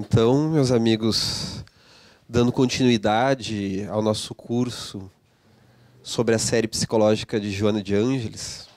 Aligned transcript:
Então, 0.00 0.48
meus 0.48 0.70
amigos, 0.70 1.64
dando 2.28 2.52
continuidade 2.52 3.84
ao 3.90 4.00
nosso 4.00 4.32
curso 4.32 5.10
sobre 6.04 6.36
a 6.36 6.38
série 6.38 6.68
psicológica 6.68 7.40
de 7.40 7.50
Joana 7.50 7.82
de 7.82 7.96
Ângeles, 7.96 8.68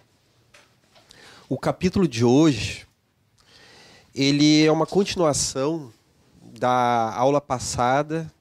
o 1.48 1.60
capítulo 1.60 2.08
de 2.08 2.26
hoje 2.26 2.88
ele 4.16 4.66
é 4.66 4.72
uma 4.72 4.88
continuação 4.88 5.94
da 6.60 7.14
aula 7.16 7.40
passada 7.40 8.34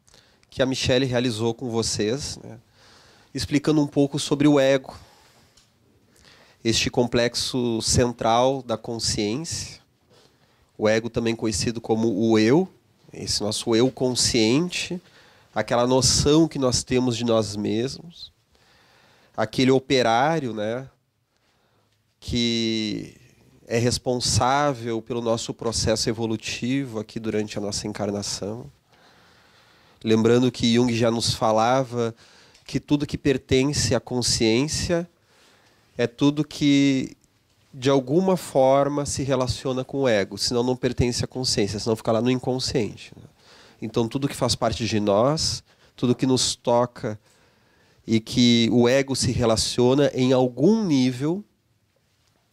que 0.48 0.62
a 0.62 0.66
Michelle 0.66 1.04
realizou 1.04 1.52
com 1.52 1.68
vocês, 1.68 2.38
né, 2.42 2.58
explicando 3.34 3.82
um 3.82 3.86
pouco 3.86 4.18
sobre 4.18 4.48
o 4.48 4.58
ego, 4.58 4.98
este 6.64 6.88
complexo 6.88 7.82
central 7.82 8.62
da 8.62 8.78
consciência 8.78 9.79
o 10.80 10.88
ego 10.88 11.10
também 11.10 11.36
conhecido 11.36 11.78
como 11.78 12.08
o 12.08 12.38
eu, 12.38 12.66
esse 13.12 13.42
nosso 13.42 13.76
eu 13.76 13.90
consciente, 13.90 14.98
aquela 15.54 15.86
noção 15.86 16.48
que 16.48 16.58
nós 16.58 16.82
temos 16.82 17.18
de 17.18 17.24
nós 17.24 17.54
mesmos, 17.54 18.32
aquele 19.36 19.70
operário, 19.70 20.54
né, 20.54 20.88
que 22.18 23.14
é 23.66 23.76
responsável 23.76 25.02
pelo 25.02 25.20
nosso 25.20 25.52
processo 25.52 26.08
evolutivo 26.08 26.98
aqui 26.98 27.20
durante 27.20 27.58
a 27.58 27.60
nossa 27.60 27.86
encarnação. 27.86 28.64
Lembrando 30.02 30.50
que 30.50 30.76
Jung 30.76 30.96
já 30.96 31.10
nos 31.10 31.34
falava 31.34 32.14
que 32.64 32.80
tudo 32.80 33.06
que 33.06 33.18
pertence 33.18 33.94
à 33.94 34.00
consciência 34.00 35.06
é 35.98 36.06
tudo 36.06 36.42
que 36.42 37.18
de 37.72 37.88
alguma 37.88 38.36
forma 38.36 39.06
se 39.06 39.22
relaciona 39.22 39.84
com 39.84 40.02
o 40.02 40.08
ego, 40.08 40.36
senão 40.36 40.62
não 40.62 40.74
pertence 40.74 41.24
à 41.24 41.28
consciência, 41.28 41.78
senão 41.78 41.94
fica 41.94 42.10
lá 42.10 42.20
no 42.20 42.30
inconsciente. 42.30 43.12
Né? 43.16 43.22
Então 43.80 44.08
tudo 44.08 44.28
que 44.28 44.34
faz 44.34 44.54
parte 44.54 44.86
de 44.86 44.98
nós, 44.98 45.62
tudo 45.94 46.14
que 46.14 46.26
nos 46.26 46.56
toca 46.56 47.18
e 48.06 48.18
que 48.18 48.68
o 48.72 48.88
ego 48.88 49.14
se 49.14 49.30
relaciona 49.30 50.10
em 50.12 50.32
algum 50.32 50.84
nível, 50.84 51.44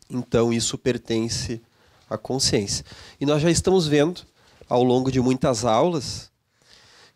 então 0.09 0.53
isso 0.53 0.77
pertence 0.77 1.61
à 2.09 2.17
consciência. 2.17 2.85
E 3.19 3.25
nós 3.25 3.41
já 3.41 3.49
estamos 3.49 3.87
vendo 3.87 4.21
ao 4.69 4.83
longo 4.83 5.11
de 5.11 5.19
muitas 5.19 5.65
aulas 5.65 6.31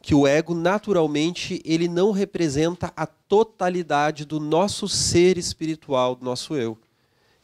que 0.01 0.15
o 0.15 0.25
ego 0.25 0.55
naturalmente 0.55 1.61
ele 1.63 1.87
não 1.87 2.11
representa 2.11 2.91
a 2.95 3.05
totalidade 3.05 4.25
do 4.25 4.39
nosso 4.39 4.87
ser 4.89 5.37
espiritual, 5.37 6.15
do 6.15 6.25
nosso 6.25 6.55
eu 6.55 6.75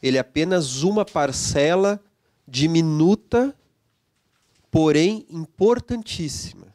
ele 0.02 0.16
é 0.16 0.20
apenas 0.20 0.82
uma 0.82 1.04
parcela 1.04 2.00
diminuta, 2.46 3.54
porém 4.70 5.26
importantíssima. 5.30 6.66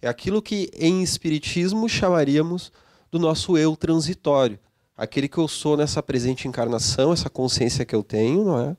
É 0.00 0.08
aquilo 0.08 0.42
que 0.42 0.70
em 0.74 1.02
espiritismo 1.02 1.88
chamaríamos 1.88 2.70
do 3.10 3.18
nosso 3.18 3.56
eu 3.56 3.74
transitório, 3.74 4.58
aquele 4.96 5.28
que 5.28 5.38
eu 5.38 5.48
sou 5.48 5.76
nessa 5.76 6.02
presente 6.02 6.46
encarnação, 6.46 7.12
essa 7.12 7.30
consciência 7.30 7.84
que 7.84 7.94
eu 7.94 8.02
tenho, 8.02 8.44
não 8.44 8.60
é? 8.60 8.76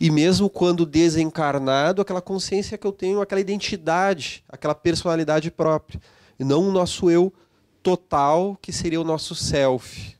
E 0.00 0.10
mesmo 0.10 0.50
quando 0.50 0.84
desencarnado, 0.84 2.02
aquela 2.02 2.20
consciência 2.20 2.76
que 2.76 2.86
eu 2.86 2.92
tenho, 2.92 3.20
aquela 3.20 3.40
identidade, 3.40 4.42
aquela 4.48 4.74
personalidade 4.74 5.50
própria, 5.50 6.00
e 6.38 6.44
não 6.44 6.68
o 6.68 6.72
nosso 6.72 7.10
eu 7.10 7.32
total, 7.82 8.58
que 8.60 8.72
seria 8.72 9.00
o 9.00 9.04
nosso 9.04 9.34
self. 9.34 10.13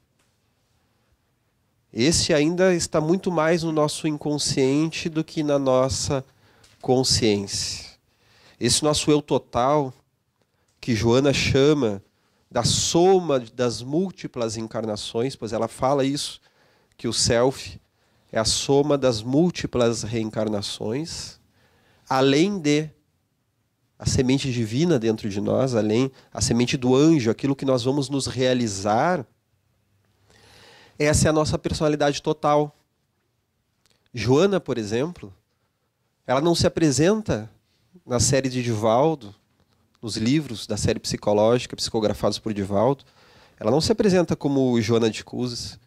Esse 1.96 2.34
ainda 2.34 2.74
está 2.74 3.00
muito 3.00 3.30
mais 3.30 3.62
no 3.62 3.70
nosso 3.70 4.08
inconsciente 4.08 5.08
do 5.08 5.22
que 5.22 5.44
na 5.44 5.60
nossa 5.60 6.24
consciência. 6.82 7.88
Esse 8.58 8.82
nosso 8.82 9.12
eu 9.12 9.22
total, 9.22 9.94
que 10.80 10.92
Joana 10.92 11.32
chama 11.32 12.02
da 12.50 12.64
soma 12.64 13.38
das 13.38 13.80
múltiplas 13.80 14.56
encarnações, 14.56 15.36
pois 15.36 15.52
ela 15.52 15.68
fala 15.68 16.04
isso, 16.04 16.40
que 16.96 17.06
o 17.06 17.12
self 17.12 17.80
é 18.32 18.40
a 18.40 18.44
soma 18.44 18.98
das 18.98 19.22
múltiplas 19.22 20.02
reencarnações, 20.02 21.38
além 22.08 22.58
de 22.58 22.90
a 23.96 24.04
semente 24.04 24.52
divina 24.52 24.98
dentro 24.98 25.28
de 25.28 25.40
nós, 25.40 25.76
além 25.76 26.10
a 26.32 26.40
semente 26.40 26.76
do 26.76 26.96
anjo, 26.96 27.30
aquilo 27.30 27.54
que 27.54 27.64
nós 27.64 27.84
vamos 27.84 28.08
nos 28.08 28.26
realizar 28.26 29.24
essa 30.98 31.28
é 31.28 31.30
a 31.30 31.32
nossa 31.32 31.58
personalidade 31.58 32.22
total. 32.22 32.74
Joana, 34.12 34.60
por 34.60 34.78
exemplo, 34.78 35.32
ela 36.26 36.40
não 36.40 36.54
se 36.54 36.66
apresenta 36.66 37.50
na 38.06 38.20
série 38.20 38.48
de 38.48 38.62
Divaldo, 38.62 39.34
nos 40.00 40.16
livros 40.16 40.66
da 40.66 40.76
série 40.76 41.00
psicológica 41.00 41.74
psicografados 41.74 42.38
por 42.38 42.52
Divaldo, 42.52 43.04
ela 43.58 43.70
não 43.70 43.80
se 43.80 43.90
apresenta 43.90 44.36
como 44.36 44.80
Joana 44.80 45.10
de 45.10 45.24
Cusas, 45.24 45.78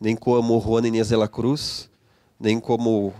nem 0.00 0.16
como 0.16 0.60
Juana 0.60 0.88
Inês 0.88 1.08
de 1.08 1.16
la 1.16 1.28
Cruz, 1.28 1.88
nem 2.38 2.58
como 2.58 3.14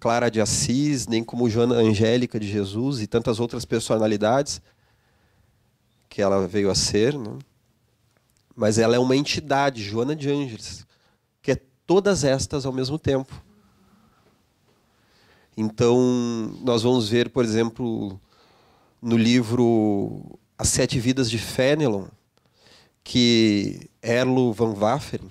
Clara 0.00 0.30
de 0.30 0.40
Assis, 0.40 1.06
nem 1.06 1.22
como 1.22 1.48
Joana 1.48 1.76
Angélica 1.76 2.40
de 2.40 2.50
Jesus 2.50 3.00
e 3.00 3.06
tantas 3.06 3.38
outras 3.38 3.64
personalidades 3.64 4.60
que 6.08 6.20
ela 6.20 6.46
veio 6.48 6.70
a 6.70 6.74
ser. 6.74 7.16
Né? 7.16 7.38
Mas 8.54 8.78
ela 8.78 8.96
é 8.96 8.98
uma 8.98 9.16
entidade, 9.16 9.82
Joana 9.82 10.14
de 10.14 10.30
Ângeles, 10.30 10.86
que 11.40 11.52
é 11.52 11.56
todas 11.86 12.24
estas 12.24 12.66
ao 12.66 12.72
mesmo 12.72 12.98
tempo. 12.98 13.42
Então, 15.56 16.56
nós 16.62 16.82
vamos 16.82 17.08
ver, 17.08 17.28
por 17.28 17.44
exemplo, 17.44 18.18
no 19.00 19.16
livro 19.16 20.38
As 20.56 20.68
Sete 20.68 20.98
Vidas 20.98 21.30
de 21.30 21.38
Fenelon, 21.38 22.06
que 23.04 23.90
Erlo 24.02 24.52
van 24.52 24.74
Wafferen, 24.74 25.30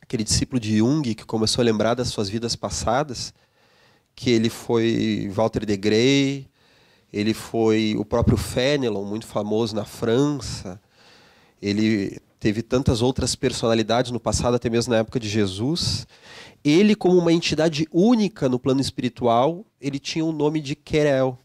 aquele 0.00 0.22
discípulo 0.22 0.60
de 0.60 0.78
Jung 0.78 1.14
que 1.14 1.24
começou 1.24 1.62
a 1.62 1.64
lembrar 1.64 1.94
das 1.94 2.08
suas 2.08 2.28
vidas 2.28 2.54
passadas, 2.54 3.34
que 4.14 4.30
ele 4.30 4.48
foi 4.48 5.30
Walter 5.32 5.64
de 5.64 5.76
Grey, 5.76 6.48
ele 7.12 7.34
foi 7.34 7.94
o 7.98 8.04
próprio 8.04 8.36
Fenelon, 8.36 9.04
muito 9.04 9.26
famoso 9.26 9.74
na 9.74 9.84
França, 9.84 10.80
ele 11.60 12.20
teve 12.38 12.62
tantas 12.62 13.02
outras 13.02 13.34
personalidades 13.34 14.10
no 14.10 14.20
passado, 14.20 14.54
até 14.54 14.70
mesmo 14.70 14.92
na 14.92 15.00
época 15.00 15.18
de 15.18 15.28
Jesus. 15.28 16.06
Ele, 16.64 16.94
como 16.94 17.18
uma 17.18 17.32
entidade 17.32 17.86
única 17.92 18.48
no 18.48 18.58
plano 18.58 18.80
espiritual, 18.80 19.64
ele 19.80 19.98
tinha 19.98 20.24
o 20.24 20.32
nome 20.32 20.60
de 20.60 20.74
Querel. 20.74 21.38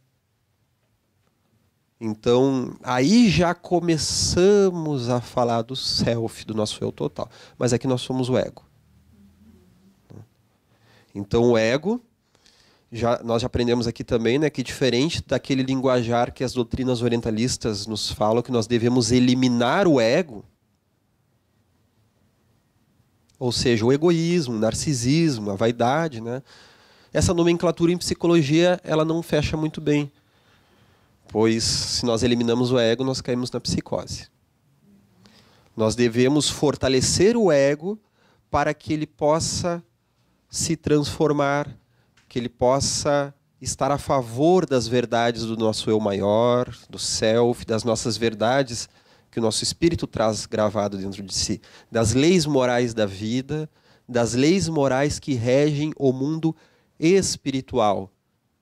Então, 2.00 2.76
aí 2.84 3.30
já 3.30 3.54
começamos 3.54 5.10
a 5.10 5.22
falar 5.22 5.62
do 5.62 5.76
self, 5.76 6.46
do 6.46 6.54
nosso 6.54 6.84
eu 6.84 6.92
total. 6.92 7.30
Mas 7.58 7.72
aqui 7.72 7.88
nós 7.88 8.02
somos 8.02 8.30
o 8.30 8.38
ego. 8.38 8.66
Então, 11.16 11.52
o 11.52 11.58
ego, 11.58 12.02
já, 12.94 13.20
nós 13.24 13.42
já 13.42 13.48
aprendemos 13.48 13.88
aqui 13.88 14.04
também 14.04 14.38
né, 14.38 14.52
que, 14.52 14.62
diferente 14.62 15.24
daquele 15.26 15.64
linguajar 15.64 16.32
que 16.32 16.44
as 16.44 16.54
doutrinas 16.54 17.02
orientalistas 17.02 17.88
nos 17.88 18.12
falam, 18.12 18.44
que 18.44 18.52
nós 18.52 18.68
devemos 18.68 19.12
eliminar 19.12 19.88
o 19.88 20.00
ego, 20.00 20.46
ou 23.40 23.52
seja, 23.52 23.84
o 23.84 23.92
egoísmo, 23.92 24.56
o 24.56 24.60
narcisismo, 24.60 25.50
a 25.50 25.56
vaidade, 25.56 26.22
né? 26.22 26.44
Essa 27.12 27.34
nomenclatura 27.34 27.92
em 27.92 27.98
psicologia, 27.98 28.80
ela 28.84 29.04
não 29.04 29.22
fecha 29.22 29.58
muito 29.58 29.82
bem. 29.82 30.12
Pois 31.28 31.64
se 31.64 32.06
nós 32.06 32.24
eliminamos 32.24 32.72
o 32.72 32.80
ego, 32.80 33.04
nós 33.04 33.22
caímos 33.22 33.52
na 33.52 33.60
psicose. 33.60 34.28
Nós 35.76 35.96
devemos 35.96 36.48
fortalecer 36.48 37.36
o 37.36 37.52
ego 37.52 38.00
para 38.50 38.74
que 38.74 38.94
ele 38.94 39.08
possa 39.08 39.84
se 40.48 40.76
transformar, 40.76 41.68
que 42.34 42.40
ele 42.40 42.50
possa 42.50 43.32
estar 43.62 43.92
a 43.92 43.98
favor 44.00 44.66
das 44.66 44.88
verdades 44.88 45.46
do 45.46 45.56
nosso 45.56 45.88
eu 45.92 46.00
maior, 46.00 46.76
do 46.90 46.98
self, 46.98 47.64
das 47.64 47.84
nossas 47.84 48.18
verdades 48.18 48.90
que 49.30 49.38
o 49.38 49.42
nosso 49.42 49.64
espírito 49.64 50.08
traz 50.08 50.48
gravado 50.48 50.98
dentro 50.98 51.22
de 51.22 51.32
si, 51.32 51.62
das 51.92 52.14
leis 52.14 52.48
morais 52.48 52.92
da 52.92 53.06
vida, 53.06 53.70
das 54.10 54.34
leis 54.34 54.68
morais 54.68 55.20
que 55.20 55.36
regem 55.36 55.94
o 55.96 56.12
mundo 56.12 56.56
espiritual. 57.00 58.12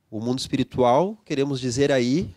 O 0.10 0.20
mundo 0.20 0.40
espiritual, 0.40 1.18
queremos 1.24 1.58
dizer 1.62 1.94
aí, 1.94 2.36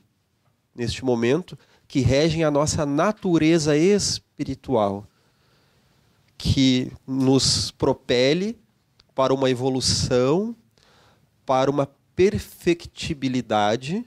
neste 0.72 1.04
momento, 1.04 1.58
que 1.88 1.98
regem 1.98 2.44
a 2.44 2.50
nossa 2.50 2.86
natureza 2.86 3.76
espiritual, 3.76 5.04
que 6.38 6.92
nos 7.04 7.72
propele 7.72 8.56
para 9.16 9.34
uma 9.34 9.50
evolução, 9.50 10.54
para 11.44 11.70
uma 11.70 11.88
perfectibilidade, 12.14 14.05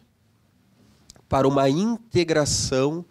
para 1.27 1.47
uma 1.47 1.69
integração 1.69 3.05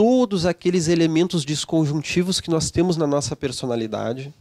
todos 0.00 0.46
aqueles 0.46 0.88
elementos 0.88 1.44
disconjuntivos 1.44 2.40
que 2.40 2.48
nós 2.48 2.70
temos 2.70 2.96
na 2.96 3.06
nossa 3.06 3.36
personalidade 3.36 4.32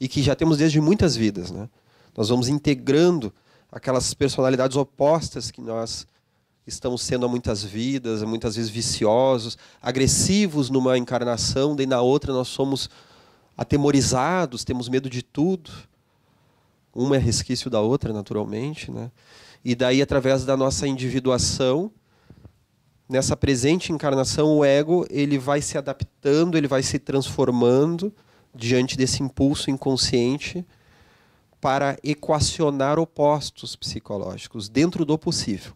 e 0.00 0.06
que 0.06 0.22
já 0.22 0.32
temos 0.36 0.58
desde 0.58 0.80
muitas 0.80 1.16
vidas. 1.16 1.50
Né? 1.50 1.68
Nós 2.16 2.28
vamos 2.28 2.48
integrando 2.48 3.32
aquelas 3.72 4.14
personalidades 4.14 4.76
opostas 4.76 5.50
que 5.50 5.60
nós 5.60 6.06
estamos 6.64 7.02
sendo 7.02 7.26
há 7.26 7.28
muitas 7.28 7.64
vidas, 7.64 8.22
muitas 8.22 8.54
vezes 8.54 8.70
viciosos, 8.70 9.58
agressivos 9.82 10.70
numa 10.70 10.96
encarnação, 10.96 11.74
daí 11.74 11.84
na 11.84 12.00
outra 12.00 12.32
nós 12.32 12.46
somos 12.46 12.88
atemorizados, 13.56 14.62
temos 14.62 14.88
medo 14.88 15.10
de 15.10 15.22
tudo. 15.22 15.72
Uma 16.98 17.14
é 17.14 17.18
resquício 17.20 17.70
da 17.70 17.80
outra, 17.80 18.12
naturalmente, 18.12 18.90
né? 18.90 19.12
E 19.64 19.76
daí 19.76 20.02
através 20.02 20.44
da 20.44 20.56
nossa 20.56 20.84
individuação, 20.84 21.92
nessa 23.08 23.36
presente 23.36 23.92
encarnação, 23.92 24.56
o 24.56 24.64
ego 24.64 25.06
ele 25.08 25.38
vai 25.38 25.62
se 25.62 25.78
adaptando, 25.78 26.58
ele 26.58 26.66
vai 26.66 26.82
se 26.82 26.98
transformando 26.98 28.12
diante 28.52 28.96
desse 28.96 29.22
impulso 29.22 29.70
inconsciente 29.70 30.66
para 31.60 31.96
equacionar 32.02 32.98
opostos 32.98 33.76
psicológicos 33.76 34.68
dentro 34.68 35.04
do 35.04 35.16
possível. 35.16 35.74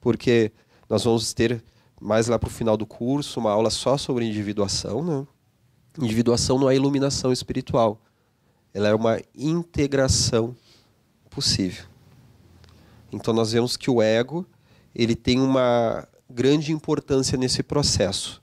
Porque 0.00 0.52
nós 0.88 1.02
vamos 1.02 1.34
ter 1.34 1.64
mais 2.00 2.28
lá 2.28 2.38
para 2.38 2.48
o 2.48 2.52
final 2.52 2.76
do 2.76 2.86
curso 2.86 3.40
uma 3.40 3.50
aula 3.50 3.70
só 3.70 3.96
sobre 3.96 4.24
individuação, 4.24 5.02
né? 5.02 5.26
Individuação 6.00 6.60
não 6.60 6.70
é 6.70 6.76
iluminação 6.76 7.32
espiritual. 7.32 8.00
Ela 8.72 8.88
é 8.88 8.94
uma 8.94 9.20
integração 9.34 10.56
possível. 11.28 11.84
Então 13.12 13.34
nós 13.34 13.52
vemos 13.52 13.76
que 13.76 13.90
o 13.90 14.00
ego, 14.00 14.46
ele 14.94 15.16
tem 15.16 15.40
uma 15.40 16.06
grande 16.28 16.72
importância 16.72 17.36
nesse 17.36 17.62
processo. 17.62 18.42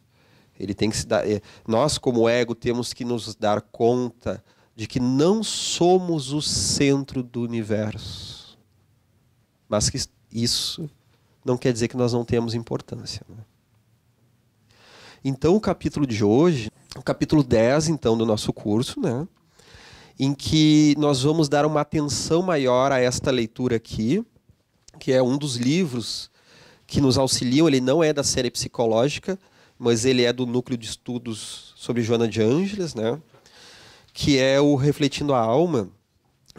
Ele 0.59 0.73
tem 0.73 0.89
que 0.89 0.97
se 0.97 1.05
dar, 1.05 1.29
é, 1.29 1.41
nós 1.67 1.97
como 1.97 2.27
ego 2.27 2.55
temos 2.55 2.93
que 2.93 3.05
nos 3.05 3.35
dar 3.35 3.61
conta 3.61 4.43
de 4.75 4.87
que 4.87 4.99
não 4.99 5.43
somos 5.43 6.33
o 6.33 6.41
centro 6.41 7.23
do 7.23 7.41
universo. 7.41 8.57
Mas 9.69 9.89
que 9.89 9.99
isso 10.31 10.89
não 11.43 11.57
quer 11.57 11.71
dizer 11.71 11.87
que 11.87 11.97
nós 11.97 12.13
não 12.13 12.25
temos 12.25 12.53
importância. 12.53 13.25
Né? 13.29 13.43
Então, 15.23 15.55
o 15.55 15.61
capítulo 15.61 16.05
de 16.05 16.23
hoje, 16.23 16.69
o 16.95 17.01
capítulo 17.01 17.43
10, 17.43 17.89
então, 17.89 18.17
do 18.17 18.25
nosso 18.25 18.51
curso, 18.53 18.99
né? 18.99 19.27
Em 20.19 20.33
que 20.33 20.95
nós 20.97 21.21
vamos 21.21 21.47
dar 21.47 21.65
uma 21.65 21.81
atenção 21.81 22.41
maior 22.41 22.91
a 22.91 22.99
esta 22.99 23.29
leitura 23.29 23.75
aqui, 23.75 24.25
que 24.99 25.11
é 25.11 25.21
um 25.21 25.37
dos 25.37 25.55
livros 25.55 26.31
que 26.87 26.99
nos 26.99 27.17
auxiliam. 27.17 27.67
Ele 27.67 27.81
não 27.81 28.03
é 28.03 28.11
da 28.11 28.23
série 28.23 28.49
psicológica, 28.49 29.37
mas 29.77 30.05
ele 30.05 30.23
é 30.23 30.33
do 30.33 30.45
núcleo 30.45 30.77
de 30.77 30.87
estudos 30.87 31.73
sobre 31.75 32.01
Joana 32.01 32.27
de 32.27 32.41
Ângeles, 32.41 32.95
né? 32.95 33.19
que 34.17 34.39
é 34.39 34.59
o 34.59 34.75
Refletindo 34.75 35.35
a 35.35 35.39
Alma, 35.39 35.91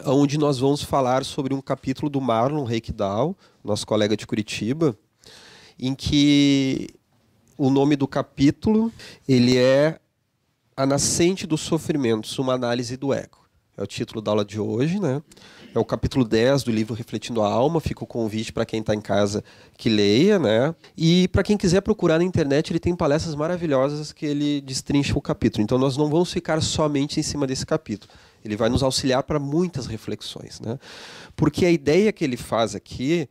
onde 0.07 0.39
nós 0.39 0.61
vamos 0.61 0.81
falar 0.81 1.25
sobre 1.25 1.53
um 1.53 1.61
capítulo 1.61 2.09
do 2.09 2.21
Marlon 2.21 2.63
Reikdal, 2.63 3.37
nosso 3.65 3.85
colega 3.85 4.17
de 4.17 4.25
Curitiba, 4.25 4.97
em 5.77 5.93
que 5.93 6.89
o 7.57 7.69
nome 7.69 7.97
do 7.97 8.07
capítulo 8.07 8.93
ele 9.29 9.59
é 9.59 9.99
A 10.77 10.87
Nascente 10.87 11.49
dos 11.49 11.61
Sofrimentos, 11.61 12.39
uma 12.39 12.55
análise 12.55 12.97
do 12.97 13.13
ego. 13.13 13.48
É 13.79 13.83
o 13.83 13.87
título 13.87 14.21
da 14.21 14.33
aula 14.33 14.45
de 14.45 14.59
hoje, 14.59 14.99
né? 14.99 15.23
É 15.73 15.79
o 15.79 15.85
capítulo 15.85 16.25
10 16.25 16.65
do 16.65 16.73
livro 16.73 16.95
Refletindo 16.95 17.41
a 17.43 17.49
Alma. 17.49 17.79
Fica 17.79 18.03
o 18.03 18.07
convite 18.09 18.53
para 18.53 18.67
quem 18.67 18.81
está 18.81 18.93
em 18.93 19.01
casa 19.01 19.45
que 19.77 19.89
leia, 19.89 20.37
né? 20.37 20.75
E 20.97 21.29
para 21.29 21.45
quem 21.45 21.57
quiser 21.57 21.81
procurar 21.81 22.19
na 22.19 22.25
internet, 22.25 22.73
ele 22.73 22.81
tem 22.81 22.97
palestras 22.97 23.37
maravilhosas 23.37 24.13
que 24.13 24.27
ele 24.27 24.61
destrincha 24.63 25.17
o 25.17 25.23
capítulo. 25.23 25.63
Então 25.63 25.79
nós 25.79 25.97
não 25.97 26.11
vamos 26.11 26.33
ficar 26.33 26.61
somente 26.61 27.21
em 27.21 27.23
cima 27.23 27.47
desse 27.47 27.65
capítulo. 27.65 28.13
Ele 28.45 28.57
vai 28.57 28.69
nos 28.69 28.83
auxiliar 28.83 29.23
para 29.23 29.39
muitas 29.39 29.87
reflexões, 29.87 30.59
né? 30.59 30.77
Porque 31.37 31.65
a 31.65 31.71
ideia 31.71 32.13
que 32.13 32.25
ele 32.25 32.37
faz 32.37 32.75
aqui 32.75 33.29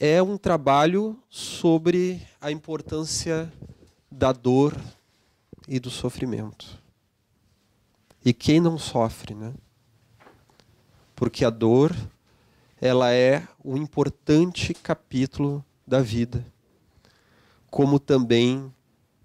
é 0.00 0.22
um 0.22 0.38
trabalho 0.38 1.14
sobre 1.28 2.22
a 2.40 2.50
importância 2.50 3.52
da 4.10 4.32
dor 4.32 4.74
e 5.68 5.78
do 5.78 5.90
sofrimento. 5.90 6.82
E 8.24 8.32
quem 8.32 8.60
não 8.60 8.78
sofre, 8.78 9.34
né? 9.34 9.52
Porque 11.14 11.44
a 11.44 11.50
dor 11.50 11.94
ela 12.80 13.12
é 13.12 13.46
um 13.64 13.76
importante 13.76 14.74
capítulo 14.74 15.64
da 15.86 16.00
vida, 16.00 16.44
como 17.70 17.98
também 17.98 18.72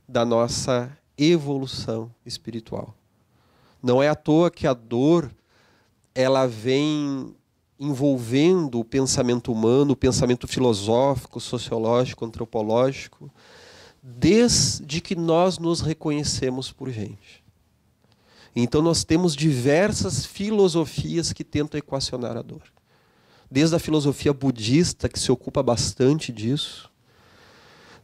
da 0.07 0.23
nossa 0.23 0.91
evolução 1.17 2.09
espiritual. 2.25 2.95
Não 3.81 4.01
é 4.01 4.09
à 4.09 4.15
toa 4.15 4.49
que 4.49 4.65
a 4.67 4.73
dor 4.73 5.31
ela 6.13 6.47
vem 6.47 7.35
envolvendo 7.79 8.79
o 8.79 8.85
pensamento 8.85 9.51
humano, 9.51 9.93
o 9.93 9.95
pensamento 9.95 10.47
filosófico, 10.47 11.39
sociológico, 11.39 12.25
antropológico, 12.25 13.31
desde 14.03 14.99
que 14.99 15.15
nós 15.15 15.57
nos 15.57 15.79
reconhecemos 15.79 16.71
por 16.71 16.89
gente. 16.89 17.38
Então 18.55 18.81
nós 18.81 19.03
temos 19.03 19.35
diversas 19.35 20.25
filosofias 20.25 21.31
que 21.31 21.43
tentam 21.43 21.77
equacionar 21.77 22.37
a 22.37 22.41
dor. 22.41 22.63
Desde 23.49 23.75
a 23.75 23.79
filosofia 23.79 24.33
budista, 24.33 25.09
que 25.09 25.19
se 25.19 25.31
ocupa 25.31 25.63
bastante 25.63 26.31
disso, 26.31 26.89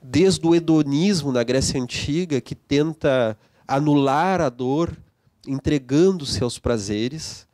desde 0.01 0.45
o 0.45 0.55
hedonismo 0.55 1.31
na 1.31 1.43
Grécia 1.43 1.81
Antiga, 1.81 2.39
que 2.41 2.55
tenta 2.55 3.37
anular 3.67 4.41
a 4.41 4.49
dor 4.49 4.95
entregando 5.47 6.25
seus 6.25 6.57
prazeres, 6.57 7.47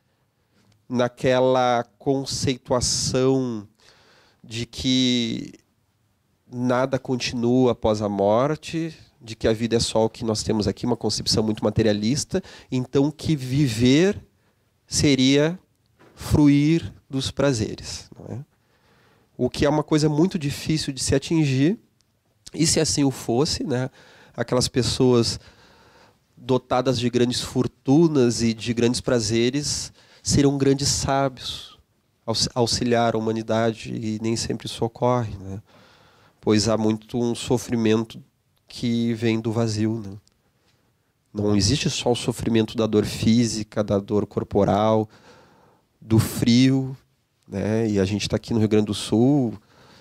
naquela 0.88 1.84
conceituação 1.98 3.66
de 4.44 4.66
que 4.66 5.52
nada 6.50 6.98
continua 6.98 7.72
após 7.72 8.02
a 8.02 8.08
morte, 8.08 8.94
de 9.22 9.36
que 9.36 9.46
a 9.46 9.52
vida 9.52 9.76
é 9.76 9.80
só 9.80 10.04
o 10.04 10.10
que 10.10 10.24
nós 10.24 10.42
temos 10.42 10.66
aqui, 10.66 10.84
uma 10.84 10.96
concepção 10.96 11.42
muito 11.42 11.62
materialista, 11.62 12.42
então 12.70 13.10
que 13.10 13.36
viver 13.36 14.20
seria 14.86 15.58
fruir 16.14 16.92
dos 17.08 17.30
prazeres. 17.30 18.10
É? 18.28 18.38
O 19.36 19.48
que 19.48 19.64
é 19.64 19.68
uma 19.68 19.82
coisa 19.82 20.08
muito 20.08 20.38
difícil 20.38 20.92
de 20.92 21.02
se 21.02 21.14
atingir, 21.14 21.78
e 22.52 22.66
se 22.66 22.80
assim 22.80 23.04
o 23.04 23.10
fosse, 23.10 23.64
né, 23.64 23.88
aquelas 24.36 24.68
pessoas 24.68 25.38
dotadas 26.36 26.98
de 26.98 27.08
grandes 27.08 27.40
fortunas 27.40 28.42
e 28.42 28.52
de 28.52 28.74
grandes 28.74 29.00
prazeres 29.00 29.92
seriam 30.22 30.58
grandes 30.58 30.88
sábios, 30.88 31.78
auxiliar 32.54 33.14
a 33.14 33.18
humanidade, 33.18 33.94
e 33.94 34.18
nem 34.20 34.36
sempre 34.36 34.66
isso 34.66 34.84
ocorre. 34.84 35.36
Né? 35.38 35.62
Pois 36.40 36.68
há 36.68 36.76
muito 36.76 37.18
um 37.18 37.34
sofrimento 37.34 38.22
que 38.72 39.12
vem 39.12 39.38
do 39.38 39.52
vazio. 39.52 40.02
Né? 40.02 40.16
Não 41.32 41.54
existe 41.54 41.90
só 41.90 42.10
o 42.10 42.16
sofrimento 42.16 42.74
da 42.74 42.86
dor 42.86 43.04
física, 43.04 43.84
da 43.84 43.98
dor 43.98 44.26
corporal, 44.26 45.06
do 46.00 46.18
frio. 46.18 46.96
Né? 47.46 47.90
E 47.90 48.00
a 48.00 48.04
gente 48.06 48.22
está 48.22 48.36
aqui 48.36 48.54
no 48.54 48.58
Rio 48.58 48.70
Grande 48.70 48.86
do 48.86 48.94
Sul. 48.94 49.52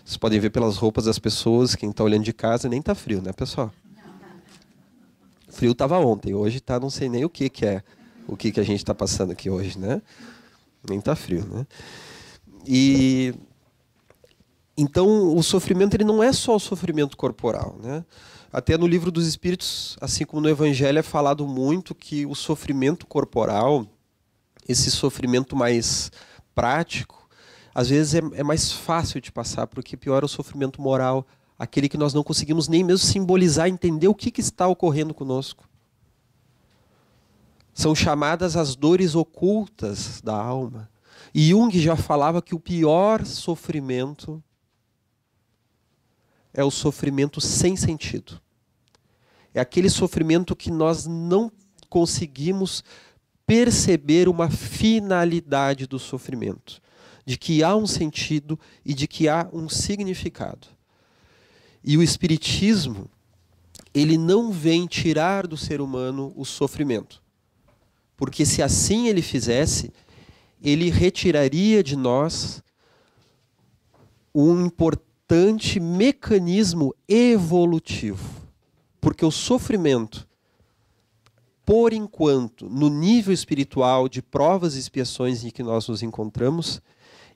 Vocês 0.05 0.15
podem 0.15 0.39
ver 0.39 0.51
pelas 0.51 0.77
roupas 0.77 1.03
das 1.03 1.19
pessoas, 1.19 1.75
quem 1.75 1.89
está 1.89 2.01
olhando 2.01 2.23
de 2.23 2.31
casa, 2.31 2.69
nem 2.69 2.79
está 2.79 2.95
frio, 2.95 3.21
né, 3.21 3.33
pessoal? 3.33 3.71
Frio 5.49 5.73
estava 5.73 5.99
ontem, 5.99 6.33
hoje 6.33 6.57
está 6.57 6.79
não 6.79 6.89
sei 6.89 7.09
nem 7.09 7.25
o 7.25 7.29
que, 7.29 7.49
que 7.49 7.65
é 7.65 7.83
o 8.25 8.37
que, 8.37 8.53
que 8.53 8.59
a 8.59 8.63
gente 8.63 8.79
está 8.79 8.95
passando 8.95 9.31
aqui 9.31 9.49
hoje, 9.49 9.77
né? 9.77 10.01
Nem 10.89 10.97
está 10.97 11.13
frio, 11.13 11.45
né? 11.45 11.67
E 12.65 13.33
então 14.77 15.35
o 15.35 15.43
sofrimento 15.43 15.93
ele 15.93 16.05
não 16.05 16.23
é 16.23 16.31
só 16.31 16.55
o 16.55 16.59
sofrimento 16.59 17.17
corporal, 17.17 17.77
né? 17.83 18.03
Até 18.53 18.77
no 18.77 18.85
livro 18.85 19.11
dos 19.11 19.27
Espíritos, 19.27 19.95
assim 20.01 20.25
como 20.25 20.41
no 20.41 20.49
Evangelho, 20.49 20.99
é 20.99 21.03
falado 21.03 21.47
muito 21.47 21.95
que 21.95 22.25
o 22.25 22.35
sofrimento 22.35 23.07
corporal, 23.07 23.87
esse 24.67 24.91
sofrimento 24.91 25.55
mais 25.55 26.11
prático, 26.53 27.29
às 27.73 27.87
vezes 27.87 28.15
é, 28.15 28.39
é 28.39 28.43
mais 28.43 28.69
fácil 28.69 29.21
de 29.21 29.31
passar, 29.31 29.67
porque 29.67 29.95
pior 29.95 30.21
é 30.21 30.25
o 30.25 30.29
sofrimento 30.29 30.81
moral, 30.81 31.25
aquele 31.57 31.87
que 31.87 31.97
nós 31.97 32.13
não 32.13 32.23
conseguimos 32.23 32.67
nem 32.67 32.83
mesmo 32.83 33.07
simbolizar, 33.07 33.69
entender 33.69 34.09
o 34.09 34.15
que, 34.15 34.29
que 34.29 34.41
está 34.41 34.67
ocorrendo 34.67 35.13
conosco. 35.13 35.63
São 37.73 37.95
chamadas 37.95 38.57
as 38.57 38.75
dores 38.75 39.15
ocultas 39.15 40.19
da 40.21 40.35
alma. 40.35 40.89
E 41.33 41.51
Jung 41.51 41.79
já 41.79 41.95
falava 41.95 42.41
que 42.41 42.53
o 42.53 42.59
pior 42.59 43.25
sofrimento 43.25 44.43
é 46.53 46.63
o 46.63 46.71
sofrimento 46.71 47.39
sem 47.39 47.75
sentido. 47.75 48.41
É 49.53 49.59
aquele 49.59 49.89
sofrimento 49.89 50.55
que 50.55 50.71
nós 50.71 51.05
não 51.05 51.51
conseguimos 51.89 52.83
perceber 53.45 54.29
uma 54.29 54.49
finalidade 54.49 55.85
do 55.85 55.99
sofrimento, 55.99 56.81
de 57.25 57.37
que 57.37 57.63
há 57.63 57.75
um 57.75 57.85
sentido 57.85 58.57
e 58.85 58.93
de 58.93 59.07
que 59.07 59.27
há 59.27 59.49
um 59.51 59.67
significado. 59.67 60.67
E 61.83 61.97
o 61.97 62.03
espiritismo, 62.03 63.09
ele 63.93 64.17
não 64.17 64.51
vem 64.51 64.87
tirar 64.87 65.47
do 65.47 65.57
ser 65.57 65.81
humano 65.81 66.31
o 66.35 66.45
sofrimento. 66.45 67.21
Porque 68.15 68.45
se 68.45 68.61
assim 68.61 69.07
ele 69.07 69.21
fizesse, 69.21 69.91
ele 70.61 70.89
retiraria 70.89 71.83
de 71.83 71.95
nós 71.95 72.63
um 74.33 74.65
importante 74.65 75.10
mecanismo 75.79 76.93
evolutivo. 77.07 78.41
Porque 78.99 79.25
o 79.25 79.31
sofrimento, 79.31 80.27
por 81.65 81.93
enquanto, 81.93 82.69
no 82.69 82.89
nível 82.89 83.33
espiritual 83.33 84.09
de 84.09 84.21
provas 84.21 84.75
e 84.75 84.79
expiações 84.79 85.43
em 85.43 85.49
que 85.49 85.63
nós 85.63 85.87
nos 85.87 86.03
encontramos, 86.03 86.81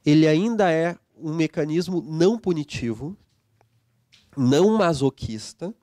ele 0.06 0.28
ainda 0.28 0.72
é 0.72 0.98
um 1.18 1.34
mecanismo 1.34 2.02
não 2.02 2.38
punitivo, 2.38 3.16
não 4.36 4.78
masoquista, 4.78 5.74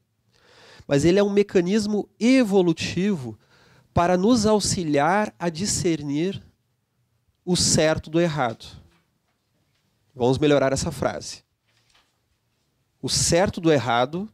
mas 0.86 1.04
ele 1.04 1.18
é 1.18 1.22
um 1.22 1.32
mecanismo 1.32 2.08
evolutivo 2.20 3.38
para 3.94 4.16
nos 4.16 4.44
auxiliar 4.44 5.34
a 5.38 5.48
discernir 5.48 6.42
o 7.44 7.56
certo 7.56 8.10
do 8.10 8.20
errado. 8.20 8.66
Vamos 10.14 10.38
melhorar 10.38 10.72
essa 10.72 10.92
frase. 10.92 11.42
O 13.02 13.08
certo 13.08 13.60
do 13.60 13.72
errado, 13.72 14.32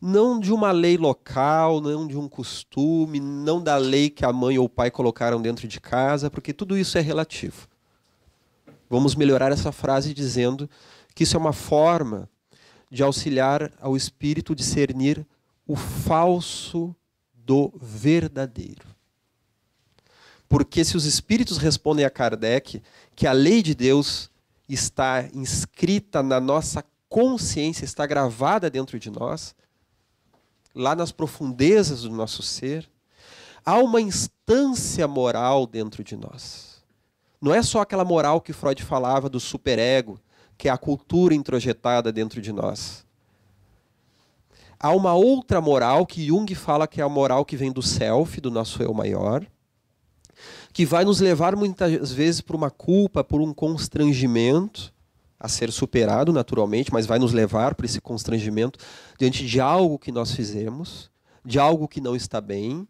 não 0.00 0.40
de 0.40 0.52
uma 0.52 0.72
lei 0.72 0.96
local, 0.96 1.80
não 1.80 2.08
de 2.08 2.16
um 2.16 2.28
costume, 2.28 3.20
não 3.20 3.62
da 3.62 3.76
lei 3.76 4.08
que 4.08 4.24
a 4.24 4.32
mãe 4.32 4.58
ou 4.58 4.64
o 4.64 4.70
pai 4.70 4.90
colocaram 4.90 5.40
dentro 5.40 5.68
de 5.68 5.78
casa, 5.78 6.30
porque 6.30 6.52
tudo 6.52 6.78
isso 6.78 6.96
é 6.96 7.02
relativo. 7.02 7.68
Vamos 8.88 9.14
melhorar 9.14 9.52
essa 9.52 9.70
frase 9.70 10.14
dizendo 10.14 10.68
que 11.14 11.24
isso 11.24 11.36
é 11.36 11.40
uma 11.40 11.52
forma 11.52 12.28
de 12.90 13.02
auxiliar 13.02 13.72
ao 13.80 13.96
espírito 13.96 14.54
discernir 14.54 15.26
o 15.66 15.76
falso 15.76 16.94
do 17.34 17.72
verdadeiro. 17.80 18.86
Porque 20.48 20.84
se 20.84 20.96
os 20.96 21.04
espíritos 21.04 21.58
respondem 21.58 22.04
a 22.04 22.10
Kardec 22.10 22.82
que 23.14 23.26
a 23.26 23.32
lei 23.32 23.62
de 23.62 23.74
Deus 23.74 24.30
está 24.68 25.28
inscrita 25.34 26.22
na 26.22 26.40
nossa 26.40 26.84
consciência, 27.14 27.84
está 27.84 28.04
gravada 28.04 28.68
dentro 28.68 28.98
de 28.98 29.08
nós, 29.08 29.54
lá 30.74 30.96
nas 30.96 31.12
profundezas 31.12 32.02
do 32.02 32.10
nosso 32.10 32.42
ser, 32.42 32.90
há 33.64 33.78
uma 33.78 34.00
instância 34.00 35.06
moral 35.06 35.64
dentro 35.64 36.02
de 36.02 36.16
nós. 36.16 36.82
Não 37.40 37.54
é 37.54 37.62
só 37.62 37.82
aquela 37.82 38.04
moral 38.04 38.40
que 38.40 38.52
Freud 38.52 38.82
falava 38.82 39.28
do 39.28 39.38
superego, 39.38 40.20
que 40.58 40.68
é 40.68 40.72
a 40.72 40.76
cultura 40.76 41.36
introjetada 41.36 42.10
dentro 42.10 42.42
de 42.42 42.50
nós. 42.50 43.06
Há 44.76 44.90
uma 44.90 45.14
outra 45.14 45.60
moral 45.60 46.04
que 46.04 46.26
Jung 46.26 46.52
fala 46.56 46.88
que 46.88 47.00
é 47.00 47.04
a 47.04 47.08
moral 47.08 47.44
que 47.44 47.56
vem 47.56 47.70
do 47.70 47.80
self, 47.80 48.40
do 48.40 48.50
nosso 48.50 48.82
eu 48.82 48.92
maior, 48.92 49.46
que 50.72 50.84
vai 50.84 51.04
nos 51.04 51.20
levar 51.20 51.54
muitas 51.54 52.12
vezes 52.12 52.40
por 52.40 52.56
uma 52.56 52.72
culpa, 52.72 53.22
por 53.22 53.40
um 53.40 53.54
constrangimento 53.54 54.92
a 55.38 55.48
ser 55.48 55.70
superado 55.70 56.32
naturalmente, 56.32 56.92
mas 56.92 57.06
vai 57.06 57.18
nos 57.18 57.32
levar 57.32 57.74
por 57.74 57.84
esse 57.84 58.00
constrangimento 58.00 58.78
diante 59.18 59.44
de 59.46 59.60
algo 59.60 59.98
que 59.98 60.12
nós 60.12 60.32
fizemos, 60.32 61.10
de 61.44 61.58
algo 61.58 61.88
que 61.88 62.00
não 62.00 62.16
está 62.16 62.40
bem, 62.40 62.88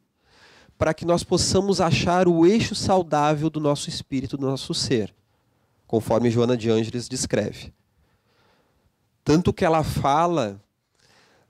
para 0.76 0.94
que 0.94 1.04
nós 1.04 1.24
possamos 1.24 1.80
achar 1.80 2.28
o 2.28 2.46
eixo 2.46 2.74
saudável 2.74 3.48
do 3.48 3.60
nosso 3.60 3.88
espírito, 3.88 4.36
do 4.36 4.46
nosso 4.46 4.74
ser, 4.74 5.14
conforme 5.86 6.30
Joana 6.30 6.56
de 6.56 6.70
Ângeles 6.70 7.08
descreve. 7.08 7.72
Tanto 9.24 9.52
que 9.52 9.64
ela 9.64 9.82
fala 9.82 10.60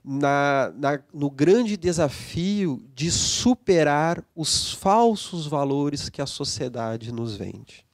na, 0.03 0.71
na, 0.75 0.99
no 1.13 1.29
grande 1.29 1.75
desafio 1.75 2.81
de 2.93 3.11
superar 3.11 4.23
os 4.35 4.71
falsos 4.73 5.45
valores 5.45 6.09
que 6.09 6.21
a 6.21 6.25
sociedade 6.25 7.11
nos 7.11 7.35
vende 7.35 7.84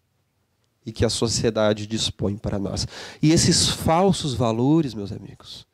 e 0.86 0.92
que 0.92 1.06
a 1.06 1.10
sociedade 1.10 1.86
dispõe 1.86 2.38
para 2.38 2.58
nós. 2.58 2.88
E 3.22 3.32
esses 3.32 3.70
falsos 3.70 4.34
valores, 4.34 4.94
meus 4.94 5.12
amigos, 5.12 5.66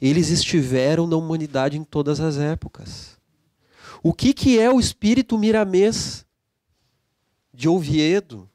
eles 0.00 0.30
estiveram 0.30 1.06
na 1.06 1.16
humanidade 1.16 1.78
em 1.78 1.84
todas 1.84 2.20
as 2.20 2.36
épocas. 2.36 3.16
O 4.02 4.12
que, 4.12 4.34
que 4.34 4.58
é 4.58 4.68
o 4.70 4.80
espírito 4.80 5.38
miramês 5.38 6.26
de 7.54 7.68
Oviedo, 7.68 8.48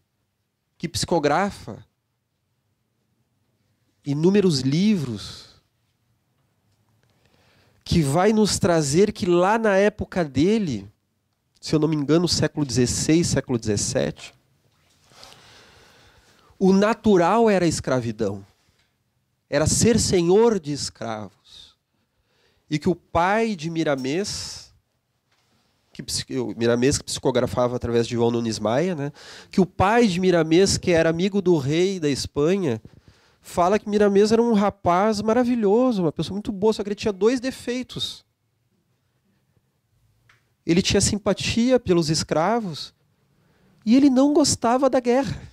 que 0.78 0.90
psicografa 0.90 1.86
inúmeros 4.04 4.62
livros 4.62 5.48
que 7.84 8.02
vai 8.02 8.34
nos 8.34 8.60
trazer 8.60 9.14
que 9.14 9.26
lá 9.26 9.58
na 9.58 9.76
época 9.78 10.24
dele, 10.24 10.90
se 11.60 11.74
eu 11.74 11.80
não 11.80 11.88
me 11.88 11.96
engano, 11.96 12.28
século 12.28 12.70
XVI, 12.70 13.24
século 13.24 13.58
XVII, 13.58 14.34
o 16.60 16.74
natural 16.74 17.50
era 17.50 17.66
a 17.66 17.68
escravidão. 17.68 18.46
Era 19.50 19.66
ser 19.66 20.00
senhor 20.00 20.60
de 20.60 20.72
escravos. 20.72 21.78
E 22.70 22.78
que 22.78 22.90
o 22.90 22.96
pai 22.96 23.56
de 23.56 23.70
Miramês, 23.70 24.74
que 25.94 26.04
Miramês 26.58 26.98
que 26.98 27.04
psicografava 27.04 27.76
através 27.76 28.08
de 28.08 28.16
João 28.16 28.32
Nunes 28.32 28.60
Maia, 28.60 28.94
né? 28.94 29.12
que 29.50 29.62
o 29.62 29.66
pai 29.66 30.08
de 30.08 30.20
Miramês, 30.20 30.78
que 30.78 30.92
era 30.92 31.10
amigo 31.10 31.42
do 31.42 31.58
rei 31.58 32.00
da 32.00 32.10
Espanha, 32.10 32.82
fala 33.42 33.80
que 33.80 33.90
Miramês 33.90 34.32
era 34.32 34.42
um 34.42 34.54
rapaz 34.54 35.22
maravilhoso, 35.22 36.02
uma 36.02 36.12
pessoa 36.12 36.36
muito 36.36 36.52
boa, 36.52 36.74
só 36.74 36.84
que 36.84 36.90
ele 36.90 36.96
tinha 36.96 37.14
dois 37.14 37.40
defeitos. 37.40 38.26
Ele 40.66 40.82
tinha 40.82 41.00
simpatia 41.00 41.80
pelos 41.80 42.10
escravos 42.10 42.94
e 43.86 43.96
ele 43.96 44.10
não 44.10 44.34
gostava 44.34 44.90
da 44.90 45.00
guerra. 45.00 45.47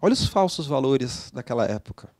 Olha 0.00 0.12
os 0.12 0.26
falsos 0.26 0.66
valores 0.66 1.30
daquela 1.32 1.64
época. 1.64 2.10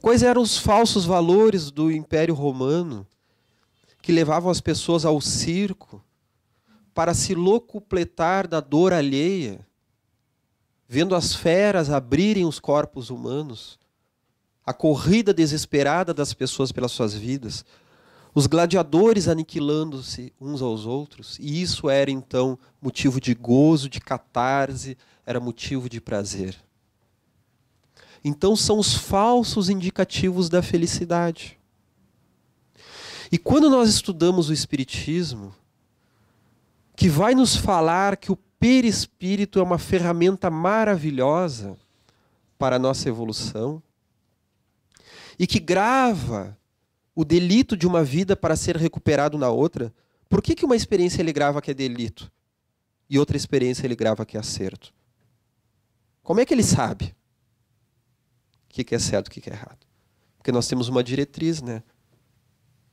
Quais 0.00 0.22
eram 0.22 0.40
os 0.42 0.56
falsos 0.56 1.04
valores 1.04 1.70
do 1.70 1.90
Império 1.90 2.34
Romano 2.34 3.06
que 4.00 4.12
levavam 4.12 4.50
as 4.50 4.60
pessoas 4.60 5.04
ao 5.04 5.20
circo 5.20 6.02
para 6.94 7.14
se 7.14 7.34
locupletar 7.34 8.46
da 8.46 8.60
dor 8.60 8.92
alheia 8.92 9.66
vendo 10.88 11.14
as 11.14 11.34
feras 11.34 11.90
abrirem 11.90 12.46
os 12.46 12.58
corpos 12.58 13.10
humanos, 13.10 13.78
a 14.64 14.72
corrida 14.72 15.34
desesperada 15.34 16.14
das 16.14 16.32
pessoas 16.32 16.72
pelas 16.72 16.92
suas 16.92 17.12
vidas, 17.12 17.64
os 18.38 18.46
gladiadores 18.46 19.26
aniquilando-se 19.26 20.32
uns 20.40 20.62
aos 20.62 20.86
outros, 20.86 21.36
e 21.40 21.60
isso 21.60 21.90
era 21.90 22.08
então 22.08 22.56
motivo 22.80 23.20
de 23.20 23.34
gozo, 23.34 23.88
de 23.88 24.00
catarse, 24.00 24.96
era 25.26 25.40
motivo 25.40 25.88
de 25.88 26.00
prazer. 26.00 26.56
Então 28.22 28.54
são 28.54 28.78
os 28.78 28.94
falsos 28.94 29.68
indicativos 29.68 30.48
da 30.48 30.62
felicidade. 30.62 31.58
E 33.32 33.38
quando 33.38 33.68
nós 33.68 33.88
estudamos 33.88 34.48
o 34.48 34.52
Espiritismo, 34.52 35.52
que 36.94 37.08
vai 37.08 37.34
nos 37.34 37.56
falar 37.56 38.16
que 38.16 38.30
o 38.30 38.36
perispírito 38.36 39.58
é 39.58 39.62
uma 39.64 39.78
ferramenta 39.78 40.48
maravilhosa 40.48 41.76
para 42.56 42.76
a 42.76 42.78
nossa 42.78 43.08
evolução 43.08 43.82
e 45.36 45.44
que 45.44 45.58
grava 45.58 46.56
o 47.18 47.24
delito 47.24 47.76
de 47.76 47.84
uma 47.84 48.04
vida 48.04 48.36
para 48.36 48.54
ser 48.54 48.76
recuperado 48.76 49.36
na 49.36 49.50
outra. 49.50 49.92
Por 50.28 50.40
que, 50.40 50.54
que 50.54 50.64
uma 50.64 50.76
experiência 50.76 51.20
ele 51.20 51.32
grava 51.32 51.60
que 51.60 51.68
é 51.68 51.74
delito 51.74 52.30
e 53.10 53.18
outra 53.18 53.36
experiência 53.36 53.84
ele 53.84 53.96
grava 53.96 54.24
que 54.24 54.36
é 54.36 54.40
acerto? 54.40 54.94
Como 56.22 56.38
é 56.38 56.46
que 56.46 56.54
ele 56.54 56.62
sabe 56.62 57.06
o 57.06 58.68
que, 58.68 58.84
que 58.84 58.94
é 58.94 59.00
certo 59.00 59.26
e 59.26 59.30
o 59.30 59.32
que, 59.32 59.40
que 59.40 59.50
é 59.50 59.52
errado? 59.52 59.84
Porque 60.36 60.52
nós 60.52 60.68
temos 60.68 60.86
uma 60.86 61.02
diretriz, 61.02 61.60
né? 61.60 61.82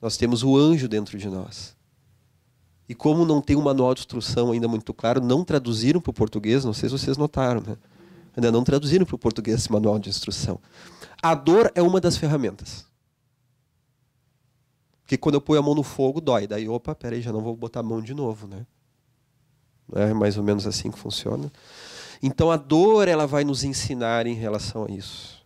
Nós 0.01 0.17
temos 0.17 0.41
o 0.41 0.57
anjo 0.57 0.87
dentro 0.87 1.19
de 1.19 1.29
nós. 1.29 1.77
E 2.89 2.95
como 2.95 3.25
não 3.25 3.39
tem 3.39 3.55
um 3.55 3.61
manual 3.61 3.93
de 3.93 4.01
instrução 4.01 4.51
ainda 4.51 4.67
muito 4.67 4.91
claro, 4.91 5.21
não 5.21 5.45
traduziram 5.45 6.01
para 6.01 6.09
o 6.09 6.13
português, 6.13 6.65
não 6.65 6.73
sei 6.73 6.89
se 6.89 6.97
vocês 6.97 7.15
notaram, 7.15 7.61
né? 7.61 7.77
Ainda 8.35 8.51
não 8.51 8.63
traduziram 8.63 9.05
para 9.05 9.15
o 9.17 9.19
português 9.19 9.59
esse 9.59 9.71
manual 9.71 9.99
de 9.99 10.09
instrução. 10.09 10.59
A 11.21 11.35
dor 11.35 11.71
é 11.75 11.81
uma 11.83 12.01
das 12.01 12.17
ferramentas. 12.17 12.87
Porque 15.05 15.17
quando 15.17 15.35
eu 15.35 15.41
ponho 15.41 15.59
a 15.59 15.63
mão 15.63 15.75
no 15.75 15.83
fogo, 15.83 16.19
dói. 16.19 16.47
Daí, 16.47 16.67
opa, 16.67 16.95
peraí, 16.95 17.21
já 17.21 17.31
não 17.31 17.41
vou 17.41 17.55
botar 17.55 17.81
a 17.81 17.83
mão 17.83 18.01
de 18.01 18.11
novo, 18.11 18.47
né? 18.47 18.65
Não 19.87 20.01
é 20.01 20.13
mais 20.15 20.35
ou 20.35 20.43
menos 20.43 20.65
assim 20.65 20.89
que 20.89 20.97
funciona. 20.97 21.51
Então 22.23 22.49
a 22.49 22.57
dor 22.57 23.07
ela 23.07 23.27
vai 23.27 23.43
nos 23.43 23.63
ensinar 23.63 24.25
em 24.25 24.33
relação 24.33 24.85
a 24.85 24.91
isso. 24.91 25.45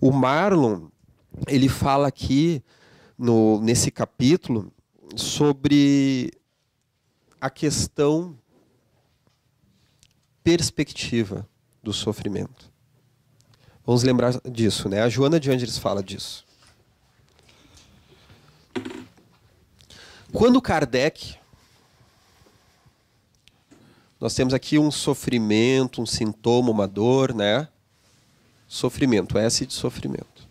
O 0.00 0.10
Marlon, 0.10 0.88
ele 1.46 1.68
fala 1.68 2.08
aqui 2.08 2.64
no, 3.18 3.60
nesse 3.60 3.90
capítulo 3.90 4.72
sobre 5.14 6.32
a 7.38 7.50
questão 7.50 8.34
perspectiva 10.42 11.46
do 11.82 11.92
sofrimento. 11.92 12.72
Vamos 13.84 14.02
lembrar 14.02 14.40
disso, 14.50 14.88
né? 14.88 15.02
A 15.02 15.08
Joana 15.10 15.38
de 15.38 15.50
Angeles 15.50 15.76
fala 15.76 16.02
disso. 16.02 16.46
Quando 20.32 20.62
Kardec 20.62 21.36
nós 24.20 24.34
temos 24.34 24.52
aqui 24.52 24.78
um 24.78 24.90
sofrimento, 24.90 26.02
um 26.02 26.06
sintoma, 26.06 26.70
uma 26.70 26.86
dor, 26.86 27.34
né? 27.34 27.66
Sofrimento, 28.68 29.38
S 29.38 29.64
de 29.64 29.72
sofrimento. 29.72 30.46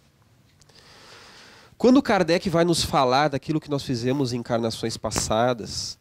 Quando 1.78 2.02
Kardec 2.02 2.50
vai 2.50 2.66
nos 2.66 2.84
falar 2.84 3.30
daquilo 3.30 3.62
que 3.62 3.70
nós 3.70 3.84
fizemos 3.84 4.34
em 4.34 4.40
encarnações 4.40 4.98
passadas 4.98 5.98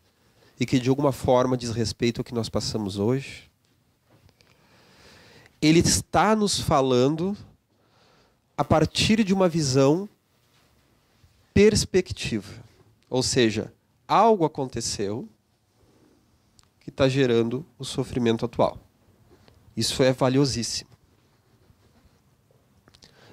e 0.58 0.66
que 0.66 0.80
de 0.80 0.88
alguma 0.88 1.12
forma 1.12 1.56
diz 1.56 1.70
respeito 1.70 2.20
ao 2.20 2.24
que 2.24 2.34
nós 2.34 2.48
passamos 2.48 2.98
hoje, 2.98 3.48
ele 5.62 5.80
está 5.80 6.34
nos 6.34 6.58
falando 6.58 7.36
a 8.56 8.64
partir 8.64 9.22
de 9.22 9.32
uma 9.32 9.48
visão 9.48 10.08
perspectiva. 11.54 12.67
Ou 13.08 13.22
seja, 13.22 13.72
algo 14.06 14.44
aconteceu 14.44 15.28
que 16.80 16.90
está 16.90 17.08
gerando 17.08 17.64
o 17.78 17.84
sofrimento 17.84 18.44
atual. 18.44 18.78
Isso 19.76 20.02
é 20.02 20.12
valiosíssimo. 20.12 20.90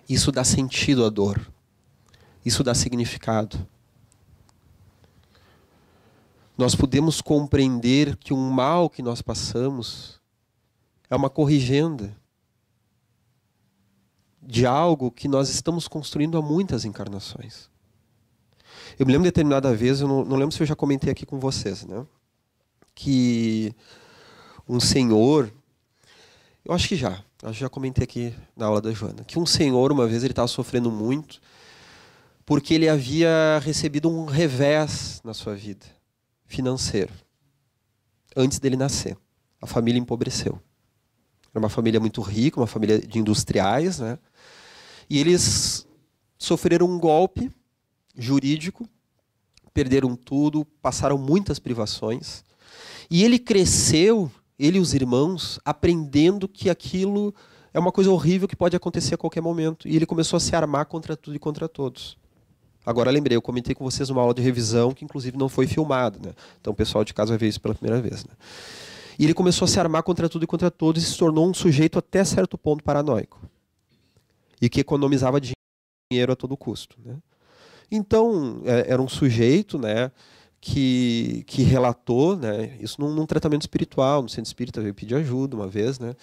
Isso 0.07 0.31
dá 0.31 0.43
sentido 0.43 1.03
à 1.03 1.09
dor. 1.09 1.51
Isso 2.43 2.63
dá 2.63 2.75
significado. 2.75 3.67
Nós 6.57 6.75
podemos 6.75 7.21
compreender 7.21 8.15
que 8.15 8.33
um 8.33 8.49
mal 8.49 8.89
que 8.89 9.01
nós 9.01 9.21
passamos 9.21 10.21
é 11.09 11.15
uma 11.15 11.29
corrigenda 11.29 12.15
de 14.41 14.65
algo 14.65 15.11
que 15.11 15.27
nós 15.27 15.49
estamos 15.49 15.87
construindo 15.87 16.37
há 16.37 16.41
muitas 16.41 16.85
encarnações. 16.85 17.69
Eu 18.97 19.05
me 19.05 19.11
lembro 19.11 19.23
de 19.23 19.31
determinada 19.31 19.73
vez, 19.73 20.01
eu 20.01 20.07
não, 20.07 20.23
não 20.23 20.37
lembro 20.37 20.55
se 20.55 20.61
eu 20.61 20.67
já 20.67 20.75
comentei 20.75 21.11
aqui 21.11 21.25
com 21.25 21.39
vocês, 21.39 21.85
né? 21.85 22.05
Que 22.93 23.73
um 24.67 24.79
senhor, 24.79 25.51
eu 26.63 26.73
acho 26.73 26.87
que 26.87 26.95
já, 26.95 27.23
acho 27.43 27.53
que 27.53 27.59
já 27.59 27.69
comentei 27.69 28.03
aqui 28.03 28.33
na 28.55 28.65
aula 28.65 28.81
da 28.81 28.91
Joana, 28.91 29.23
que 29.23 29.37
um 29.37 29.45
senhor, 29.45 29.91
uma 29.91 30.07
vez, 30.07 30.23
ele 30.23 30.31
estava 30.31 30.47
sofrendo 30.47 30.91
muito 30.91 31.39
porque 32.45 32.73
ele 32.75 32.87
havia 32.87 33.59
recebido 33.63 34.09
um 34.09 34.25
revés 34.25 35.19
na 35.23 35.33
sua 35.33 35.55
vida 35.55 35.85
financeiro 36.45 37.11
antes 38.35 38.59
dele 38.59 38.75
nascer. 38.75 39.17
A 39.61 39.65
família 39.65 39.99
empobreceu. 39.99 40.61
Era 41.51 41.59
uma 41.59 41.69
família 41.69 41.99
muito 41.99 42.21
rica, 42.21 42.59
uma 42.59 42.67
família 42.67 42.99
de 42.99 43.17
industriais, 43.17 43.99
né? 43.99 44.19
E 45.09 45.19
eles 45.19 45.87
sofreram 46.37 46.87
um 46.87 46.99
golpe 46.99 47.49
jurídico, 48.17 48.87
perderam 49.73 50.15
tudo, 50.15 50.65
passaram 50.81 51.17
muitas 51.17 51.59
privações. 51.59 52.43
E 53.09 53.23
ele 53.23 53.37
cresceu, 53.37 54.31
ele 54.57 54.77
e 54.77 54.81
os 54.81 54.93
irmãos, 54.93 55.59
aprendendo 55.65 56.47
que 56.47 56.69
aquilo 56.69 57.33
é 57.73 57.79
uma 57.79 57.91
coisa 57.91 58.09
horrível 58.09 58.47
que 58.47 58.55
pode 58.55 58.75
acontecer 58.75 59.15
a 59.15 59.17
qualquer 59.17 59.41
momento. 59.41 59.87
E 59.87 59.95
ele 59.95 60.05
começou 60.05 60.37
a 60.37 60.39
se 60.39 60.55
armar 60.55 60.85
contra 60.85 61.15
tudo 61.17 61.35
e 61.35 61.39
contra 61.39 61.67
todos. 61.67 62.17
Agora 62.85 63.11
lembrei, 63.11 63.35
eu 63.35 63.41
comentei 63.41 63.75
com 63.75 63.83
vocês 63.83 64.09
uma 64.09 64.21
aula 64.21 64.33
de 64.33 64.41
revisão 64.41 64.93
que 64.93 65.03
inclusive 65.03 65.37
não 65.37 65.49
foi 65.49 65.67
filmada, 65.67 66.19
né? 66.23 66.33
Então 66.61 66.71
o 66.71 66.75
pessoal 66.75 67.03
de 67.03 67.13
casa 67.13 67.29
vai 67.29 67.37
ver 67.37 67.47
isso 67.47 67.59
pela 67.59 67.73
primeira 67.73 68.01
vez, 68.01 68.23
né? 68.23 68.31
E 69.17 69.23
ele 69.23 69.33
começou 69.33 69.65
a 69.65 69.67
se 69.67 69.79
armar 69.79 70.03
contra 70.03 70.29
tudo 70.29 70.43
e 70.43 70.47
contra 70.47 70.69
todos 70.69 71.03
e 71.03 71.05
se 71.05 71.17
tornou 71.17 71.49
um 71.49 71.53
sujeito 71.53 71.97
até 71.97 72.23
certo 72.23 72.57
ponto 72.57 72.83
paranoico. 72.83 73.41
E 74.61 74.69
que 74.69 74.79
economizava 74.79 75.41
dinheiro 75.41 76.31
a 76.31 76.35
todo 76.35 76.55
custo, 76.55 76.95
né? 77.03 77.17
Então, 77.91 78.61
é, 78.65 78.91
era 78.91 79.01
um 79.01 79.07
sujeito, 79.07 79.77
né, 79.77 80.11
que, 80.59 81.43
que 81.45 81.61
relatou, 81.61 82.35
né, 82.35 82.75
isso 82.79 82.99
num, 82.99 83.13
num, 83.13 83.25
tratamento 83.25 83.61
espiritual, 83.61 84.23
no 84.23 84.29
centro 84.29 84.47
espírita, 84.47 84.81
veio 84.81 84.93
pedir 84.93 85.15
ajuda 85.15 85.55
uma 85.55 85.67
vez, 85.67 85.99
né, 85.99 86.15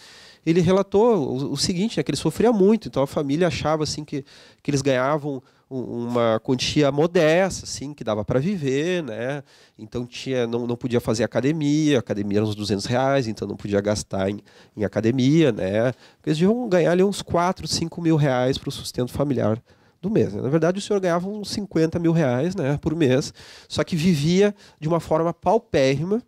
ele 0.45 0.61
relatou 0.61 1.17
o, 1.17 1.53
o 1.53 1.57
seguinte, 1.57 1.97
né, 1.97 2.03
que 2.03 2.11
ele 2.11 2.19
sofria 2.19 2.53
muito, 2.53 2.89
então 2.89 3.03
a 3.03 3.07
família 3.07 3.47
achava 3.47 3.85
assim 3.85 4.05
que, 4.05 4.25
que 4.63 4.71
eles 4.71 4.83
ganhavam 4.83 5.43
uma 5.73 6.39
quantia 6.41 6.93
modesta, 6.93 7.65
assim, 7.65 7.95
que 7.95 8.05
dava 8.05 8.23
para 8.23 8.39
viver, 8.39 9.03
né? 9.03 9.43
Então 9.79 10.05
tinha, 10.05 10.47
não, 10.47 10.67
não 10.67 10.77
podia 10.77 11.01
fazer 11.01 11.25
academia, 11.25 11.99
academia 11.99 12.39
era 12.39 12.45
uns 12.45 12.55
200 12.55 12.85
reais, 12.85 13.27
então 13.27 13.49
não 13.49 13.57
podia 13.57 13.81
gastar 13.81 14.29
em, 14.29 14.41
em 14.77 14.85
academia, 14.85 15.51
né? 15.51 15.95
Eles 16.27 16.39
deviam 16.39 16.69
ganhar 16.69 16.93
ali 16.93 17.03
uns 17.03 17.23
4, 17.23 17.67
5 17.67 18.03
mil 18.03 18.17
reais 18.17 18.59
para 18.59 18.69
o 18.69 18.73
sustento 18.73 19.13
familiar 19.13 19.59
do 20.03 20.11
mês. 20.11 20.35
Né? 20.35 20.43
Na 20.43 20.49
verdade, 20.49 20.79
o 20.79 20.83
senhor 20.83 21.01
ganhava 21.01 21.29
uns 21.29 21.51
50 21.51 21.99
mil 22.01 22.13
reais 22.13 22.57
né, 22.57 22.77
por 22.83 22.95
mês, 22.95 23.33
só 23.69 23.85
que 23.85 23.95
vivia 23.95 24.55
de 24.79 24.89
uma 24.89 24.99
forma 24.99 25.33
paupérrima, 25.33 26.21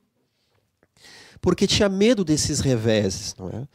porque 1.41 1.67
tinha 1.67 1.89
medo 1.89 2.25
desses 2.25 2.61
reveses. 2.61 3.35
Não 3.37 3.49
é? 3.49 3.67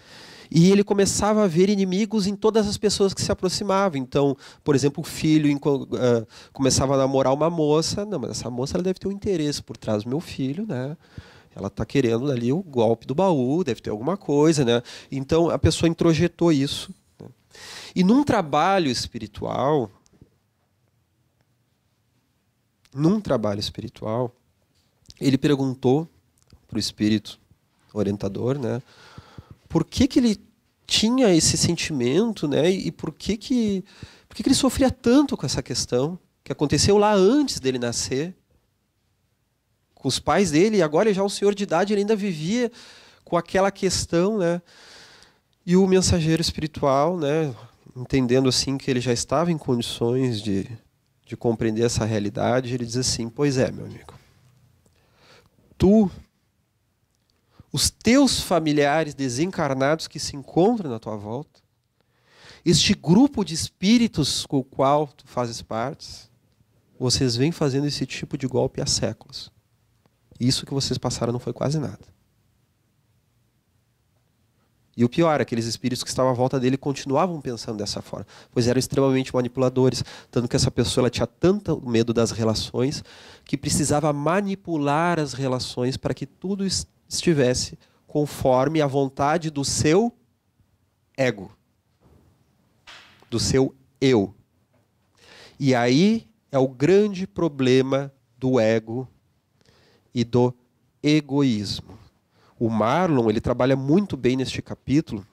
E 0.52 0.72
ele 0.72 0.84
começava 0.84 1.44
a 1.44 1.48
ver 1.48 1.70
inimigos 1.70 2.26
em 2.26 2.36
todas 2.36 2.68
as 2.68 2.78
pessoas 2.78 3.14
que 3.14 3.22
se 3.22 3.32
aproximavam. 3.32 4.02
Então, 4.02 4.36
por 4.64 4.74
exemplo, 4.74 5.02
o 5.02 5.06
filho 5.06 5.56
uh, 5.56 6.28
começava 6.52 6.96
a 6.96 6.98
namorar 6.98 7.32
uma 7.32 7.52
moça. 7.52 8.04
Não, 8.04 8.18
mas 8.18 8.32
essa 8.32 8.50
moça 8.50 8.76
ela 8.76 8.84
deve 8.84 8.98
ter 8.98 9.08
um 9.08 9.12
interesse 9.12 9.62
por 9.62 9.78
trás 9.78 10.04
do 10.04 10.10
meu 10.10 10.20
filho, 10.20 10.66
né? 10.66 10.98
Ela 11.56 11.68
está 11.68 11.86
querendo 11.86 12.32
ali 12.32 12.52
o 12.52 12.64
golpe 12.64 13.06
do 13.06 13.14
baú, 13.14 13.64
deve 13.64 13.82
ter 13.82 13.92
alguma 13.92 14.18
coisa, 14.18 14.66
né? 14.66 14.82
Então 15.12 15.52
a 15.52 15.60
pessoa 15.60 15.88
introjetou 15.88 16.52
isso 16.52 16.92
e 17.96 18.04
num 18.04 18.24
trabalho 18.24 18.90
espiritual, 18.90 19.90
num 22.94 23.20
trabalho 23.20 23.60
espiritual, 23.60 24.36
ele 25.20 25.38
perguntou 25.38 26.08
para 26.68 26.78
o 26.78 26.80
espírito 26.80 27.40
orientador, 27.94 28.58
né, 28.58 28.82
por 29.68 29.84
que 29.84 30.08
que 30.08 30.20
ele 30.20 30.40
tinha 30.86 31.34
esse 31.34 31.58
sentimento, 31.58 32.48
né, 32.48 32.70
e 32.70 32.92
por 32.92 33.14
que 33.14 33.38
que 33.38 33.84
por 34.28 34.36
que, 34.36 34.44
que 34.44 34.50
ele 34.50 34.56
sofria 34.56 34.92
tanto 34.92 35.36
com 35.36 35.46
essa 35.46 35.64
questão 35.64 36.20
que 36.44 36.52
aconteceu 36.52 37.00
lá 37.00 37.14
antes 37.14 37.60
dele 37.60 37.80
nascer, 37.80 38.36
com 39.96 40.08
os 40.08 40.20
pais 40.20 40.52
dele, 40.52 40.78
e 40.78 40.82
agora 40.84 41.14
já 41.14 41.24
um 41.24 41.30
senhor 41.30 41.54
de 41.56 41.64
idade, 41.64 41.94
ele 41.94 42.02
ainda 42.02 42.16
vivia 42.16 42.72
com 43.26 43.36
aquela 43.36 43.70
questão, 43.70 44.38
né? 44.38 44.62
E 45.66 45.76
o 45.76 45.86
mensageiro 45.86 46.42
espiritual, 46.42 47.18
né, 47.18 47.54
entendendo 48.00 48.48
assim 48.48 48.78
que 48.78 48.90
ele 48.90 49.02
já 49.02 49.12
estava 49.12 49.52
em 49.52 49.58
condições 49.58 50.42
de, 50.42 50.70
de 51.26 51.36
compreender 51.36 51.84
essa 51.84 52.06
realidade, 52.06 52.74
ele 52.74 52.86
diz 52.86 52.96
assim: 52.96 53.30
Pois 53.30 53.58
é, 53.58 53.70
meu 53.72 53.86
amigo, 53.86 54.14
tu, 55.78 56.10
os 57.72 57.90
teus 57.90 58.40
familiares 58.40 59.14
desencarnados 59.14 60.08
que 60.08 60.20
se 60.20 60.36
encontram 60.36 60.90
na 60.90 60.98
tua 60.98 61.18
volta, 61.18 61.60
este 62.64 62.94
grupo 62.94 63.44
de 63.44 63.54
espíritos 63.54 64.46
com 64.46 64.60
o 64.60 64.64
qual 64.64 65.08
tu 65.08 65.28
fazes 65.28 65.62
parte, 65.62 66.30
vocês 66.98 67.36
vêm 67.36 67.52
fazendo 67.52 67.88
esse 67.88 68.06
tipo 68.06 68.38
de 68.38 68.48
golpe 68.48 68.82
há 68.82 68.86
séculos. 68.86 69.52
Isso 70.40 70.66
que 70.66 70.74
vocês 70.74 70.98
passaram 70.98 71.34
não 71.34 71.40
foi 71.40 71.54
quase 71.54 71.80
nada. 71.80 72.19
E 75.00 75.06
o 75.06 75.08
pior, 75.08 75.40
aqueles 75.40 75.66
espíritos 75.66 76.04
que 76.04 76.10
estavam 76.10 76.30
à 76.30 76.36
volta 76.36 76.60
dele 76.60 76.76
continuavam 76.76 77.40
pensando 77.40 77.78
dessa 77.78 78.02
forma, 78.02 78.28
pois 78.52 78.68
eram 78.68 78.78
extremamente 78.78 79.34
manipuladores, 79.34 80.04
tanto 80.30 80.50
que 80.50 80.58
essa 80.58 80.70
pessoa 80.70 81.04
ela 81.04 81.10
tinha 81.10 81.26
tanto 81.26 81.82
medo 81.88 82.14
das 82.14 82.32
relações 82.32 83.02
que 83.46 83.56
precisava 83.56 84.12
manipular 84.12 85.18
as 85.18 85.32
relações 85.32 85.96
para 85.96 86.14
que 86.14 86.26
tudo 86.26 86.66
estivesse 87.08 87.80
conforme 88.06 88.82
a 88.82 88.88
vontade 88.88 89.50
do 89.50 89.64
seu 89.64 90.12
ego, 91.16 91.50
do 93.30 93.40
seu 93.40 93.74
eu. 94.02 94.36
E 95.58 95.74
aí 95.74 96.28
é 96.52 96.60
o 96.60 96.68
grande 96.68 97.26
problema 97.26 98.14
do 98.38 98.60
ego 98.60 99.08
e 100.14 100.26
do 100.26 100.54
egoísmo. 101.02 101.98
O 102.60 102.70
Marlon 102.70 103.30
ele 103.30 103.40
trabalha 103.40 103.76
muito 103.76 104.18
bem 104.18 104.36
neste 104.36 104.62
capítulo, 104.62 105.26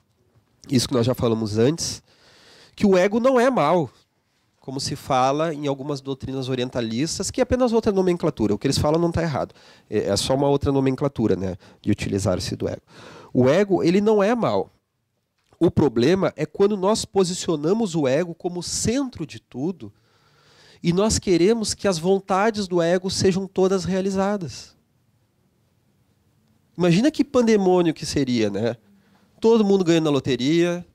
isso 0.69 0.87
que 0.87 0.93
nós 0.93 1.05
já 1.05 1.13
falamos 1.13 1.57
antes, 1.57 2.01
que 2.75 2.85
o 2.85 2.97
ego 2.97 3.19
não 3.19 3.39
é 3.39 3.49
mal, 3.49 3.89
como 4.67 4.79
se 4.79 4.95
fala 4.95 5.53
em 5.53 5.67
algumas 5.67 6.01
doutrinas 6.01 6.49
orientalistas, 6.49 7.31
que 7.31 7.41
é 7.41 7.43
apenas 7.43 7.73
outra 7.73 7.91
nomenclatura. 7.91 8.53
O 8.53 8.57
que 8.57 8.67
eles 8.67 8.77
falam 8.77 8.99
não 8.99 9.09
está 9.09 9.21
errado. 9.21 9.55
É, 9.89 10.09
é 10.09 10.15
só 10.17 10.35
uma 10.35 10.47
outra 10.47 10.71
nomenclatura 10.71 11.35
né, 11.35 11.55
de 11.81 11.89
utilizar-se 11.89 12.55
do 12.55 12.67
ego. 12.67 12.81
O 13.33 13.49
ego 13.49 13.83
ele 13.83 14.01
não 14.01 14.21
é 14.21 14.35
mal. 14.35 14.69
O 15.59 15.71
problema 15.71 16.33
é 16.35 16.45
quando 16.45 16.77
nós 16.77 17.03
posicionamos 17.03 17.95
o 17.95 18.07
ego 18.07 18.35
como 18.35 18.61
centro 18.61 19.25
de 19.25 19.39
tudo 19.39 19.91
e 20.83 20.93
nós 20.93 21.17
queremos 21.17 21.73
que 21.73 21.87
as 21.87 21.97
vontades 21.97 22.67
do 22.67 22.81
ego 22.81 23.09
sejam 23.09 23.47
todas 23.47 23.83
realizadas. 23.83 24.76
Imagina 26.77 27.09
que 27.09 27.23
pandemônio 27.23 27.93
que 27.93 28.05
seria, 28.05 28.49
né? 28.49 28.77
Todo 29.41 29.65
mundo 29.65 29.83
ganha 29.83 30.01
na 30.01 30.09
loteria, 30.09 30.85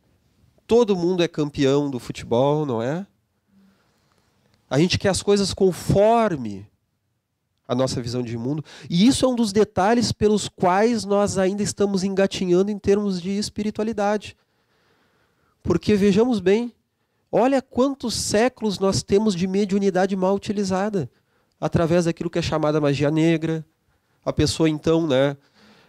todo 0.67 0.97
mundo 0.97 1.23
é 1.23 1.29
campeão 1.29 1.91
do 1.91 1.99
futebol, 1.99 2.65
não 2.65 2.81
é? 2.81 3.07
A 4.71 4.79
gente 4.79 4.99
quer 4.99 5.09
as 5.09 5.23
coisas 5.23 5.53
conforme 5.53 6.67
a 7.67 7.75
nossa 7.75 8.01
visão 8.01 8.23
de 8.23 8.37
mundo. 8.37 8.65
E 8.89 9.07
isso 9.07 9.25
é 9.25 9.29
um 9.29 9.35
dos 9.35 9.53
detalhes 9.53 10.13
pelos 10.13 10.49
quais 10.49 11.05
nós 11.05 11.39
ainda 11.39 11.63
estamos 11.63 12.05
engatinhando 12.05 12.71
em 12.71 12.79
termos 12.79 13.21
de 13.21 13.31
espiritualidade. 13.31 14.37
Porque 15.63 15.95
vejamos 15.95 16.41
bem, 16.41 16.73
olha 17.31 17.63
quantos 17.63 18.15
séculos 18.15 18.79
nós 18.79 19.03
temos 19.03 19.35
de 19.35 19.47
mediunidade 19.47 20.15
mal 20.17 20.35
utilizada 20.35 21.11
através 21.61 22.05
daquilo 22.05 22.31
que 22.31 22.39
é 22.39 22.43
chamada 22.43 22.81
magia 22.81 23.11
negra. 23.11 23.65
A 24.25 24.33
pessoa 24.33 24.69
então, 24.69 25.07
né, 25.07 25.37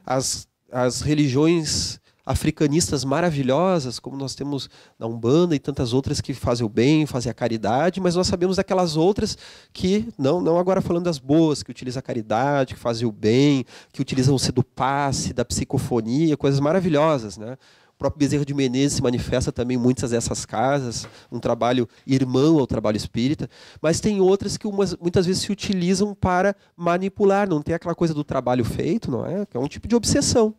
as, 0.05 0.47
as 0.71 1.01
religiões 1.01 1.99
africanistas 2.25 3.03
maravilhosas, 3.03 3.99
como 3.99 4.15
nós 4.15 4.33
temos 4.33 4.69
na 4.97 5.05
Umbanda 5.05 5.55
e 5.55 5.59
tantas 5.59 5.91
outras 5.91 6.21
que 6.21 6.33
fazem 6.33 6.65
o 6.65 6.69
bem, 6.69 7.05
fazem 7.05 7.29
a 7.29 7.33
caridade, 7.33 7.99
mas 7.99 8.15
nós 8.15 8.27
sabemos 8.27 8.55
daquelas 8.55 8.95
outras 8.95 9.37
que, 9.73 10.07
não, 10.17 10.39
não 10.39 10.57
agora 10.57 10.81
falando 10.81 11.03
das 11.03 11.19
boas, 11.19 11.61
que 11.61 11.71
utilizam 11.71 11.99
a 11.99 12.03
caridade, 12.03 12.75
que 12.75 12.79
fazem 12.79 13.05
o 13.05 13.11
bem, 13.11 13.65
que 13.91 14.01
utilizam 14.01 14.35
o 14.35 14.51
do 14.53 14.63
passe, 14.63 15.33
da 15.33 15.43
psicofonia, 15.43 16.37
coisas 16.37 16.59
maravilhosas, 16.59 17.37
né? 17.37 17.57
O 17.95 17.97
próprio 17.97 18.19
Bezerra 18.19 18.43
de 18.43 18.53
Menezes 18.53 18.97
se 18.97 19.01
manifesta 19.01 19.51
também 19.51 19.77
em 19.77 19.79
muitas 19.79 20.11
dessas 20.11 20.45
casas, 20.45 21.07
um 21.31 21.39
trabalho 21.39 21.87
irmão 22.05 22.59
ao 22.59 22.67
trabalho 22.67 22.97
espírita, 22.97 23.49
mas 23.81 23.99
tem 23.99 24.19
outras 24.19 24.57
que 24.57 24.67
umas, 24.67 24.95
muitas 24.97 25.25
vezes 25.25 25.43
se 25.43 25.51
utilizam 25.51 26.13
para 26.13 26.55
manipular, 26.75 27.47
não 27.47 27.61
tem 27.61 27.73
aquela 27.73 27.95
coisa 27.95 28.13
do 28.13 28.23
trabalho 28.23 28.65
feito, 28.65 29.09
não 29.09 29.25
é? 29.25 29.47
É 29.53 29.59
um 29.59 29.67
tipo 29.67 29.87
de 29.87 29.95
obsessão. 29.95 30.53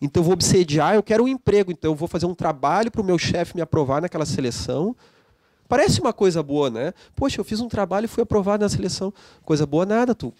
Então 0.00 0.20
eu 0.20 0.24
vou 0.24 0.34
obsediar, 0.34 0.94
eu 0.94 1.02
quero 1.02 1.24
um 1.24 1.28
emprego, 1.28 1.70
então 1.70 1.92
eu 1.92 1.94
vou 1.94 2.08
fazer 2.08 2.26
um 2.26 2.34
trabalho 2.34 2.90
para 2.90 3.00
o 3.00 3.04
meu 3.04 3.16
chefe 3.16 3.54
me 3.54 3.62
aprovar 3.62 4.02
naquela 4.02 4.26
seleção. 4.26 4.94
Parece 5.66 6.00
uma 6.00 6.12
coisa 6.12 6.42
boa, 6.42 6.68
né? 6.68 6.92
Poxa, 7.14 7.40
eu 7.40 7.44
fiz 7.44 7.60
um 7.60 7.68
trabalho 7.68 8.04
e 8.04 8.08
fui 8.08 8.22
aprovado 8.22 8.62
na 8.62 8.68
seleção. 8.68 9.14
Coisa 9.42 9.64
boa 9.64 9.86
nada, 9.86 10.14
tu. 10.14 10.34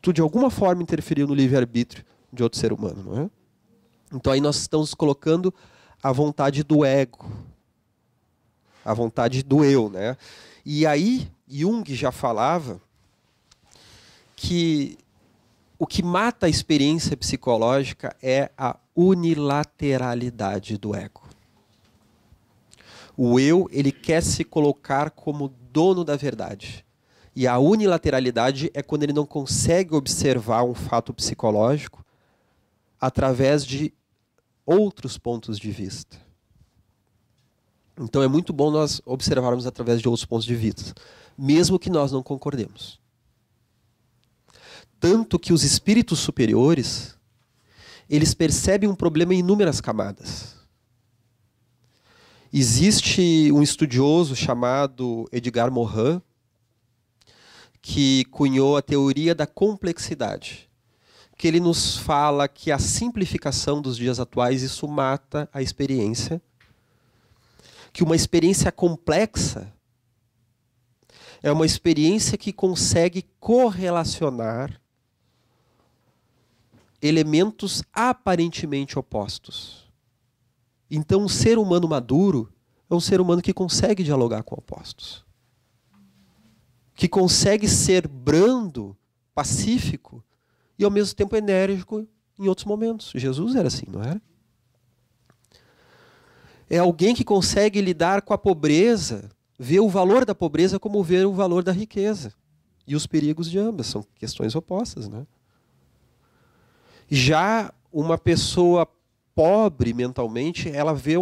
Tu 0.00 0.12
de 0.12 0.22
alguma 0.22 0.48
forma 0.48 0.82
interferiu 0.82 1.26
no 1.26 1.34
livre-arbítrio 1.34 2.04
de 2.32 2.42
outro 2.42 2.58
ser 2.58 2.72
humano, 2.72 3.02
não 3.04 3.22
é? 3.24 3.30
Então 4.12 4.32
aí 4.32 4.40
nós 4.40 4.56
estamos 4.56 4.94
colocando 4.94 5.52
a 6.02 6.12
vontade 6.12 6.62
do 6.62 6.84
ego, 6.84 7.30
a 8.84 8.94
vontade 8.94 9.42
do 9.42 9.64
eu, 9.64 9.90
né? 9.90 10.16
E 10.64 10.86
aí 10.86 11.30
Jung 11.46 11.84
já 11.94 12.10
falava 12.10 12.80
que 14.34 14.96
o 15.78 15.86
que 15.86 16.02
mata 16.02 16.46
a 16.46 16.48
experiência 16.48 17.16
psicológica 17.16 18.16
é 18.22 18.50
a 18.56 18.76
unilateralidade 18.96 20.76
do 20.78 20.94
ego. 20.94 21.22
O 23.16 23.38
eu, 23.38 23.68
ele 23.72 23.92
quer 23.92 24.22
se 24.22 24.44
colocar 24.44 25.10
como 25.10 25.52
dono 25.72 26.04
da 26.04 26.16
verdade. 26.16 26.84
E 27.34 27.46
a 27.46 27.58
unilateralidade 27.58 28.70
é 28.74 28.82
quando 28.82 29.02
ele 29.02 29.12
não 29.12 29.26
consegue 29.26 29.94
observar 29.94 30.64
um 30.64 30.74
fato 30.74 31.12
psicológico 31.12 32.04
através 33.00 33.64
de 33.64 33.92
outros 34.64 35.16
pontos 35.16 35.58
de 35.58 35.70
vista. 35.70 36.18
Então 38.00 38.22
é 38.22 38.28
muito 38.28 38.52
bom 38.52 38.70
nós 38.70 39.00
observarmos 39.04 39.66
através 39.66 40.00
de 40.00 40.08
outros 40.08 40.24
pontos 40.24 40.46
de 40.46 40.54
vista, 40.54 40.94
mesmo 41.36 41.78
que 41.78 41.90
nós 41.90 42.12
não 42.12 42.22
concordemos. 42.22 43.00
Tanto 45.00 45.38
que 45.38 45.52
os 45.52 45.64
espíritos 45.64 46.18
superiores, 46.18 47.16
eles 48.08 48.34
percebem 48.34 48.88
um 48.88 48.94
problema 48.94 49.34
em 49.34 49.38
inúmeras 49.38 49.80
camadas. 49.80 50.56
Existe 52.52 53.50
um 53.52 53.62
estudioso 53.62 54.34
chamado 54.34 55.28
Edgar 55.30 55.70
Morin, 55.70 56.20
que 57.82 58.24
cunhou 58.26 58.76
a 58.76 58.82
teoria 58.82 59.34
da 59.34 59.46
complexidade, 59.46 60.67
que 61.38 61.46
ele 61.46 61.60
nos 61.60 61.96
fala 61.96 62.48
que 62.48 62.72
a 62.72 62.80
simplificação 62.80 63.80
dos 63.80 63.96
dias 63.96 64.18
atuais 64.18 64.60
isso 64.60 64.88
mata 64.88 65.48
a 65.52 65.62
experiência, 65.62 66.42
que 67.92 68.02
uma 68.02 68.16
experiência 68.16 68.72
complexa 68.72 69.72
é 71.40 71.52
uma 71.52 71.64
experiência 71.64 72.36
que 72.36 72.52
consegue 72.52 73.24
correlacionar 73.38 74.80
elementos 77.00 77.84
aparentemente 77.92 78.98
opostos. 78.98 79.88
Então, 80.90 81.22
um 81.22 81.28
ser 81.28 81.56
humano 81.56 81.86
maduro 81.86 82.52
é 82.90 82.94
um 82.94 83.00
ser 83.00 83.20
humano 83.20 83.40
que 83.40 83.54
consegue 83.54 84.02
dialogar 84.02 84.42
com 84.42 84.56
opostos. 84.56 85.24
Que 86.96 87.06
consegue 87.06 87.68
ser 87.68 88.08
brando, 88.08 88.96
pacífico 89.32 90.24
e 90.78 90.84
ao 90.84 90.90
mesmo 90.90 91.14
tempo 91.14 91.36
enérgico 91.36 92.06
em 92.38 92.48
outros 92.48 92.64
momentos. 92.64 93.12
Jesus 93.14 93.56
era 93.56 93.68
assim, 93.68 93.86
não 93.88 94.02
era? 94.02 94.22
É 96.70 96.78
alguém 96.78 97.14
que 97.14 97.24
consegue 97.24 97.80
lidar 97.80 98.22
com 98.22 98.32
a 98.32 98.38
pobreza, 98.38 99.30
ver 99.58 99.80
o 99.80 99.88
valor 99.88 100.24
da 100.24 100.34
pobreza 100.34 100.78
como 100.78 101.02
ver 101.02 101.26
o 101.26 101.32
valor 101.32 101.62
da 101.62 101.72
riqueza. 101.72 102.32
E 102.86 102.94
os 102.94 103.06
perigos 103.06 103.50
de 103.50 103.58
ambas 103.58 103.86
são 103.86 104.04
questões 104.14 104.54
opostas, 104.54 105.08
né? 105.08 105.26
Já 107.08 107.72
uma 107.92 108.18
pessoa 108.18 108.86
pobre 109.34 109.94
mentalmente, 109.94 110.70
ela 110.70 110.94
vê 110.94 111.14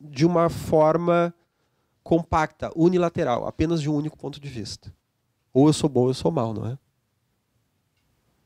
de 0.00 0.24
uma 0.24 0.48
forma 0.48 1.34
compacta, 2.02 2.70
unilateral, 2.76 3.46
apenas 3.46 3.80
de 3.80 3.90
um 3.90 3.94
único 3.94 4.16
ponto 4.16 4.38
de 4.38 4.48
vista. 4.48 4.94
Ou 5.52 5.68
eu 5.68 5.72
sou 5.72 5.88
bom 5.88 6.02
ou 6.02 6.08
eu 6.08 6.14
sou 6.14 6.30
mal, 6.30 6.52
não 6.52 6.66
é? 6.66 6.78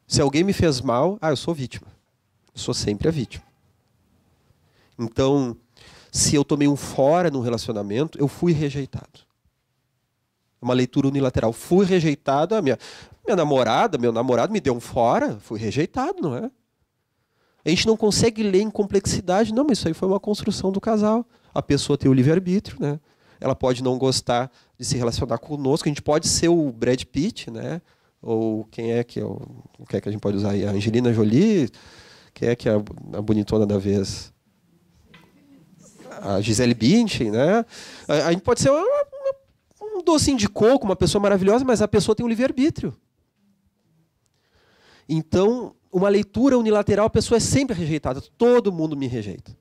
Se 0.09 0.23
alguém 0.23 0.43
me 0.43 0.55
fez 0.55 0.81
mal, 0.81 1.19
ah, 1.21 1.29
eu 1.29 1.37
sou 1.37 1.53
vítima. 1.53 1.87
Eu 2.55 2.61
sou 2.61 2.73
sempre 2.73 3.07
a 3.07 3.11
vítima. 3.11 3.45
Então, 4.99 5.55
se 6.11 6.35
eu 6.35 6.43
tomei 6.43 6.67
um 6.67 6.77
fora 6.77 7.31
no 7.31 7.43
relacionamento, 7.43 8.19
eu 8.19 8.27
fui 8.27 8.53
rejeitado. 8.53 9.21
Uma 10.61 10.73
leitura 10.73 11.07
unilateral. 11.07 11.53
Fui 11.53 11.85
rejeitado, 11.85 12.55
a 12.55 12.63
minha, 12.63 12.79
minha 13.25 13.37
namorada, 13.37 13.99
meu 13.99 14.11
namorado 14.11 14.51
me 14.51 14.61
deu 14.61 14.75
um 14.75 14.81
fora, 14.81 15.39
fui 15.41 15.61
rejeitado, 15.61 16.23
não 16.23 16.35
é? 16.35 16.51
A 17.63 17.69
gente 17.69 17.87
não 17.87 17.97
consegue 17.97 18.43
ler 18.43 18.63
em 18.63 18.71
complexidade, 18.71 19.53
não, 19.53 19.65
mas 19.69 19.79
isso 19.79 19.89
aí 19.89 19.95
foi 19.95 20.09
uma 20.09 20.19
construção 20.19 20.73
do 20.73 20.81
casal. 20.81 21.27
A 21.53 21.61
pessoa 21.61 21.99
tem 21.99 22.11
o 22.11 22.15
livre-arbítrio, 22.15 22.81
né? 22.81 22.99
Ela 23.39 23.55
pode 23.55 23.85
não 23.85 23.99
gostar 23.99 24.51
de 24.79 24.87
se 24.87 24.97
relacionar 24.97 25.37
conosco, 25.37 25.87
a 25.87 25.91
gente 25.91 26.01
pode 26.01 26.27
ser 26.27 26.49
o 26.49 26.73
Brad 26.73 27.05
Pitt, 27.05 27.51
né? 27.51 27.83
Ou 28.21 28.65
quem 28.65 28.93
é 28.93 29.05
que 29.05 29.21
é 29.21 29.25
o, 29.25 29.41
que 29.89 29.97
é 29.97 30.01
que 30.01 30.09
a 30.09 30.13
gente 30.13 30.21
pode 30.21 30.37
usar 30.37 30.51
aí? 30.51 30.67
A 30.67 30.71
Angelina 30.71 31.13
Jolie, 31.13 31.71
quem 32.35 32.49
é 32.49 32.57
que 32.57 32.69
é 32.69 32.73
a, 32.73 33.19
a 33.19 33.23
bonitona 33.23 33.67
da 33.67 33.79
vez? 33.79 34.33
A 36.21 36.41
Gisele 36.41 36.75
Bündchen, 36.75 37.31
né? 37.31 37.65
A, 38.09 38.29
a 38.29 38.33
gente 38.33 38.43
pode 38.43 38.61
ser 38.61 38.71
uma, 38.71 38.81
uma, 38.81 39.99
um 39.99 40.03
docinho 40.03 40.37
de 40.37 40.49
coco, 40.49 40.85
uma 40.85 40.97
pessoa 40.97 41.23
maravilhosa, 41.23 41.65
mas 41.65 41.81
a 41.81 41.87
pessoa 41.87 42.15
tem 42.15 42.27
o 42.27 42.29
livre-arbítrio. 42.29 42.97
Então, 45.09 45.75
uma 45.93 46.09
leitura 46.09 46.59
unilateral, 46.59 47.07
a 47.07 47.11
pessoa 47.11 47.39
é 47.39 47.41
sempre 47.41 47.75
rejeitada. 47.75 48.21
Todo 48.37 48.73
mundo 48.73 48.97
me 48.97 49.07
rejeita. 49.07 49.57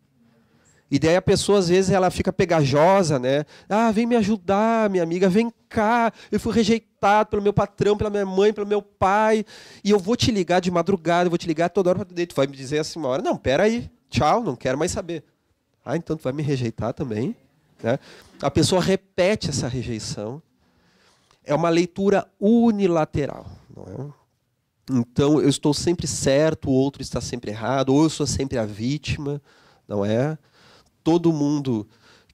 E 0.90 0.98
daí 0.98 1.18
a 1.18 1.22
pessoa, 1.22 1.60
às 1.60 1.68
vezes, 1.68 1.92
ela 1.92 2.10
fica 2.10 2.32
pegajosa, 2.32 3.20
né? 3.20 3.46
Ah, 3.68 3.92
vem 3.92 4.06
me 4.06 4.16
ajudar, 4.16 4.90
minha 4.90 5.04
amiga, 5.04 5.28
vem 5.28 5.52
cá. 5.68 6.14
Eu 6.32 6.40
fui 6.40 6.54
rejeitado 6.54 7.30
pelo 7.30 7.42
meu 7.42 7.52
patrão, 7.52 7.98
pela 7.98 8.10
minha 8.10 8.26
mãe, 8.26 8.54
pelo 8.54 8.66
meu 8.66 8.82
pai. 8.82 9.46
E 9.84 9.92
eu 9.92 10.00
vou 10.00 10.16
te 10.16 10.32
ligar 10.32 10.62
de 10.62 10.72
madrugada, 10.72 11.28
eu 11.28 11.32
vou 11.32 11.38
te 11.38 11.48
ligar 11.48 11.70
toda 11.70 11.90
hora. 11.90 12.06
Tu 12.06 12.36
vai 12.36 12.48
me 12.48 12.56
dizer 12.56 12.80
assim 12.80 13.00
uma 13.00 13.10
hora, 13.10 13.22
não, 13.22 13.36
peraí, 13.36 13.92
tchau, 14.10 14.42
não 14.42 14.56
quero 14.56 14.78
mais 14.78 14.92
saber. 14.92 15.24
Ah, 15.84 15.98
então 15.98 16.16
tu 16.16 16.24
vai 16.24 16.34
me 16.34 16.42
rejeitar 16.42 16.94
também? 16.94 17.36
Né? 17.84 18.00
A 18.42 18.50
pessoa 18.50 18.82
repete 18.82 19.50
essa 19.50 19.68
rejeição. 19.68 20.42
É 21.44 21.54
uma 21.54 21.70
leitura 21.70 22.28
unilateral. 22.40 23.46
Não 23.76 23.84
é? 23.84 24.28
Então 24.90 25.42
eu 25.42 25.50
estou 25.50 25.74
sempre 25.74 26.08
certo, 26.08 26.70
o 26.70 26.74
outro 26.74 27.02
está 27.02 27.20
sempre 27.20 27.52
errado, 27.52 27.94
ou 27.94 28.04
eu 28.04 28.10
sou 28.10 28.26
sempre 28.26 28.58
a 28.58 28.66
vítima, 28.66 29.42
não 29.88 30.06
é? 30.06 30.38
Todo 31.08 31.32
mundo 31.32 31.88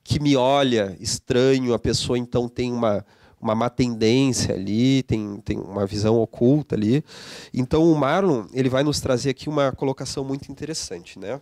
que 0.03 0.19
me 0.19 0.35
olha 0.35 0.97
estranho, 0.99 1.75
a 1.75 1.79
pessoa 1.79 2.17
então 2.17 2.49
tem 2.49 2.73
uma, 2.73 3.05
uma 3.39 3.53
má 3.53 3.69
tendência 3.69 4.55
ali, 4.55 5.03
tem, 5.03 5.39
tem 5.45 5.59
uma 5.59 5.85
visão 5.85 6.19
oculta 6.19 6.73
ali. 6.73 7.05
Então 7.53 7.83
o 7.83 7.95
Marlon 7.95 8.47
ele 8.51 8.69
vai 8.69 8.83
nos 8.83 8.99
trazer 8.99 9.29
aqui 9.29 9.47
uma 9.47 9.71
colocação 9.71 10.25
muito 10.25 10.51
interessante, 10.51 11.19
né? 11.19 11.39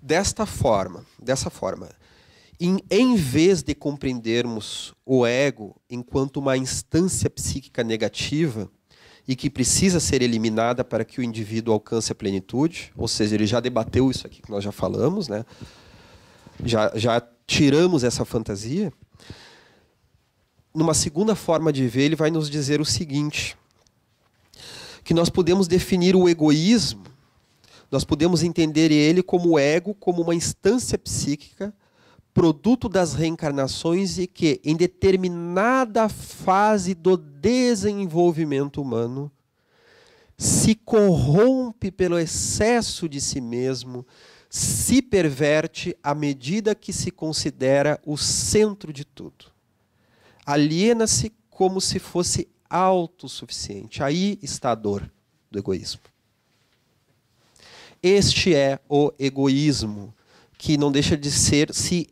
Desta 0.00 0.46
forma, 0.46 1.04
dessa 1.22 1.50
forma, 1.50 1.90
em, 2.58 2.78
em 2.90 3.14
vez 3.14 3.62
de 3.62 3.74
compreendermos 3.74 4.94
o 5.04 5.26
ego 5.26 5.76
enquanto 5.90 6.38
uma 6.38 6.56
instância 6.56 7.28
psíquica 7.28 7.84
negativa, 7.84 8.70
e 9.26 9.34
que 9.34 9.48
precisa 9.48 10.00
ser 10.00 10.22
eliminada 10.22 10.84
para 10.84 11.04
que 11.04 11.20
o 11.20 11.24
indivíduo 11.24 11.72
alcance 11.72 12.12
a 12.12 12.14
plenitude, 12.14 12.92
ou 12.96 13.08
seja, 13.08 13.34
ele 13.34 13.46
já 13.46 13.58
debateu 13.58 14.10
isso 14.10 14.26
aqui 14.26 14.42
que 14.42 14.50
nós 14.50 14.62
já 14.62 14.72
falamos, 14.72 15.28
né? 15.28 15.44
já, 16.62 16.92
já 16.94 17.22
tiramos 17.46 18.04
essa 18.04 18.24
fantasia. 18.24 18.92
Numa 20.74 20.94
segunda 20.94 21.34
forma 21.34 21.72
de 21.72 21.86
ver, 21.88 22.02
ele 22.02 22.16
vai 22.16 22.30
nos 22.30 22.50
dizer 22.50 22.80
o 22.80 22.84
seguinte: 22.84 23.56
que 25.02 25.14
nós 25.14 25.30
podemos 25.30 25.66
definir 25.66 26.16
o 26.16 26.28
egoísmo 26.28 27.04
Nós 27.90 28.04
podemos 28.04 28.42
entender 28.42 28.90
ele 28.90 29.22
como 29.22 29.50
o 29.50 29.58
ego, 29.58 29.94
como 29.94 30.22
uma 30.22 30.34
instância 30.34 30.98
psíquica, 30.98 31.72
produto 32.34 32.88
das 32.88 33.14
reencarnações 33.14 34.18
e 34.18 34.26
que, 34.26 34.60
em 34.64 34.74
determinada 34.74 36.08
fase 36.08 36.92
do 36.92 37.16
desenvolvimento 37.16 38.82
humano, 38.82 39.30
se 40.36 40.74
corrompe 40.74 41.92
pelo 41.92 42.18
excesso 42.18 43.08
de 43.08 43.20
si 43.20 43.40
mesmo, 43.40 44.04
se 44.50 45.00
perverte 45.00 45.96
à 46.02 46.12
medida 46.12 46.74
que 46.74 46.92
se 46.92 47.12
considera 47.12 48.00
o 48.04 48.16
centro 48.16 48.92
de 48.92 49.04
tudo. 49.04 49.46
Aliena-se 50.44 51.32
como 51.48 51.80
se 51.80 52.00
fosse 52.00 52.48
autossuficiente. 52.68 54.02
Aí 54.02 54.38
está 54.42 54.72
a 54.72 54.74
dor 54.74 55.08
do 55.50 55.58
egoísmo. 55.58 56.00
Este 58.02 58.54
é 58.54 58.80
o 58.88 59.12
egoísmo, 59.18 60.12
que 60.64 60.78
não 60.78 60.90
deixa 60.90 61.14
de 61.14 61.30
ser 61.30 61.74
se 61.74 62.08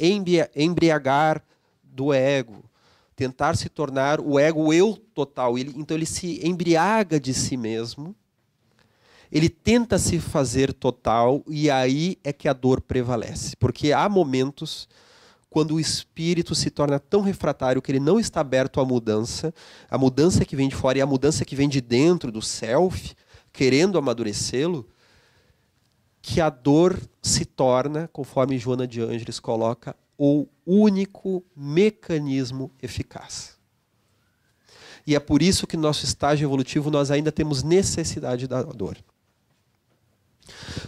embriagar 0.54 1.42
do 1.82 2.12
ego, 2.12 2.62
tentar 3.16 3.56
se 3.56 3.70
tornar 3.70 4.20
o 4.20 4.38
ego 4.38 4.74
eu 4.74 4.94
total. 5.14 5.58
Ele, 5.58 5.72
então 5.74 5.96
ele 5.96 6.04
se 6.04 6.38
embriaga 6.46 7.18
de 7.18 7.32
si 7.32 7.56
mesmo, 7.56 8.14
ele 9.32 9.48
tenta 9.48 9.98
se 9.98 10.20
fazer 10.20 10.70
total 10.74 11.42
e 11.48 11.70
aí 11.70 12.18
é 12.22 12.30
que 12.30 12.46
a 12.46 12.52
dor 12.52 12.82
prevalece, 12.82 13.56
porque 13.56 13.90
há 13.90 14.06
momentos 14.06 14.86
quando 15.48 15.76
o 15.76 15.80
espírito 15.80 16.54
se 16.54 16.68
torna 16.68 17.00
tão 17.00 17.22
refratário 17.22 17.80
que 17.80 17.90
ele 17.90 18.00
não 18.00 18.20
está 18.20 18.42
aberto 18.42 18.82
à 18.82 18.84
mudança, 18.84 19.54
a 19.88 19.96
mudança 19.96 20.44
que 20.44 20.54
vem 20.54 20.68
de 20.68 20.76
fora 20.76 20.98
e 20.98 21.00
a 21.00 21.06
mudança 21.06 21.42
que 21.42 21.56
vem 21.56 21.70
de 21.70 21.80
dentro 21.80 22.30
do 22.30 22.42
self, 22.42 23.14
querendo 23.50 23.96
amadurecê-lo, 23.96 24.86
que 26.22 26.40
a 26.40 26.48
dor 26.48 26.98
se 27.20 27.44
torna, 27.44 28.08
conforme 28.12 28.56
Joana 28.56 28.86
de 28.86 29.00
Ângeles 29.02 29.40
coloca, 29.40 29.96
o 30.16 30.46
único 30.64 31.44
mecanismo 31.54 32.70
eficaz. 32.80 33.58
E 35.04 35.16
é 35.16 35.20
por 35.20 35.42
isso 35.42 35.66
que 35.66 35.76
no 35.76 35.82
nosso 35.82 36.04
estágio 36.04 36.46
evolutivo 36.46 36.88
nós 36.88 37.10
ainda 37.10 37.32
temos 37.32 37.64
necessidade 37.64 38.46
da 38.46 38.62
dor. 38.62 38.96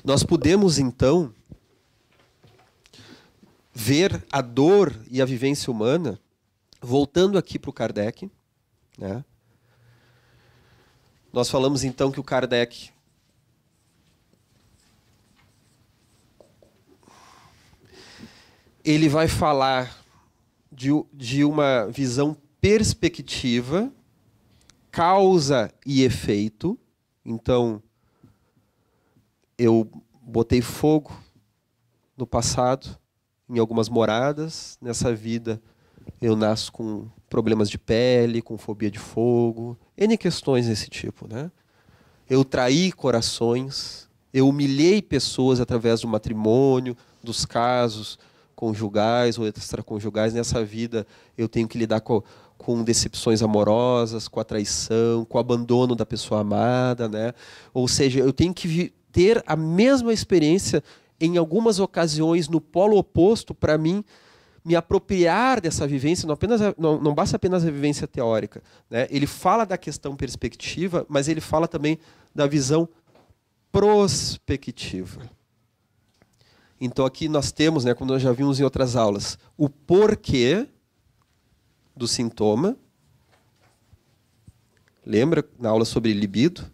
Nós 0.05 0.23
podemos 0.23 0.79
então 0.79 1.35
ver 3.73 4.25
a 4.31 4.41
dor 4.41 4.95
e 5.11 5.21
a 5.21 5.25
vivência 5.25 5.69
humana, 5.69 6.21
voltando 6.81 7.37
aqui 7.37 7.59
para 7.59 7.71
o 7.71 7.73
Kardec, 7.73 8.31
né? 8.97 9.25
nós 11.33 11.51
falamos 11.51 11.83
então 11.83 12.13
que 12.13 12.21
o 12.21 12.25
Kardec 12.25 12.94
ele 18.85 19.09
vai 19.09 19.27
falar 19.27 20.05
de, 20.71 20.91
de 21.13 21.43
uma 21.43 21.87
visão 21.87 22.37
perspectiva, 22.61 23.91
causa 24.91 25.73
e 25.87 26.03
efeito. 26.03 26.79
Então, 27.25 27.83
eu 29.57 29.91
botei 30.21 30.61
fogo 30.61 31.17
no 32.17 32.27
passado, 32.27 32.99
em 33.49 33.59
algumas 33.59 33.89
moradas. 33.89 34.77
Nessa 34.83 35.15
vida 35.15 35.63
eu 36.21 36.37
nasço 36.37 36.71
com 36.71 37.09
problemas 37.31 37.71
de 37.71 37.79
pele, 37.79 38.43
com 38.43 38.59
fobia 38.59 38.91
de 38.91 38.99
fogo, 38.99 39.79
N 39.97 40.19
questões 40.19 40.67
desse 40.67 40.91
tipo. 40.91 41.27
Né? 41.27 41.51
Eu 42.29 42.45
traí 42.45 42.93
corações, 42.93 44.11
eu 44.33 44.47
humilhei 44.47 45.01
pessoas 45.01 45.59
através 45.59 46.03
do 46.03 46.09
matrimônio, 46.09 46.95
dos 47.23 47.47
casos 47.47 48.19
conjugais 48.55 49.39
ou 49.39 49.47
extraconjugais. 49.47 50.33
Nessa 50.33 50.65
vida 50.65 51.07
eu 51.37 51.49
tenho 51.49 51.69
que 51.69 51.79
lidar 51.79 52.01
com, 52.01 52.23
com 52.57 52.83
decepções 52.83 53.43
amorosas, 53.43 54.29
com 54.29 54.41
a 54.41 54.45
traição, 54.45 55.25
com 55.25 55.37
o 55.37 55.41
abandono 55.41 55.95
da 55.95 56.07
pessoa 56.07 56.41
amada. 56.41 57.09
Né? 57.09 57.33
Ou 57.73 57.87
seja, 57.89 58.21
eu 58.21 58.33
tenho 58.33 58.55
que 58.55 58.93
ter 59.13 59.43
a 59.47 59.57
mesma 59.57 60.13
experiência 60.13 60.83
em 61.21 61.37
algumas 61.37 61.79
ocasiões 61.79 62.49
no 62.49 62.61
polo 62.61 62.97
oposto 62.97 63.55
para 63.55 63.79
mim 63.79 64.05
me 64.65 64.75
apropriar 64.75 65.61
dessa 65.61 65.87
vivência, 65.87 66.27
não, 66.27 66.33
apenas, 66.33 66.61
não, 66.79 66.99
não 66.99 67.15
basta 67.15 67.37
apenas 67.37 67.65
a 67.65 67.71
vivência 67.71 68.09
teórica. 68.09 68.63
Né? 68.89 69.07
Ele 69.11 69.27
fala 69.27 69.67
da 69.67 69.77
questão 69.77 70.17
perspectiva, 70.17 71.05
mas 71.07 71.29
ele 71.29 71.41
fala 71.41 71.69
também 71.69 71.99
da 72.35 72.47
visão 72.47 72.89
prospectiva. 73.71 75.21
Então 76.85 77.07
aqui 77.07 77.31
nós 77.31 77.51
temos, 77.51 77.83
né, 77.83 77.95
como 77.95 78.13
nós 78.13 78.21
já 78.21 78.31
vimos 78.31 78.61
em 78.61 78.63
outras 78.63 78.95
aulas, 78.95 79.39
o 79.57 79.71
porquê 79.71 80.69
do 81.97 82.07
sintoma. 82.07 82.77
Lembra 85.07 85.43
na 85.59 85.71
aula 85.71 85.87
sobre 85.87 86.13
libido? 86.13 86.71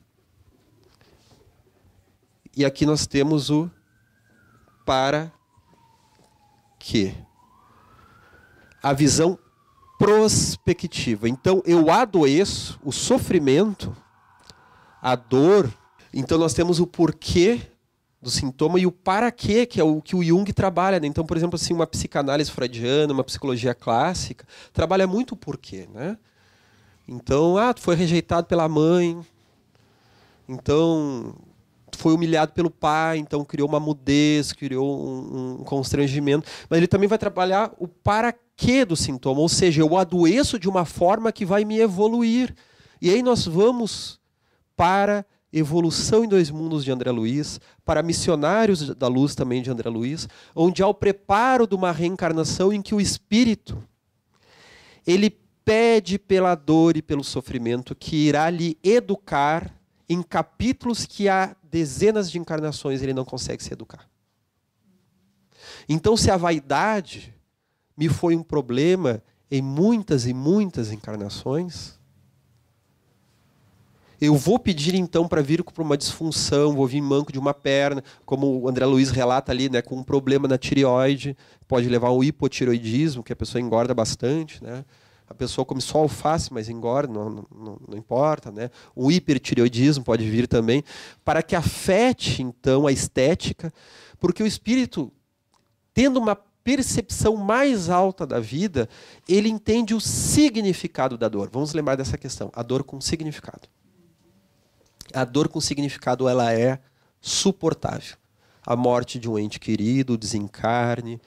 E 2.57 2.64
aqui 2.64 2.85
nós 2.85 3.07
temos 3.07 3.51
o 3.51 3.70
para 4.85 5.33
quê? 6.77 7.14
A 8.83 8.92
visão 8.92 9.38
prospectiva. 9.96 11.29
Então 11.29 11.62
eu 11.64 11.88
adoeço, 11.88 12.81
o 12.83 12.90
sofrimento, 12.90 13.96
a 15.01 15.14
dor. 15.14 15.73
Então 16.12 16.37
nós 16.37 16.53
temos 16.53 16.81
o 16.81 16.87
porquê 16.87 17.70
do 18.21 18.31
sintoma 18.31 18.79
e 18.79 18.87
o 18.87 18.93
para 18.93 19.31
quê, 19.31 19.65
que 19.65 19.81
é 19.81 19.85
o 19.85 20.01
que 20.03 20.15
o 20.15 20.23
Jung 20.23 20.53
trabalha. 20.53 21.01
Né? 21.01 21.07
Então, 21.07 21.25
por 21.25 21.37
exemplo, 21.37 21.57
assim, 21.57 21.73
uma 21.73 21.87
psicanálise 21.87 22.51
freudiana, 22.51 23.13
uma 23.13 23.25
psicologia 23.25 23.75
clássica, 23.75 24.47
trabalha 24.73 25.07
muito 25.07 25.33
o 25.33 25.37
porquê. 25.37 25.89
Né? 25.93 26.19
Então, 27.09 27.57
ah, 27.57 27.73
tu 27.73 27.81
foi 27.81 27.97
rejeitado 27.97 28.47
pela 28.47 28.69
mãe. 28.69 29.19
Então, 30.49 31.35
foi 31.97 32.15
humilhado 32.15 32.53
pelo 32.53 32.71
pai, 32.71 33.19
então 33.19 33.45
criou 33.45 33.69
uma 33.69 33.81
mudez, 33.81 34.53
criou 34.53 35.01
um, 35.01 35.61
um 35.61 35.65
constrangimento. 35.65 36.49
Mas 36.69 36.79
ele 36.79 36.87
também 36.87 37.09
vai 37.09 37.19
trabalhar 37.19 37.73
o 37.79 37.89
para 37.89 38.35
quê 38.57 38.85
do 38.85 38.97
sintoma, 38.97 39.41
ou 39.41 39.49
seja, 39.49 39.81
eu 39.81 39.97
adoeço 39.97 40.59
de 40.59 40.69
uma 40.69 40.85
forma 40.85 41.33
que 41.33 41.47
vai 41.47 41.65
me 41.65 41.79
evoluir. 41.79 42.55
E 43.01 43.09
aí 43.11 43.23
nós 43.23 43.47
vamos 43.47 44.21
para 44.77 45.25
Evolução 45.53 46.25
em 46.25 46.29
Dois 46.29 46.51
Mundos 46.51 46.85
de 46.85 46.93
André 46.93 47.11
Luiz, 47.11 47.61
para 47.85 48.03
Missionários 48.03 48.95
da 48.95 49.09
Luz 49.09 49.35
também 49.35 49.63
de 49.63 49.71
André 49.71 49.91
Luiz, 49.91 50.29
onde 50.55 50.83
há 50.83 50.87
o 50.87 50.95
preparo 50.95 51.67
de 51.67 51.75
uma 51.75 51.91
reencarnação 51.91 52.73
em 52.73 52.81
que 52.81 52.95
o 52.95 53.01
espírito 53.01 53.83
ele 55.07 55.31
pede 55.65 56.19
pela 56.19 56.55
dor 56.55 56.97
e 56.97 57.03
pelo 57.03 57.23
sofrimento 57.23 57.95
que 57.95 58.17
irá 58.17 58.49
lhe 58.51 58.79
educar 58.83 59.75
em 60.09 60.23
capítulos 60.23 61.07
que 61.07 61.29
há 61.29 61.55
dezenas 61.63 62.31
de 62.31 62.39
encarnações 62.39 63.03
ele 63.03 63.15
não 63.15 63.25
consegue 63.25 63.63
se 63.63 63.73
educar. 63.73 64.09
Então, 65.89 66.17
se 66.17 66.31
a 66.31 66.37
vaidade 66.37 67.33
me 67.97 68.09
foi 68.09 68.35
um 68.35 68.43
problema 68.43 69.23
em 69.51 69.63
muitas 69.63 70.27
e 70.27 70.35
muitas 70.35 70.91
encarnações, 70.91 72.00
eu 74.21 74.35
vou 74.37 74.59
pedir 74.59 74.95
então 74.95 75.27
para 75.27 75.41
vir 75.41 75.65
para 75.65 75.83
uma 75.83 75.97
disfunção, 75.97 76.75
vou 76.75 76.87
vir 76.87 77.01
manco 77.01 77.33
de 77.33 77.39
uma 77.39 77.55
perna, 77.55 78.05
como 78.27 78.61
o 78.61 78.69
André 78.69 78.85
Luiz 78.85 79.11
relata 79.11 79.51
ali, 79.51 79.71
né, 79.71 79.81
com 79.81 79.97
um 79.97 80.03
problema 80.03 80.47
na 80.47 80.59
tireoide, 80.59 81.37
pode 81.67 81.89
levar 81.89 82.09
ao 82.09 82.23
hipotiroidismo, 82.23 83.23
que 83.23 83.33
a 83.33 83.37
pessoa 83.37 83.63
engorda 83.63 83.95
bastante, 83.95 84.63
né? 84.63 84.85
a 85.31 85.35
pessoa 85.35 85.65
come 85.65 85.81
só 85.81 85.99
alface, 85.99 86.53
mas 86.53 86.69
engorda, 86.69 87.13
não, 87.13 87.31
não, 87.31 87.79
não, 87.89 87.97
importa. 87.97 88.51
Né? 88.51 88.69
O 88.97 89.13
hipertireoidismo 89.13 90.03
pode 90.03 90.29
vir 90.29 90.49
também, 90.49 90.83
para 91.25 91.41
que 91.41 91.55
afete, 91.55 92.43
então, 92.43 92.85
a 92.85 92.91
estética, 92.91 93.73
porque 94.19 94.43
o 94.43 94.47
espírito, 94.47 95.13
tendo 95.95 96.19
uma 96.19 96.35
percepção 96.35 97.37
mais 97.37 97.89
alta 97.89 98.27
da 98.27 98.41
vida, 98.41 98.89
ele 99.29 99.49
entende 99.49 99.95
o 99.95 100.01
significado 100.01 101.17
da 101.17 101.29
dor. 101.29 101.49
Vamos 101.53 101.73
lembrar 101.73 101.95
dessa 101.95 102.19
questão, 102.19 102.51
a 102.53 102.63
dor 102.65 102.83
com 102.83 103.01
significado. 103.01 103.69
A 105.14 105.25
dor 105.25 105.49
com 105.49 105.61
significado, 105.61 106.29
ela 106.29 106.53
é 106.53 106.79
suportável. 107.20 108.16
A 108.64 108.77
morte 108.77 109.18
de 109.18 109.29
um 109.29 109.38
ente 109.38 109.59
querido, 109.59 110.14
o 110.14 110.18
desencarne, 110.18 111.20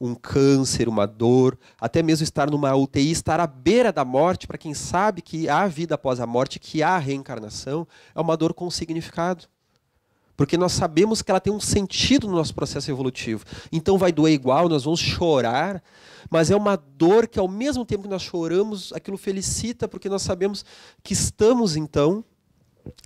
um 0.00 0.14
câncer, 0.14 0.88
uma 0.88 1.06
dor, 1.06 1.58
até 1.80 2.02
mesmo 2.02 2.24
estar 2.24 2.50
numa 2.50 2.74
UTI, 2.74 3.10
estar 3.10 3.40
à 3.40 3.46
beira 3.46 3.92
da 3.92 4.04
morte, 4.04 4.46
para 4.46 4.58
quem 4.58 4.74
sabe 4.74 5.22
que 5.22 5.48
há 5.48 5.66
vida 5.66 5.94
após 5.94 6.20
a 6.20 6.26
morte, 6.26 6.58
que 6.58 6.82
há 6.82 6.98
reencarnação, 6.98 7.86
é 8.14 8.20
uma 8.20 8.36
dor 8.36 8.52
com 8.52 8.70
significado. 8.70 9.46
Porque 10.36 10.58
nós 10.58 10.72
sabemos 10.72 11.22
que 11.22 11.30
ela 11.30 11.40
tem 11.40 11.52
um 11.52 11.60
sentido 11.60 12.26
no 12.26 12.34
nosso 12.34 12.54
processo 12.54 12.90
evolutivo. 12.90 13.44
Então 13.70 13.96
vai 13.96 14.10
doer 14.10 14.34
igual, 14.34 14.68
nós 14.68 14.82
vamos 14.82 14.98
chorar, 14.98 15.82
mas 16.28 16.50
é 16.50 16.56
uma 16.56 16.76
dor 16.76 17.28
que 17.28 17.38
ao 17.38 17.46
mesmo 17.46 17.84
tempo 17.84 18.02
que 18.02 18.08
nós 18.08 18.22
choramos, 18.22 18.92
aquilo 18.92 19.16
felicita, 19.16 19.86
porque 19.86 20.08
nós 20.08 20.22
sabemos 20.22 20.64
que 21.02 21.12
estamos 21.12 21.76
então 21.76 22.24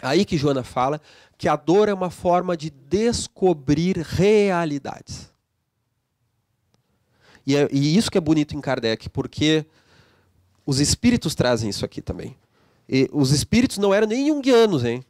Aí 0.03 0.25
que 0.25 0.37
Joana 0.37 0.63
fala 0.63 1.01
que 1.37 1.49
a 1.49 1.57
dor 1.57 1.89
é 1.89 1.95
uma 1.95 2.11
forma 2.11 2.57
de 2.57 2.71
descobrir 2.71 3.99
realidades. 3.99 5.31
E, 7.47 7.57
é, 7.57 7.69
e 7.73 7.97
isso 7.97 8.11
que 8.11 8.19
é 8.19 8.21
bonito 8.21 8.55
em 8.55 8.61
Kardec, 8.61 9.09
porque 9.09 9.65
os 10.67 10.81
espíritos 10.81 11.35
trazem 11.35 11.71
isso 11.71 11.85
aqui 11.85 12.03
também. 12.03 12.37
E 12.89 13.09
os 13.13 13.31
espíritos 13.31 13.79
não 13.79 13.95
eram 13.95 14.07
nem 14.07 14.27
junguianos, 14.29 14.85
hein? 14.85 15.05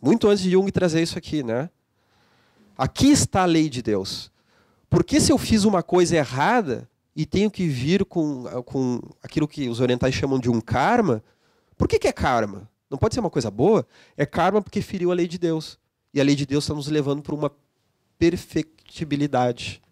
Muito 0.00 0.28
antes 0.28 0.42
de 0.42 0.50
Jung 0.50 0.70
trazer 0.72 1.00
isso 1.00 1.16
aqui, 1.16 1.42
né? 1.42 1.70
Aqui 2.76 3.10
está 3.10 3.42
a 3.42 3.46
lei 3.46 3.68
de 3.68 3.80
Deus. 3.80 4.30
Porque 4.90 5.20
se 5.20 5.32
eu 5.32 5.38
fiz 5.38 5.64
uma 5.64 5.82
coisa 5.82 6.16
errada 6.16 6.88
e 7.14 7.24
tenho 7.24 7.50
que 7.50 7.66
vir 7.68 8.04
com, 8.04 8.44
com 8.64 9.00
aquilo 9.22 9.46
que 9.46 9.68
os 9.68 9.80
orientais 9.80 10.14
chamam 10.14 10.38
de 10.38 10.50
um 10.50 10.60
karma, 10.60 11.22
por 11.76 11.88
que, 11.88 11.98
que 11.98 12.08
é 12.08 12.12
karma? 12.12 12.68
Não 12.90 12.98
pode 12.98 13.14
ser 13.14 13.20
uma 13.20 13.30
coisa 13.30 13.50
boa? 13.50 13.86
É 14.16 14.26
karma 14.26 14.60
porque 14.60 14.82
feriu 14.82 15.10
a 15.10 15.14
lei 15.14 15.26
de 15.26 15.38
Deus. 15.38 15.78
E 16.12 16.20
a 16.20 16.24
lei 16.24 16.34
de 16.34 16.44
Deus 16.44 16.64
está 16.64 16.74
nos 16.74 16.88
levando 16.88 17.22
para 17.22 17.34
uma 17.34 17.50
perfectibilidade 18.18 19.82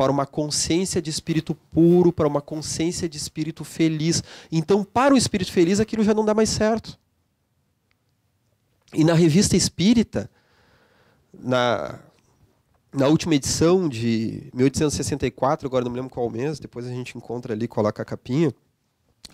para 0.00 0.10
uma 0.10 0.24
consciência 0.24 1.02
de 1.02 1.10
espírito 1.10 1.54
puro, 1.54 2.10
para 2.10 2.26
uma 2.26 2.40
consciência 2.40 3.06
de 3.06 3.18
espírito 3.18 3.64
feliz. 3.64 4.22
Então, 4.50 4.82
para 4.82 5.12
o 5.12 5.16
espírito 5.16 5.52
feliz, 5.52 5.78
aquilo 5.78 6.02
já 6.02 6.14
não 6.14 6.24
dá 6.24 6.32
mais 6.32 6.48
certo. 6.48 6.98
E 8.94 9.04
na 9.04 9.12
revista 9.12 9.58
espírita, 9.58 10.30
na, 11.32 11.98
na 12.90 13.08
última 13.08 13.34
edição 13.34 13.90
de 13.90 14.50
1864, 14.54 15.66
agora 15.66 15.84
não 15.84 15.92
me 15.92 15.98
lembro 15.98 16.10
qual 16.10 16.30
mês, 16.30 16.58
depois 16.58 16.86
a 16.86 16.90
gente 16.90 17.18
encontra 17.18 17.52
ali, 17.52 17.68
coloca 17.68 18.00
a 18.00 18.04
capinha, 18.06 18.54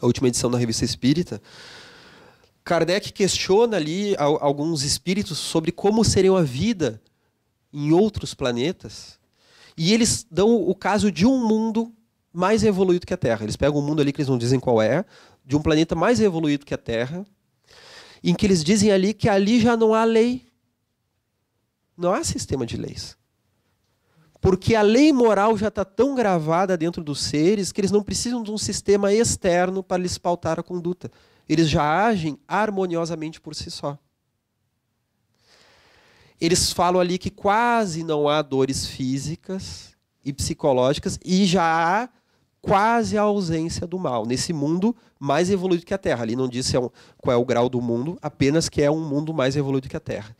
a 0.00 0.06
última 0.06 0.28
edição 0.28 0.50
da 0.50 0.58
revista 0.58 0.84
espírita, 0.84 1.40
Kardec 2.64 3.12
questiona 3.12 3.76
ali 3.76 4.14
alguns 4.18 4.82
espíritos 4.82 5.38
sobre 5.38 5.70
como 5.70 6.04
seria 6.04 6.36
a 6.36 6.42
vida 6.42 7.00
em 7.72 7.92
outros 7.92 8.34
planetas 8.34 9.18
e 9.76 9.92
eles 9.92 10.26
dão 10.30 10.56
o 10.56 10.74
caso 10.74 11.12
de 11.12 11.26
um 11.26 11.46
mundo 11.46 11.92
mais 12.32 12.64
evoluído 12.64 13.06
que 13.06 13.14
a 13.14 13.16
Terra. 13.16 13.44
Eles 13.44 13.56
pegam 13.56 13.78
um 13.78 13.82
mundo 13.82 14.00
ali 14.00 14.12
que 14.12 14.20
eles 14.20 14.28
não 14.28 14.38
dizem 14.38 14.58
qual 14.58 14.80
é, 14.80 15.04
de 15.44 15.56
um 15.56 15.62
planeta 15.62 15.94
mais 15.94 16.20
evoluído 16.20 16.64
que 16.64 16.74
a 16.74 16.78
Terra, 16.78 17.26
em 18.22 18.34
que 18.34 18.46
eles 18.46 18.64
dizem 18.64 18.90
ali 18.90 19.14
que 19.14 19.28
ali 19.28 19.60
já 19.60 19.76
não 19.76 19.94
há 19.94 20.04
lei. 20.04 20.46
Não 21.96 22.12
há 22.12 22.24
sistema 22.24 22.66
de 22.66 22.76
leis. 22.76 23.16
Porque 24.46 24.76
a 24.76 24.82
lei 24.82 25.12
moral 25.12 25.58
já 25.58 25.66
está 25.66 25.84
tão 25.84 26.14
gravada 26.14 26.76
dentro 26.76 27.02
dos 27.02 27.20
seres 27.20 27.72
que 27.72 27.80
eles 27.80 27.90
não 27.90 28.02
precisam 28.02 28.44
de 28.44 28.52
um 28.52 28.56
sistema 28.58 29.12
externo 29.12 29.82
para 29.82 30.00
lhes 30.00 30.18
pautar 30.18 30.60
a 30.60 30.62
conduta. 30.62 31.10
Eles 31.48 31.68
já 31.68 32.06
agem 32.06 32.38
harmoniosamente 32.46 33.40
por 33.40 33.56
si 33.56 33.70
só 33.72 33.98
eles 36.40 36.72
falam 36.72 37.00
ali 37.00 37.18
que 37.18 37.30
quase 37.30 38.04
não 38.04 38.28
há 38.28 38.42
dores 38.42 38.86
físicas 38.86 39.96
e 40.24 40.32
psicológicas 40.32 41.18
e 41.24 41.46
já 41.46 41.62
há 41.64 42.08
quase 42.60 43.16
a 43.16 43.22
ausência 43.22 43.86
do 43.86 43.98
mal 43.98 44.26
nesse 44.26 44.52
mundo 44.52 44.94
mais 45.18 45.50
evoluído 45.50 45.86
que 45.86 45.94
a 45.94 45.98
Terra. 45.98 46.22
Ali 46.22 46.36
não 46.36 46.48
diz 46.48 46.72
é 46.74 46.78
um, 46.78 46.90
qual 47.16 47.34
é 47.34 47.36
o 47.36 47.44
grau 47.44 47.68
do 47.68 47.80
mundo, 47.80 48.18
apenas 48.20 48.68
que 48.68 48.82
é 48.82 48.90
um 48.90 49.00
mundo 49.00 49.32
mais 49.32 49.56
evoluído 49.56 49.88
que 49.88 49.96
a 49.96 50.00
Terra. 50.00 50.36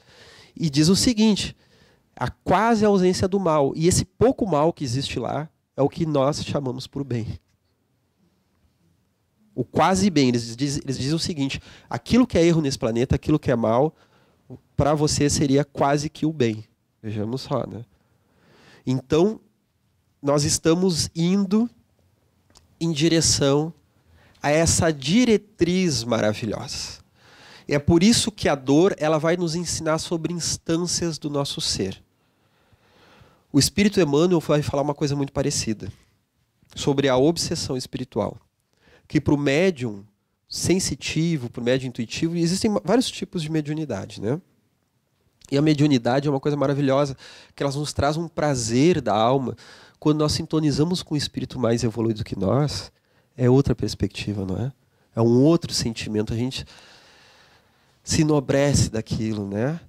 E 0.54 0.68
diz 0.68 0.88
o 0.88 0.96
seguinte: 0.96 1.56
a 2.18 2.30
quase 2.30 2.84
ausência 2.84 3.28
do 3.28 3.38
mal. 3.38 3.72
E 3.76 3.86
esse 3.86 4.04
pouco 4.04 4.46
mal 4.46 4.72
que 4.72 4.82
existe 4.82 5.18
lá 5.18 5.48
é 5.76 5.82
o 5.82 5.88
que 5.88 6.06
nós 6.06 6.42
chamamos 6.42 6.86
por 6.86 7.04
bem. 7.04 7.38
O 9.54 9.64
quase 9.64 10.08
bem. 10.08 10.28
Eles 10.28 10.56
dizem, 10.56 10.82
eles 10.84 10.98
dizem 10.98 11.14
o 11.14 11.18
seguinte: 11.18 11.60
aquilo 11.88 12.26
que 12.26 12.38
é 12.38 12.44
erro 12.44 12.62
nesse 12.62 12.78
planeta, 12.78 13.14
aquilo 13.14 13.38
que 13.38 13.50
é 13.50 13.56
mal, 13.56 13.94
para 14.76 14.94
você 14.94 15.28
seria 15.28 15.64
quase 15.64 16.08
que 16.08 16.24
o 16.24 16.32
bem. 16.32 16.64
Vejamos 17.02 17.42
só, 17.42 17.66
né? 17.66 17.84
Então, 18.86 19.40
nós 20.22 20.44
estamos 20.44 21.10
indo 21.14 21.68
em 22.80 22.92
direção 22.92 23.72
a 24.42 24.50
essa 24.50 24.92
diretriz 24.92 26.04
maravilhosa. 26.04 27.04
É 27.68 27.78
por 27.78 28.02
isso 28.02 28.30
que 28.30 28.48
a 28.48 28.54
dor 28.54 28.94
ela 28.98 29.18
vai 29.18 29.36
nos 29.36 29.54
ensinar 29.54 29.98
sobre 29.98 30.32
instâncias 30.32 31.18
do 31.18 31.28
nosso 31.28 31.60
ser. 31.60 32.05
O 33.52 33.58
Espírito 33.58 34.00
Emmanuel 34.00 34.40
vai 34.40 34.62
falar 34.62 34.82
uma 34.82 34.94
coisa 34.94 35.14
muito 35.16 35.32
parecida 35.32 35.90
sobre 36.74 37.08
a 37.08 37.16
obsessão 37.16 37.76
espiritual, 37.76 38.36
que 39.08 39.20
para 39.20 39.34
o 39.34 39.38
médium 39.38 40.04
sensitivo, 40.48 41.50
para 41.50 41.60
o 41.60 41.64
médium 41.64 41.88
intuitivo, 41.88 42.36
existem 42.36 42.70
vários 42.84 43.10
tipos 43.10 43.42
de 43.42 43.50
mediunidade, 43.50 44.20
né? 44.20 44.40
E 45.50 45.56
a 45.56 45.62
mediunidade 45.62 46.26
é 46.26 46.30
uma 46.30 46.40
coisa 46.40 46.56
maravilhosa, 46.56 47.16
que 47.54 47.62
ela 47.62 47.72
nos 47.72 47.92
traz 47.92 48.16
um 48.16 48.26
prazer 48.26 49.00
da 49.00 49.14
alma. 49.14 49.56
Quando 49.98 50.18
nós 50.18 50.32
sintonizamos 50.32 51.02
com 51.02 51.14
um 51.14 51.16
espírito 51.16 51.58
mais 51.58 51.84
evoluído 51.84 52.24
que 52.24 52.38
nós, 52.38 52.90
é 53.36 53.48
outra 53.48 53.74
perspectiva, 53.74 54.44
não 54.44 54.56
é? 54.56 54.72
É 55.14 55.22
um 55.22 55.42
outro 55.42 55.72
sentimento. 55.72 56.32
A 56.32 56.36
gente 56.36 56.66
se 58.02 58.22
enobrece 58.22 58.90
daquilo, 58.90 59.48
né? 59.48 59.80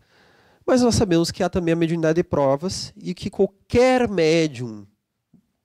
Mas 0.68 0.82
nós 0.82 0.96
sabemos 0.96 1.32
que 1.32 1.42
há 1.42 1.50
também 1.50 1.74
a 1.74 1.78
mediunidade 1.78 2.18
de 2.18 2.24
provas 2.24 2.94
e 2.98 3.14
que 3.14 3.30
qualquer 3.30 4.10
médium 4.10 4.86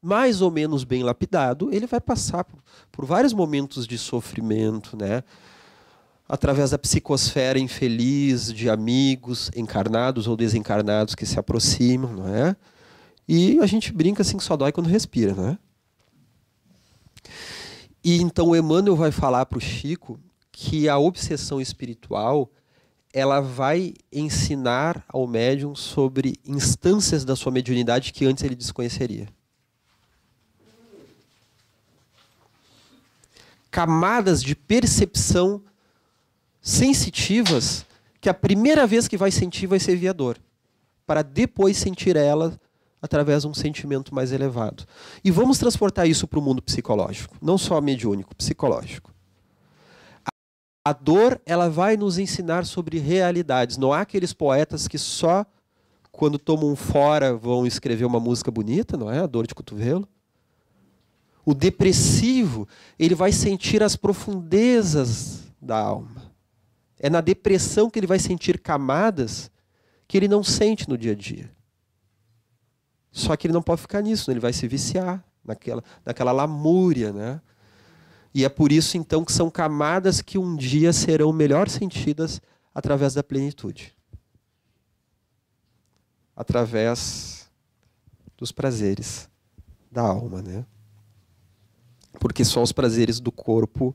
mais 0.00 0.40
ou 0.40 0.50
menos 0.50 0.82
bem 0.82 1.02
lapidado, 1.02 1.72
ele 1.72 1.86
vai 1.86 2.00
passar 2.00 2.42
por, 2.42 2.58
por 2.90 3.04
vários 3.04 3.32
momentos 3.32 3.86
de 3.86 3.96
sofrimento, 3.96 4.96
né? 4.96 5.22
através 6.32 6.70
da 6.70 6.78
psicosfera 6.78 7.58
infeliz 7.58 8.52
de 8.52 8.70
amigos 8.70 9.50
encarnados 9.54 10.26
ou 10.26 10.34
desencarnados 10.34 11.14
que 11.14 11.26
se 11.26 11.38
aproximam, 11.38 12.10
não 12.14 12.34
é? 12.34 12.56
E 13.28 13.58
a 13.60 13.66
gente 13.66 13.92
brinca 13.92 14.22
assim 14.22 14.38
que 14.38 14.42
só 14.42 14.56
dói 14.56 14.72
quando 14.72 14.86
respira, 14.86 15.34
não 15.34 15.48
é? 15.48 15.58
E 18.02 18.22
então 18.22 18.48
o 18.48 18.56
Emmanuel 18.56 18.96
vai 18.96 19.12
falar 19.12 19.44
para 19.44 19.58
o 19.58 19.60
Chico 19.60 20.18
que 20.50 20.88
a 20.88 20.98
obsessão 20.98 21.60
espiritual 21.60 22.50
ela 23.12 23.40
vai 23.40 23.94
ensinar 24.10 25.04
ao 25.08 25.26
médium 25.26 25.74
sobre 25.74 26.36
instâncias 26.44 27.24
da 27.24 27.36
sua 27.36 27.52
mediunidade 27.52 28.12
que 28.12 28.24
antes 28.24 28.42
ele 28.42 28.54
desconheceria. 28.54 29.28
Camadas 33.70 34.42
de 34.42 34.54
percepção 34.54 35.62
sensitivas 36.60 37.84
que 38.20 38.28
a 38.28 38.34
primeira 38.34 38.86
vez 38.86 39.08
que 39.08 39.16
vai 39.16 39.30
sentir 39.30 39.66
vai 39.66 39.80
ser 39.80 39.96
via 39.96 40.14
dor, 40.14 40.38
para 41.06 41.22
depois 41.22 41.76
sentir 41.76 42.16
ela 42.16 42.58
através 43.00 43.42
de 43.42 43.48
um 43.48 43.54
sentimento 43.54 44.14
mais 44.14 44.30
elevado. 44.30 44.86
E 45.24 45.30
vamos 45.30 45.58
transportar 45.58 46.08
isso 46.08 46.28
para 46.28 46.38
o 46.38 46.42
mundo 46.42 46.62
psicológico, 46.62 47.36
não 47.42 47.58
só 47.58 47.80
mediúnico, 47.80 48.34
psicológico. 48.36 49.12
A 50.84 50.92
dor, 50.92 51.40
ela 51.46 51.70
vai 51.70 51.96
nos 51.96 52.18
ensinar 52.18 52.66
sobre 52.66 52.98
realidades. 52.98 53.76
Não 53.76 53.92
há 53.92 54.00
aqueles 54.00 54.32
poetas 54.32 54.88
que 54.88 54.98
só 54.98 55.46
quando 56.10 56.38
tomam 56.38 56.74
fora 56.74 57.34
vão 57.34 57.66
escrever 57.66 58.04
uma 58.04 58.20
música 58.20 58.50
bonita, 58.50 58.96
não 58.96 59.10
é? 59.10 59.20
A 59.20 59.26
dor 59.26 59.46
de 59.46 59.54
cotovelo. 59.54 60.08
O 61.44 61.54
depressivo, 61.54 62.68
ele 62.98 63.14
vai 63.14 63.32
sentir 63.32 63.82
as 63.82 63.96
profundezas 63.96 65.44
da 65.60 65.78
alma. 65.78 66.30
É 66.98 67.08
na 67.08 67.20
depressão 67.20 67.90
que 67.90 67.98
ele 67.98 68.06
vai 68.06 68.18
sentir 68.18 68.60
camadas 68.60 69.50
que 70.06 70.16
ele 70.16 70.28
não 70.28 70.44
sente 70.44 70.88
no 70.88 70.98
dia 70.98 71.12
a 71.12 71.14
dia. 71.14 71.50
Só 73.10 73.36
que 73.36 73.46
ele 73.46 73.54
não 73.54 73.62
pode 73.62 73.82
ficar 73.82 74.02
nisso, 74.02 74.30
né? 74.30 74.34
ele 74.34 74.40
vai 74.40 74.52
se 74.52 74.68
viciar 74.68 75.24
naquela, 75.44 75.82
naquela 76.04 76.32
lamúria, 76.32 77.12
né? 77.12 77.40
E 78.34 78.44
é 78.44 78.48
por 78.48 78.72
isso 78.72 78.96
então 78.96 79.24
que 79.24 79.32
são 79.32 79.50
camadas 79.50 80.22
que 80.22 80.38
um 80.38 80.56
dia 80.56 80.92
serão 80.92 81.32
melhor 81.32 81.68
sentidas 81.68 82.40
através 82.74 83.14
da 83.14 83.22
plenitude. 83.22 83.94
Através 86.34 87.50
dos 88.36 88.50
prazeres 88.50 89.28
da 89.90 90.02
alma, 90.02 90.40
né? 90.40 90.64
Porque 92.18 92.44
só 92.44 92.62
os 92.62 92.72
prazeres 92.72 93.20
do 93.20 93.30
corpo, 93.30 93.94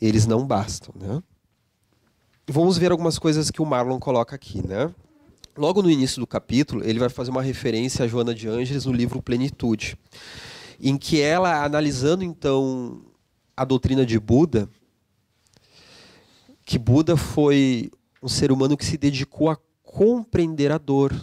eles 0.00 0.26
não 0.26 0.46
bastam, 0.46 0.94
né? 0.98 1.22
vamos 2.50 2.76
ver 2.76 2.90
algumas 2.90 3.18
coisas 3.18 3.50
que 3.50 3.62
o 3.62 3.66
Marlon 3.66 3.98
coloca 3.98 4.34
aqui, 4.34 4.66
né? 4.66 4.92
Logo 5.56 5.82
no 5.82 5.90
início 5.90 6.20
do 6.20 6.26
capítulo, 6.26 6.84
ele 6.84 6.98
vai 6.98 7.08
fazer 7.08 7.30
uma 7.30 7.42
referência 7.42 8.04
a 8.04 8.08
Joana 8.08 8.34
de 8.34 8.48
Ângeles 8.48 8.84
no 8.84 8.92
livro 8.92 9.22
Plenitude, 9.22 9.96
em 10.80 10.96
que 10.96 11.20
ela, 11.20 11.64
analisando 11.64 12.24
então 12.24 13.02
a 13.60 13.64
doutrina 13.66 14.06
de 14.06 14.18
Buda, 14.18 14.70
que 16.64 16.78
Buda 16.78 17.14
foi 17.14 17.90
um 18.22 18.26
ser 18.26 18.50
humano 18.50 18.74
que 18.74 18.86
se 18.86 18.96
dedicou 18.96 19.50
a 19.50 19.58
compreender 19.82 20.72
a 20.72 20.78
dor. 20.78 21.14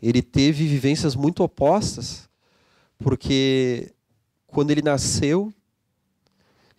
Ele 0.00 0.22
teve 0.22 0.68
vivências 0.68 1.16
muito 1.16 1.42
opostas, 1.42 2.30
porque 2.96 3.92
quando 4.46 4.70
ele 4.70 4.82
nasceu, 4.82 5.52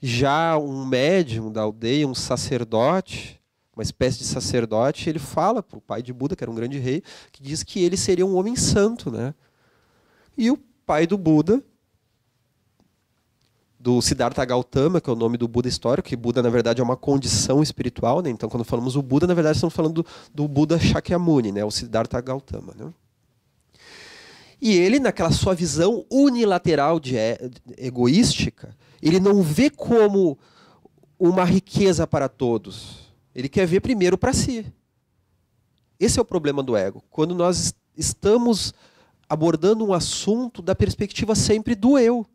Já 0.02 0.58
um 0.58 0.86
médium 0.86 1.52
da 1.52 1.62
aldeia, 1.62 2.08
um 2.08 2.16
sacerdote, 2.16 3.40
uma 3.76 3.84
espécie 3.84 4.20
de 4.20 4.24
sacerdote, 4.24 5.10
ele 5.10 5.20
fala 5.20 5.62
para 5.62 5.78
o 5.78 5.82
pai 5.82 6.02
de 6.02 6.14
Buda, 6.14 6.38
que 6.38 6.44
era 6.44 6.50
um 6.50 6.56
grande 6.56 6.80
rei, 6.80 7.04
que 7.34 7.44
diz 7.44 7.64
que 7.64 7.84
ele 7.84 7.98
seria 7.98 8.26
um 8.26 8.36
homem 8.36 8.56
santo. 8.56 9.12
Né? 9.12 9.36
E 10.38 10.50
o 10.50 10.58
pai 10.86 11.06
do 11.06 11.18
Buda, 11.18 11.62
do 13.82 14.00
Siddhartha 14.00 14.46
Gautama, 14.46 15.02
que 15.02 15.10
é 15.10 15.14
o 15.14 15.16
nome 15.16 15.38
do 15.38 15.48
Buda 15.48 15.68
histórico, 15.68 16.08
que 16.08 16.16
Buda, 16.16 16.44
na 16.44 16.50
verdade, 16.50 16.80
é 16.80 16.84
uma 16.84 16.96
condição 16.96 17.64
espiritual. 17.64 18.22
Né? 18.22 18.30
Então, 18.30 18.48
quando 18.48 18.64
falamos 18.64 18.96
o 18.96 19.02
Buda, 19.02 19.26
na 19.26 19.34
verdade, 19.34 19.58
estamos 19.58 19.74
falando 19.74 20.04
do, 20.04 20.06
do 20.34 20.48
Buda 20.48 20.80
Shakyamuni, 20.80 21.52
né? 21.52 21.66
o 21.66 21.72
Siddhartha 21.72 22.22
Gautama. 22.22 22.76
Né? 22.78 22.94
E 24.62 24.78
ele, 24.78 25.00
naquela 25.00 25.32
sua 25.32 25.56
visão 25.56 26.06
unilateral 26.12 27.00
de, 27.00 27.16
egoística, 27.76 28.78
ele 29.02 29.20
não 29.20 29.42
vê 29.42 29.72
como 29.72 30.38
uma 31.18 31.44
riqueza 31.44 32.06
para 32.06 32.30
todos. 32.30 33.12
Ele 33.34 33.50
quer 33.50 33.66
ver 33.66 33.80
primeiro 33.80 34.16
para 34.16 34.32
si. 34.32 34.64
Esse 36.00 36.20
é 36.20 36.22
o 36.22 36.26
problema 36.26 36.62
do 36.62 36.78
ego. 36.78 37.04
Quando 37.10 37.34
nós 37.34 37.74
estamos 37.98 38.76
abordando 39.28 39.84
um 39.84 39.94
assunto 39.94 40.62
da 40.62 40.76
perspectiva 40.76 41.34
sempre 41.34 41.74
do 41.74 41.98
eu. 41.98 42.28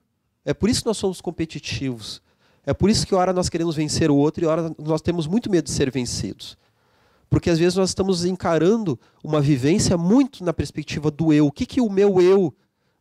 É 0.46 0.54
por 0.54 0.70
isso 0.70 0.80
que 0.80 0.86
nós 0.86 0.96
somos 0.96 1.20
competitivos. 1.20 2.22
É 2.64 2.72
por 2.72 2.88
isso 2.88 3.06
que, 3.06 3.14
ora, 3.14 3.32
nós 3.32 3.50
queremos 3.50 3.76
vencer 3.76 4.10
o 4.10 4.16
outro 4.16 4.42
e, 4.42 4.46
ora, 4.46 4.74
nós 4.78 5.02
temos 5.02 5.26
muito 5.26 5.50
medo 5.50 5.66
de 5.66 5.72
ser 5.72 5.90
vencidos. 5.90 6.56
Porque 7.28 7.50
às 7.50 7.58
vezes 7.58 7.74
nós 7.74 7.90
estamos 7.90 8.24
encarando 8.24 8.98
uma 9.22 9.40
vivência 9.40 9.98
muito 9.98 10.42
na 10.42 10.54
perspectiva 10.54 11.10
do 11.10 11.32
eu. 11.32 11.46
O 11.46 11.52
que, 11.52 11.66
que 11.66 11.80
o 11.80 11.90
meu 11.90 12.20
eu 12.22 12.54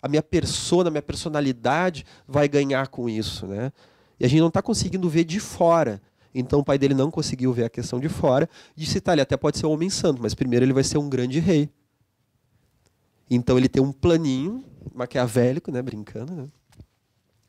a 0.06 0.08
minha 0.08 0.22
persona, 0.22 0.90
a 0.90 0.92
minha 0.92 1.02
personalidade 1.02 2.06
vai 2.28 2.48
ganhar 2.48 2.90
com 2.90 3.10
isso, 3.10 3.48
né? 3.48 3.72
E 4.20 4.26
a 4.26 4.28
gente 4.28 4.40
não 4.40 4.50
está 4.50 4.62
conseguindo 4.62 5.10
ver 5.10 5.24
de 5.24 5.40
fora. 5.40 6.00
Então 6.32 6.60
o 6.60 6.64
pai 6.64 6.78
dele 6.78 6.94
não 6.94 7.10
conseguiu 7.10 7.52
ver 7.52 7.64
a 7.64 7.70
questão 7.70 8.00
de 8.00 8.08
fora. 8.08 8.48
Disse, 8.76 9.02
tá, 9.02 9.14
ele 9.14 9.22
até 9.22 9.36
pode 9.36 9.58
ser 9.58 9.66
um 9.66 9.72
homem 9.72 9.90
santo, 9.90 10.22
mas 10.22 10.36
primeiro 10.36 10.64
ele 10.64 10.74
vai 10.74 10.84
ser 10.84 11.00
um 11.00 11.10
grande 11.10 11.40
rei. 11.40 11.72
Então 13.28 13.58
ele 13.58 13.68
tem 13.68 13.82
um 13.82 13.92
planinho 13.92 14.64
maquiavélico, 14.94 15.72
né, 15.72 15.82
brincando, 15.82 16.36
né? 16.36 16.48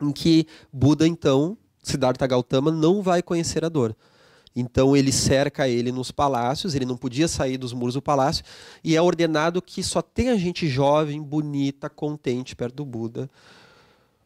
Em 0.00 0.12
que 0.12 0.46
Buda 0.72 1.06
então, 1.06 1.56
Siddhartha 1.82 2.26
Gautama 2.26 2.70
não 2.70 3.02
vai 3.02 3.22
conhecer 3.22 3.64
a 3.64 3.68
dor. 3.68 3.96
Então 4.56 4.96
ele 4.96 5.12
cerca 5.12 5.68
ele 5.68 5.92
nos 5.92 6.10
palácios, 6.10 6.74
ele 6.74 6.86
não 6.86 6.96
podia 6.96 7.28
sair 7.28 7.58
dos 7.58 7.74
muros 7.74 7.92
do 7.92 8.00
palácio, 8.00 8.42
e 8.82 8.96
é 8.96 9.02
ordenado 9.02 9.60
que 9.60 9.82
só 9.82 10.00
tenha 10.00 10.36
gente 10.38 10.66
jovem, 10.66 11.22
bonita, 11.22 11.90
contente 11.90 12.56
perto 12.56 12.76
do 12.76 12.86
Buda. 12.86 13.30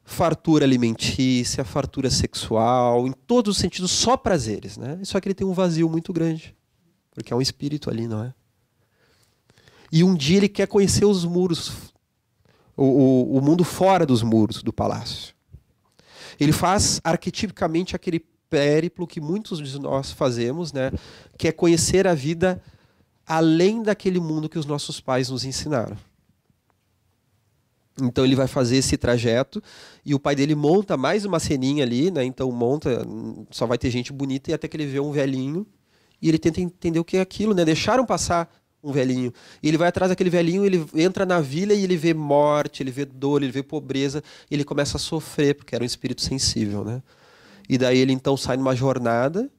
Fartura 0.04 0.64
alimentícia, 0.64 1.64
fartura 1.64 2.10
sexual, 2.10 3.06
em 3.06 3.12
todos 3.12 3.56
os 3.56 3.60
sentidos, 3.60 3.90
só 3.90 4.16
prazeres. 4.16 4.76
Né? 4.76 5.00
Só 5.02 5.20
que 5.20 5.28
ele 5.28 5.34
tem 5.34 5.46
um 5.46 5.52
vazio 5.52 5.88
muito 5.88 6.12
grande, 6.12 6.54
porque 7.12 7.32
é 7.32 7.36
um 7.36 7.42
espírito 7.42 7.90
ali, 7.90 8.06
não 8.06 8.24
é? 8.24 8.32
E 9.92 10.04
um 10.04 10.14
dia 10.14 10.36
ele 10.36 10.48
quer 10.48 10.68
conhecer 10.68 11.04
os 11.04 11.24
muros, 11.24 11.92
o, 12.76 12.84
o, 12.84 13.38
o 13.38 13.40
mundo 13.42 13.64
fora 13.64 14.06
dos 14.06 14.22
muros 14.22 14.62
do 14.62 14.72
palácio. 14.72 15.34
Ele 16.40 16.52
faz 16.52 17.00
arquetipicamente 17.04 17.94
aquele 17.94 18.24
périplo 18.48 19.06
que 19.06 19.20
muitos 19.20 19.58
de 19.58 19.78
nós 19.78 20.10
fazemos, 20.10 20.72
né? 20.72 20.90
Que 21.38 21.48
é 21.48 21.52
conhecer 21.52 22.06
a 22.06 22.14
vida 22.14 22.60
além 23.26 23.82
daquele 23.82 24.18
mundo 24.18 24.48
que 24.48 24.58
os 24.58 24.66
nossos 24.66 25.00
pais 25.00 25.28
nos 25.28 25.44
ensinaram. 25.44 25.96
Então 28.02 28.24
ele 28.24 28.34
vai 28.34 28.46
fazer 28.46 28.76
esse 28.76 28.96
trajeto 28.96 29.62
e 30.04 30.14
o 30.14 30.18
pai 30.18 30.34
dele 30.34 30.54
monta 30.54 30.96
mais 30.96 31.24
uma 31.24 31.38
ceninha 31.38 31.84
ali, 31.84 32.10
né? 32.10 32.24
Então 32.24 32.50
monta, 32.50 33.06
só 33.50 33.66
vai 33.66 33.78
ter 33.78 33.90
gente 33.90 34.12
bonita 34.12 34.50
e 34.50 34.54
até 34.54 34.66
que 34.66 34.76
ele 34.76 34.86
vê 34.86 34.98
um 34.98 35.12
velhinho 35.12 35.66
e 36.20 36.28
ele 36.28 36.38
tenta 36.38 36.60
entender 36.60 36.98
o 36.98 37.04
que 37.04 37.18
é 37.18 37.20
aquilo, 37.20 37.54
né? 37.54 37.64
Deixaram 37.64 38.04
passar 38.04 38.50
um 38.82 38.92
velhinho. 38.92 39.32
E 39.62 39.68
ele 39.68 39.76
vai 39.76 39.88
atrás 39.88 40.10
daquele 40.10 40.30
velhinho, 40.30 40.64
ele 40.64 40.84
entra 40.94 41.26
na 41.26 41.40
vila 41.40 41.74
e 41.74 41.84
ele 41.84 41.96
vê 41.96 42.14
morte, 42.14 42.82
ele 42.82 42.90
vê 42.90 43.04
dor, 43.04 43.42
ele 43.42 43.52
vê 43.52 43.62
pobreza, 43.62 44.22
e 44.50 44.54
ele 44.54 44.64
começa 44.64 44.96
a 44.96 45.00
sofrer 45.00 45.54
porque 45.54 45.74
era 45.74 45.84
um 45.84 45.86
espírito 45.86 46.22
sensível, 46.22 46.84
né? 46.84 47.02
E 47.68 47.78
daí 47.78 47.98
ele 47.98 48.12
então 48.12 48.36
sai 48.36 48.56
numa 48.56 48.74
jornada 48.74 49.50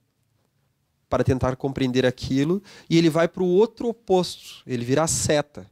para 1.09 1.23
tentar 1.23 1.55
compreender 1.55 2.05
aquilo 2.05 2.61
e 2.89 2.97
ele 2.97 3.09
vai 3.09 3.27
para 3.27 3.43
o 3.43 3.47
outro 3.47 3.89
oposto, 3.89 4.63
ele 4.65 4.83
vira 4.83 5.03
a 5.03 5.07
seta. 5.07 5.69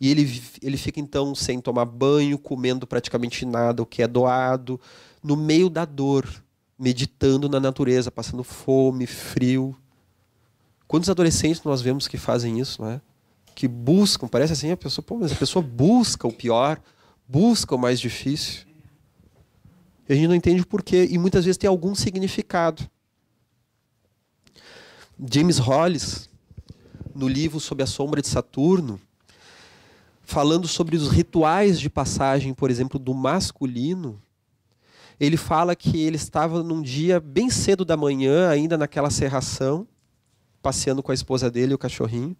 E 0.00 0.10
ele, 0.10 0.42
ele 0.60 0.76
fica 0.76 1.00
então 1.00 1.34
sem 1.34 1.60
tomar 1.60 1.84
banho, 1.84 2.38
comendo 2.38 2.86
praticamente 2.86 3.46
nada, 3.46 3.82
o 3.82 3.86
que 3.86 4.02
é 4.02 4.08
doado, 4.08 4.80
no 5.22 5.36
meio 5.36 5.70
da 5.70 5.84
dor, 5.84 6.28
meditando 6.78 7.48
na 7.48 7.60
natureza, 7.60 8.10
passando 8.10 8.42
fome, 8.42 9.06
frio. 9.06 9.76
Quantos 10.94 11.10
adolescentes 11.10 11.60
nós 11.64 11.82
vemos 11.82 12.06
que 12.06 12.16
fazem 12.16 12.60
isso, 12.60 12.80
não 12.80 12.88
é? 12.88 13.00
Que 13.52 13.66
buscam, 13.66 14.28
parece 14.28 14.52
assim, 14.52 14.70
a 14.70 14.76
pessoa, 14.76 15.04
pô, 15.04 15.16
mas 15.16 15.32
a 15.32 15.34
pessoa 15.34 15.60
busca 15.60 16.28
o 16.28 16.32
pior, 16.32 16.80
busca 17.26 17.74
o 17.74 17.78
mais 17.78 17.98
difícil. 17.98 18.64
E 20.08 20.12
a 20.12 20.14
gente 20.14 20.28
não 20.28 20.36
entende 20.36 20.62
o 20.62 20.66
porquê, 20.68 21.08
e 21.10 21.18
muitas 21.18 21.44
vezes 21.46 21.58
tem 21.58 21.66
algum 21.66 21.96
significado. 21.96 22.88
James 25.18 25.58
Hollis, 25.58 26.30
no 27.12 27.26
livro 27.26 27.58
Sob 27.58 27.82
a 27.82 27.86
Sombra 27.86 28.22
de 28.22 28.28
Saturno, 28.28 29.00
falando 30.22 30.68
sobre 30.68 30.94
os 30.94 31.08
rituais 31.08 31.80
de 31.80 31.90
passagem, 31.90 32.54
por 32.54 32.70
exemplo, 32.70 33.00
do 33.00 33.12
masculino, 33.12 34.22
ele 35.18 35.36
fala 35.36 35.74
que 35.74 36.00
ele 36.00 36.14
estava 36.14 36.62
num 36.62 36.80
dia 36.80 37.18
bem 37.18 37.50
cedo 37.50 37.84
da 37.84 37.96
manhã, 37.96 38.48
ainda 38.48 38.78
naquela 38.78 39.10
serração, 39.10 39.88
passeando 40.64 41.02
com 41.02 41.12
a 41.12 41.14
esposa 41.14 41.50
dele 41.50 41.72
e 41.72 41.74
o 41.74 41.78
cachorrinho. 41.78 42.34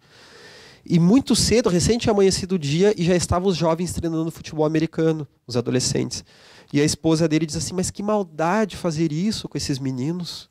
E 0.83 0.99
muito 0.99 1.35
cedo, 1.35 1.69
recente 1.69 2.09
amanhecido 2.09 2.55
o 2.55 2.59
dia, 2.59 2.93
e 2.97 3.03
já 3.03 3.15
estavam 3.15 3.47
os 3.47 3.55
jovens 3.55 3.93
treinando 3.93 4.31
futebol 4.31 4.65
americano, 4.65 5.27
os 5.45 5.55
adolescentes. 5.55 6.25
E 6.73 6.81
a 6.81 6.83
esposa 6.83 7.27
dele 7.27 7.45
diz 7.45 7.55
assim: 7.55 7.75
Mas 7.75 7.91
que 7.91 8.01
maldade 8.01 8.75
fazer 8.75 9.11
isso 9.11 9.47
com 9.47 9.57
esses 9.57 9.77
meninos. 9.77 10.49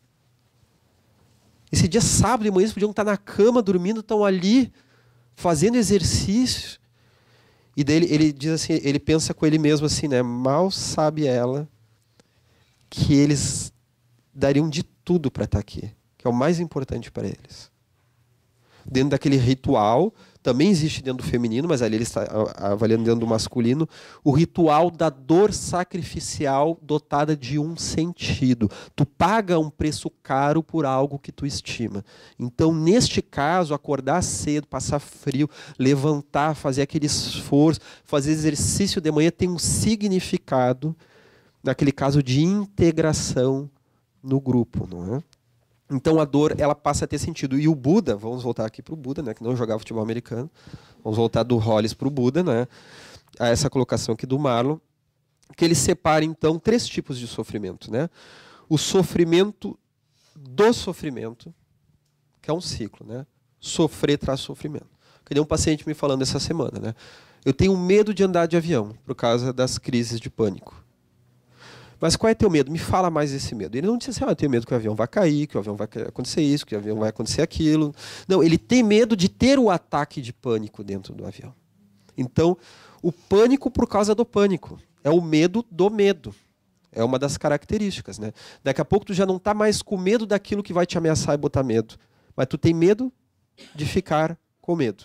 Esse 1.70 1.88
dia 1.88 2.00
sábado 2.00 2.44
de 2.44 2.50
manhã 2.52 2.64
eles 2.64 2.72
podiam 2.72 2.90
estar 2.90 3.02
na 3.02 3.16
cama 3.16 3.60
dormindo, 3.60 3.98
estão 3.98 4.24
ali 4.24 4.72
fazendo 5.34 5.76
exercício. 5.76 6.78
E 7.76 7.82
dele 7.82 8.06
ele 8.08 8.32
diz 8.32 8.52
assim, 8.52 8.78
ele 8.84 9.00
pensa 9.00 9.34
com 9.34 9.44
ele 9.44 9.58
mesmo 9.58 9.86
assim, 9.86 10.06
né? 10.06 10.22
Mal 10.22 10.70
sabe 10.70 11.26
ela 11.26 11.68
que 12.88 13.14
eles 13.14 13.72
dariam 14.32 14.68
de 14.68 14.84
tudo 14.84 15.30
para 15.30 15.44
estar 15.44 15.58
aqui, 15.58 15.90
que 16.24 16.28
é 16.28 16.30
o 16.30 16.34
mais 16.34 16.58
importante 16.58 17.10
para 17.10 17.26
eles. 17.26 17.70
Dentro 18.90 19.10
daquele 19.10 19.36
ritual 19.36 20.10
também 20.42 20.70
existe 20.70 21.02
dentro 21.02 21.22
do 21.22 21.28
feminino, 21.28 21.68
mas 21.68 21.82
ali 21.82 21.96
ele 21.96 22.02
está 22.02 22.26
avaliando 22.56 23.04
dentro 23.04 23.20
do 23.20 23.26
masculino, 23.26 23.86
o 24.22 24.30
ritual 24.30 24.90
da 24.90 25.10
dor 25.10 25.52
sacrificial 25.52 26.78
dotada 26.80 27.36
de 27.36 27.58
um 27.58 27.76
sentido. 27.76 28.70
Tu 28.96 29.04
paga 29.04 29.58
um 29.58 29.68
preço 29.68 30.08
caro 30.22 30.62
por 30.62 30.86
algo 30.86 31.18
que 31.18 31.30
tu 31.30 31.44
estima. 31.44 32.02
Então, 32.38 32.74
neste 32.74 33.20
caso, 33.20 33.74
acordar 33.74 34.22
cedo, 34.22 34.66
passar 34.66 35.00
frio, 35.00 35.48
levantar, 35.78 36.54
fazer 36.54 36.80
aquele 36.80 37.04
esforço, 37.04 37.80
fazer 38.02 38.30
exercício 38.30 38.98
de 38.98 39.10
manhã 39.12 39.30
tem 39.30 39.50
um 39.50 39.58
significado, 39.58 40.96
naquele 41.62 41.92
caso 41.92 42.22
de 42.22 42.42
integração 42.42 43.68
no 44.22 44.40
grupo, 44.40 44.88
não 44.90 45.16
é? 45.16 45.33
Então 45.90 46.18
a 46.20 46.24
dor 46.24 46.54
ela 46.58 46.74
passa 46.74 47.04
a 47.04 47.08
ter 47.08 47.18
sentido. 47.18 47.58
E 47.58 47.68
o 47.68 47.74
Buda, 47.74 48.16
vamos 48.16 48.42
voltar 48.42 48.64
aqui 48.64 48.82
para 48.82 48.94
o 48.94 48.96
Buda, 48.96 49.22
né, 49.22 49.34
que 49.34 49.42
não 49.42 49.56
jogava 49.56 49.78
futebol 49.78 50.02
americano. 50.02 50.50
Vamos 51.02 51.16
voltar 51.16 51.42
do 51.42 51.56
Hollis 51.56 51.92
para 51.92 52.08
o 52.08 52.10
Buda, 52.10 52.42
né, 52.42 52.66
a 53.38 53.48
essa 53.48 53.68
colocação 53.68 54.14
aqui 54.14 54.26
do 54.26 54.38
Marlon, 54.38 54.78
que 55.56 55.64
ele 55.64 55.74
separa 55.74 56.24
então 56.24 56.58
três 56.58 56.86
tipos 56.86 57.18
de 57.18 57.26
sofrimento, 57.26 57.90
né? 57.90 58.08
O 58.68 58.78
sofrimento 58.78 59.78
do 60.34 60.72
sofrimento, 60.72 61.54
que 62.40 62.50
é 62.50 62.54
um 62.54 62.60
ciclo, 62.60 63.06
né? 63.06 63.26
Sofrer 63.60 64.18
traz 64.18 64.40
sofrimento. 64.40 64.88
Que 65.24 65.38
um 65.40 65.44
paciente 65.44 65.86
me 65.86 65.94
falando 65.94 66.22
essa 66.22 66.38
semana, 66.38 66.78
né? 66.78 66.94
Eu 67.44 67.52
tenho 67.52 67.76
medo 67.76 68.12
de 68.12 68.22
andar 68.22 68.46
de 68.46 68.56
avião 68.56 68.94
por 69.04 69.14
causa 69.14 69.52
das 69.52 69.78
crises 69.78 70.20
de 70.20 70.28
pânico. 70.28 70.83
Mas 72.00 72.16
qual 72.16 72.30
é 72.30 72.34
teu 72.34 72.50
medo? 72.50 72.70
Me 72.70 72.78
fala 72.78 73.10
mais 73.10 73.32
desse 73.32 73.54
medo. 73.54 73.76
Ele 73.76 73.86
não 73.86 73.96
disse 73.96 74.10
assim, 74.10 74.24
ah, 74.24 74.30
eu 74.30 74.36
tenho 74.36 74.50
medo 74.50 74.66
que 74.66 74.72
o 74.72 74.76
avião 74.76 74.94
vai 74.94 75.08
cair, 75.08 75.46
que 75.46 75.56
o 75.56 75.60
avião 75.60 75.76
vai 75.76 75.88
acontecer 76.06 76.42
isso, 76.42 76.66
que 76.66 76.74
o 76.74 76.78
avião 76.78 76.98
vai 76.98 77.08
acontecer 77.08 77.42
aquilo. 77.42 77.94
Não, 78.28 78.42
ele 78.42 78.58
tem 78.58 78.82
medo 78.82 79.16
de 79.16 79.28
ter 79.28 79.58
o 79.58 79.70
ataque 79.70 80.20
de 80.20 80.32
pânico 80.32 80.82
dentro 80.82 81.14
do 81.14 81.26
avião. 81.26 81.54
Então, 82.16 82.56
o 83.02 83.12
pânico 83.12 83.70
por 83.70 83.88
causa 83.88 84.14
do 84.14 84.24
pânico. 84.24 84.78
É 85.02 85.10
o 85.10 85.20
medo 85.20 85.64
do 85.70 85.90
medo. 85.90 86.34
É 86.90 87.02
uma 87.04 87.18
das 87.18 87.36
características. 87.36 88.18
Né? 88.18 88.32
Daqui 88.62 88.80
a 88.80 88.84
pouco 88.84 89.06
tu 89.06 89.12
já 89.12 89.26
não 89.26 89.36
está 89.36 89.52
mais 89.52 89.82
com 89.82 89.98
medo 89.98 90.24
daquilo 90.24 90.62
que 90.62 90.72
vai 90.72 90.86
te 90.86 90.96
ameaçar 90.96 91.34
e 91.34 91.38
botar 91.38 91.62
medo. 91.62 91.96
Mas 92.36 92.46
tu 92.46 92.56
tem 92.56 92.72
medo 92.72 93.12
de 93.74 93.84
ficar 93.84 94.38
com 94.60 94.74
medo. 94.74 95.04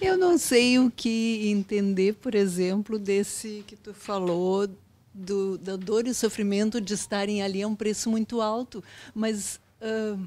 Eu 0.00 0.16
não 0.16 0.36
sei 0.36 0.78
o 0.78 0.90
que 0.90 1.48
entender, 1.48 2.14
por 2.14 2.34
exemplo, 2.34 2.98
desse 2.98 3.64
que 3.66 3.76
tu 3.76 3.94
falou 3.94 4.68
do, 5.16 5.56
da 5.56 5.76
dor 5.76 6.06
e 6.06 6.14
sofrimento 6.14 6.80
de 6.80 6.94
estarem 6.94 7.42
ali 7.42 7.62
é 7.62 7.66
um 7.66 7.74
preço 7.74 8.10
muito 8.10 8.40
alto, 8.42 8.84
mas 9.14 9.58
uh, 9.80 10.20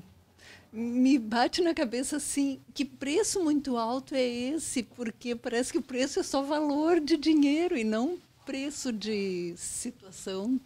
me 0.72 1.18
bate 1.18 1.62
na 1.62 1.74
cabeça 1.74 2.18
assim, 2.18 2.60
que 2.74 2.84
preço 2.84 3.44
muito 3.44 3.78
alto 3.78 4.16
é 4.16 4.26
esse? 4.26 4.84
Porque 4.84 5.36
parece 5.36 5.72
que 5.72 5.78
o 5.78 5.82
preço 5.82 6.20
é 6.20 6.24
só 6.24 6.42
valor 6.42 7.00
de 7.00 7.18
dinheiro 7.18 7.78
e 7.78 7.84
não 7.84 8.18
preço 8.46 8.92
de 8.92 9.54
situação. 9.58 10.60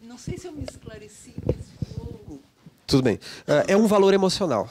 Não 0.00 0.16
sei 0.16 0.38
se 0.38 0.46
eu 0.46 0.52
me 0.52 0.64
esclareci. 0.64 1.34
Tudo 2.86 3.02
bem. 3.02 3.16
Uh, 3.16 3.64
é 3.66 3.76
um 3.76 3.86
valor 3.86 4.14
emocional. 4.14 4.68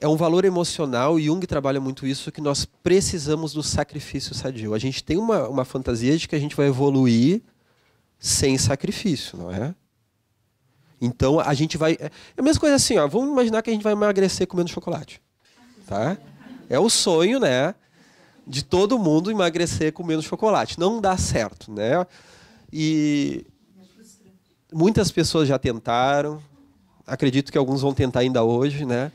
É 0.00 0.08
um 0.08 0.16
valor 0.16 0.46
emocional, 0.46 1.20
e 1.20 1.24
Jung 1.24 1.46
trabalha 1.46 1.78
muito 1.78 2.06
isso, 2.06 2.32
que 2.32 2.40
nós 2.40 2.64
precisamos 2.64 3.52
do 3.52 3.62
sacrifício 3.62 4.34
sadio. 4.34 4.72
A 4.72 4.78
gente 4.78 5.04
tem 5.04 5.18
uma, 5.18 5.46
uma 5.46 5.64
fantasia 5.64 6.16
de 6.16 6.26
que 6.26 6.34
a 6.34 6.38
gente 6.38 6.56
vai 6.56 6.68
evoluir 6.68 7.42
sem 8.18 8.56
sacrifício, 8.56 9.36
não 9.36 9.50
é? 9.50 9.74
Então 11.00 11.38
a 11.40 11.54
gente 11.54 11.76
vai. 11.76 11.98
É 12.00 12.10
a 12.36 12.42
mesma 12.42 12.60
coisa 12.60 12.76
assim, 12.76 12.98
ó. 12.98 13.06
Vamos 13.06 13.30
imaginar 13.30 13.62
que 13.62 13.70
a 13.70 13.72
gente 13.72 13.82
vai 13.82 13.92
emagrecer 13.92 14.46
comendo 14.46 14.70
chocolate. 14.70 15.20
Tá? 15.86 16.16
É 16.68 16.78
o 16.78 16.90
sonho, 16.90 17.40
né? 17.40 17.74
De 18.46 18.64
todo 18.64 18.98
mundo 18.98 19.30
emagrecer 19.30 19.92
comendo 19.92 20.22
chocolate. 20.22 20.78
Não 20.78 21.00
dá 21.00 21.16
certo, 21.16 21.72
né? 21.72 22.06
E 22.72 23.46
muitas 24.72 25.10
pessoas 25.10 25.48
já 25.48 25.58
tentaram. 25.58 26.42
Acredito 27.06 27.50
que 27.50 27.58
alguns 27.58 27.80
vão 27.80 27.92
tentar 27.94 28.20
ainda 28.20 28.42
hoje, 28.42 28.84
né? 28.84 29.10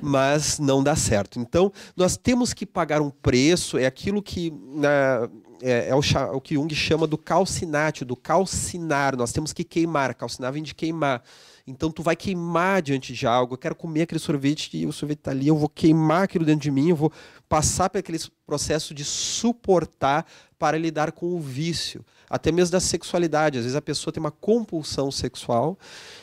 Mas 0.00 0.58
não 0.58 0.82
dá 0.82 0.94
certo. 0.94 1.38
Então, 1.38 1.72
nós 1.96 2.16
temos 2.16 2.52
que 2.52 2.66
pagar 2.66 3.00
um 3.00 3.10
preço, 3.10 3.78
é 3.78 3.86
aquilo 3.86 4.22
que 4.22 4.52
na, 4.74 5.28
é, 5.62 5.88
é 5.88 5.94
o, 5.94 6.00
o, 6.34 6.40
que 6.40 6.54
Jung 6.54 6.72
chama 6.74 7.06
do 7.06 7.16
calcinatio, 7.16 8.04
do 8.04 8.16
calcinar. 8.16 9.16
Nós 9.16 9.32
temos 9.32 9.52
que 9.52 9.64
queimar. 9.64 10.14
Calcinar 10.14 10.52
vem 10.52 10.62
de 10.62 10.74
queimar. 10.74 11.22
Então 11.66 11.90
tu 11.90 12.02
vai 12.02 12.14
queimar 12.14 12.82
diante 12.82 13.12
de 13.12 13.26
algo. 13.26 13.54
Eu 13.54 13.58
quero 13.58 13.74
comer 13.74 14.02
aquele 14.02 14.20
sorvete 14.20 14.76
e 14.76 14.86
o 14.86 14.92
sorvete 14.92 15.18
está 15.18 15.30
ali. 15.30 15.48
Eu 15.48 15.56
vou 15.56 15.68
queimar 15.68 16.24
aquilo 16.24 16.44
dentro 16.44 16.62
de 16.62 16.70
mim. 16.70 16.90
Eu 16.90 16.96
vou 16.96 17.12
passar 17.48 17.90
por 17.90 17.98
aquele 17.98 18.18
processo 18.46 18.94
de 18.94 19.04
suportar 19.04 20.26
para 20.58 20.78
lidar 20.78 21.12
com 21.12 21.34
o 21.34 21.40
vício, 21.40 22.04
até 22.28 22.50
mesmo 22.50 22.72
da 22.72 22.80
sexualidade. 22.80 23.58
Às 23.58 23.64
vezes 23.64 23.76
a 23.76 23.82
pessoa 23.82 24.12
tem 24.12 24.20
uma 24.20 24.30
compulsão 24.30 25.10
sexual 25.10 25.78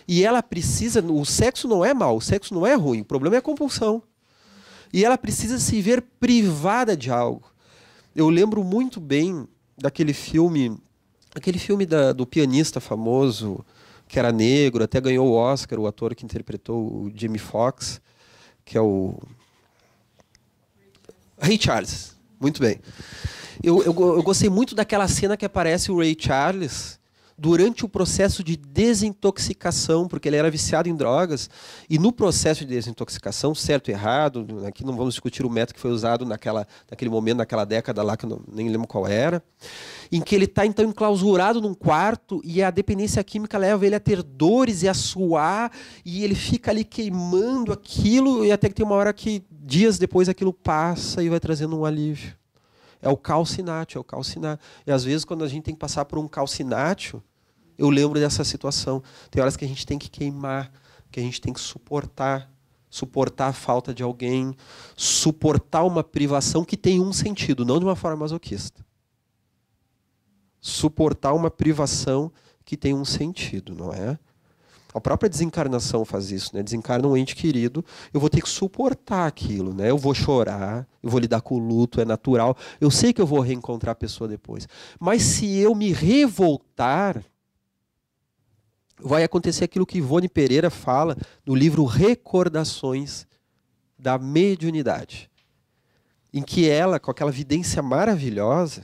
e 0.07 0.23
ela 0.23 0.43
precisa. 0.43 1.01
O 1.01 1.25
sexo 1.25 1.67
não 1.67 1.83
é 1.83 1.93
mal, 1.93 2.17
o 2.17 2.21
sexo 2.21 2.53
não 2.53 2.65
é 2.65 2.73
ruim. 2.75 3.01
O 3.01 3.05
problema 3.05 3.35
é 3.35 3.39
a 3.39 3.41
compulsão. 3.41 4.01
E 4.91 5.03
ela 5.03 5.17
precisa 5.17 5.57
se 5.57 5.81
ver 5.81 6.01
privada 6.19 6.95
de 6.95 7.09
algo. 7.09 7.51
Eu 8.15 8.29
lembro 8.29 8.63
muito 8.63 8.99
bem 8.99 9.47
daquele 9.75 10.13
filme, 10.13 10.77
aquele 11.33 11.57
filme 11.57 11.85
da, 11.85 12.13
do 12.13 12.27
pianista 12.27 12.79
famoso, 12.79 13.65
que 14.07 14.19
era 14.19 14.31
negro, 14.31 14.83
até 14.83 15.01
ganhou 15.01 15.27
o 15.27 15.33
Oscar, 15.33 15.79
o 15.79 15.87
ator 15.87 16.13
que 16.13 16.23
interpretou 16.23 16.77
o 16.79 17.11
Jimmy 17.15 17.39
Fox, 17.39 17.99
que 18.63 18.77
é 18.77 18.81
o 18.81 19.17
Ray 21.39 21.59
Charles. 21.59 22.15
Muito 22.39 22.61
bem. 22.61 22.79
Eu, 23.61 23.83
eu, 23.83 23.93
eu 23.93 24.23
gostei 24.23 24.49
muito 24.49 24.73
daquela 24.73 25.07
cena 25.07 25.35
que 25.35 25.45
aparece 25.45 25.91
o 25.91 25.97
Ray 25.97 26.15
Charles 26.17 26.99
durante 27.37 27.83
o 27.83 27.89
processo 27.89 28.43
de 28.43 28.55
desintoxicação, 28.55 30.07
porque 30.07 30.29
ele 30.29 30.37
era 30.37 30.49
viciado 30.49 30.87
em 30.87 30.95
drogas, 30.95 31.49
e 31.89 31.97
no 31.97 32.11
processo 32.11 32.65
de 32.65 32.73
desintoxicação, 32.73 33.55
certo 33.55 33.89
e 33.89 33.91
errado, 33.91 34.63
aqui 34.65 34.85
não 34.85 34.95
vamos 34.95 35.15
discutir 35.15 35.45
o 35.45 35.49
método 35.49 35.73
que 35.75 35.79
foi 35.79 35.91
usado 35.91 36.25
naquela, 36.25 36.67
naquele 36.89 37.09
momento, 37.09 37.37
naquela 37.37 37.65
década 37.65 38.03
lá, 38.03 38.15
que 38.15 38.25
eu 38.25 38.29
não, 38.29 38.41
nem 38.51 38.69
lembro 38.69 38.87
qual 38.87 39.07
era, 39.07 39.43
em 40.11 40.21
que 40.21 40.35
ele 40.35 40.45
está 40.45 40.65
então 40.65 40.85
enclausurado 40.85 41.59
num 41.59 41.73
quarto 41.73 42.39
e 42.43 42.61
a 42.61 42.69
dependência 42.69 43.23
química 43.23 43.57
leva 43.57 43.85
ele 43.85 43.95
a 43.95 43.99
ter 43.99 44.21
dores 44.21 44.83
e 44.83 44.87
a 44.87 44.93
suar, 44.93 45.71
e 46.05 46.23
ele 46.23 46.35
fica 46.35 46.71
ali 46.71 46.83
queimando 46.83 47.73
aquilo, 47.73 48.45
e 48.45 48.51
até 48.51 48.69
que 48.69 48.75
tem 48.75 48.85
uma 48.85 48.95
hora 48.95 49.11
que, 49.11 49.43
dias 49.49 49.97
depois, 49.97 50.29
aquilo 50.29 50.53
passa 50.53 51.23
e 51.23 51.29
vai 51.29 51.39
trazendo 51.39 51.77
um 51.77 51.85
alívio. 51.85 52.42
É 53.03 53.09
o 53.09 53.17
calcinátio, 53.17 53.97
é 53.97 54.01
o 54.01 54.03
calcinátio. 54.03 54.65
E 54.87 54.91
às 54.91 55.03
vezes, 55.03 55.25
quando 55.25 55.43
a 55.43 55.47
gente 55.47 55.63
tem 55.63 55.73
que 55.73 55.79
passar 55.79 56.05
por 56.05 56.17
um 56.17 56.27
calcinátio, 56.27 57.21
eu 57.77 57.89
lembro 57.89 58.17
dessa 58.17 58.45
situação. 58.45 59.03
Tem 59.29 59.41
horas 59.41 59.57
que 59.57 59.65
a 59.65 59.67
gente 59.67 59.85
tem 59.85 59.99
que 59.99 60.09
queimar, 60.09 60.71
que 61.11 61.19
a 61.19 61.23
gente 61.23 61.41
tem 61.41 61.51
que 61.51 61.59
suportar. 61.59 62.49
Suportar 62.89 63.47
a 63.47 63.53
falta 63.53 63.91
de 63.91 64.03
alguém, 64.03 64.55
suportar 64.95 65.83
uma 65.83 66.03
privação 66.03 66.63
que 66.63 66.77
tem 66.77 67.01
um 67.01 67.11
sentido, 67.11 67.65
não 67.65 67.79
de 67.79 67.85
uma 67.85 67.95
forma 67.95 68.17
masoquista. 68.17 68.85
Suportar 70.61 71.33
uma 71.33 71.49
privação 71.49 72.31
que 72.63 72.77
tem 72.77 72.93
um 72.93 73.03
sentido, 73.03 73.73
não 73.73 73.91
é? 73.91 74.19
A 74.93 75.01
própria 75.01 75.29
desencarnação 75.29 76.05
faz 76.05 76.31
isso, 76.31 76.55
né? 76.55 76.61
Desencarna 76.61 77.07
um 77.07 77.17
ente 77.17 77.35
querido, 77.35 77.83
eu 78.13 78.19
vou 78.19 78.29
ter 78.29 78.41
que 78.41 78.49
suportar 78.49 79.25
aquilo, 79.25 79.73
né? 79.73 79.89
Eu 79.89 79.97
vou 79.97 80.13
chorar, 80.13 80.87
eu 81.01 81.09
vou 81.09 81.19
lidar 81.19 81.41
com 81.41 81.55
o 81.55 81.59
luto, 81.59 81.99
é 81.99 82.05
natural. 82.05 82.55
Eu 82.79 82.91
sei 82.91 83.11
que 83.11 83.21
eu 83.21 83.25
vou 83.25 83.39
reencontrar 83.39 83.93
a 83.93 83.95
pessoa 83.95 84.27
depois. 84.27 84.67
Mas 84.99 85.23
se 85.23 85.57
eu 85.57 85.73
me 85.73 85.91
revoltar, 85.91 87.23
vai 88.99 89.23
acontecer 89.23 89.63
aquilo 89.65 89.85
que 89.85 89.97
Ivone 89.97 90.29
Pereira 90.29 90.69
fala 90.69 91.17
no 91.45 91.55
livro 91.55 91.83
Recordações 91.85 93.25
da 93.97 94.17
Mediunidade. 94.17 95.29
Em 96.31 96.41
que 96.41 96.69
ela, 96.69 96.99
com 96.99 97.11
aquela 97.11 97.31
vidência 97.31 97.81
maravilhosa, 97.81 98.83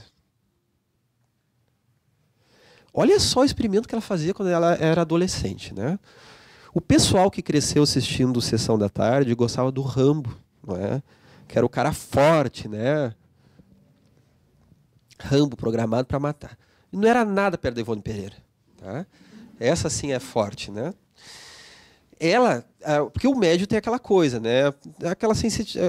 Olha 2.92 3.18
só 3.20 3.40
o 3.40 3.44
experimento 3.44 3.88
que 3.88 3.94
ela 3.94 4.02
fazia 4.02 4.34
quando 4.34 4.48
ela 4.48 4.74
era 4.74 5.02
adolescente, 5.02 5.72
né? 5.74 5.98
O 6.72 6.80
pessoal 6.80 7.30
que 7.30 7.42
cresceu 7.42 7.82
assistindo 7.82 8.40
Sessão 8.40 8.78
da 8.78 8.88
Tarde 8.88 9.34
gostava 9.34 9.72
do 9.72 9.82
Rambo, 9.82 10.36
não 10.66 10.76
é? 10.76 11.02
Que 11.48 11.58
era 11.58 11.66
o 11.66 11.68
cara 11.68 11.92
forte, 11.92 12.68
né? 12.68 13.14
Rambo 15.18 15.56
programado 15.56 16.06
para 16.06 16.18
matar. 16.18 16.56
E 16.92 16.96
não 16.96 17.08
era 17.08 17.24
nada 17.24 17.58
perto 17.58 17.76
da 17.76 17.80
Ivone 17.80 18.02
Pereira, 18.02 18.36
tá? 18.76 19.06
Essa 19.58 19.90
sim 19.90 20.12
é 20.12 20.18
forte, 20.18 20.70
né? 20.70 20.94
Ela, 22.18 22.64
porque 23.12 23.28
o 23.28 23.34
médio 23.34 23.66
tem 23.66 23.78
aquela 23.78 23.98
coisa, 23.98 24.40
né? 24.40 24.72
Aquela 25.04 25.34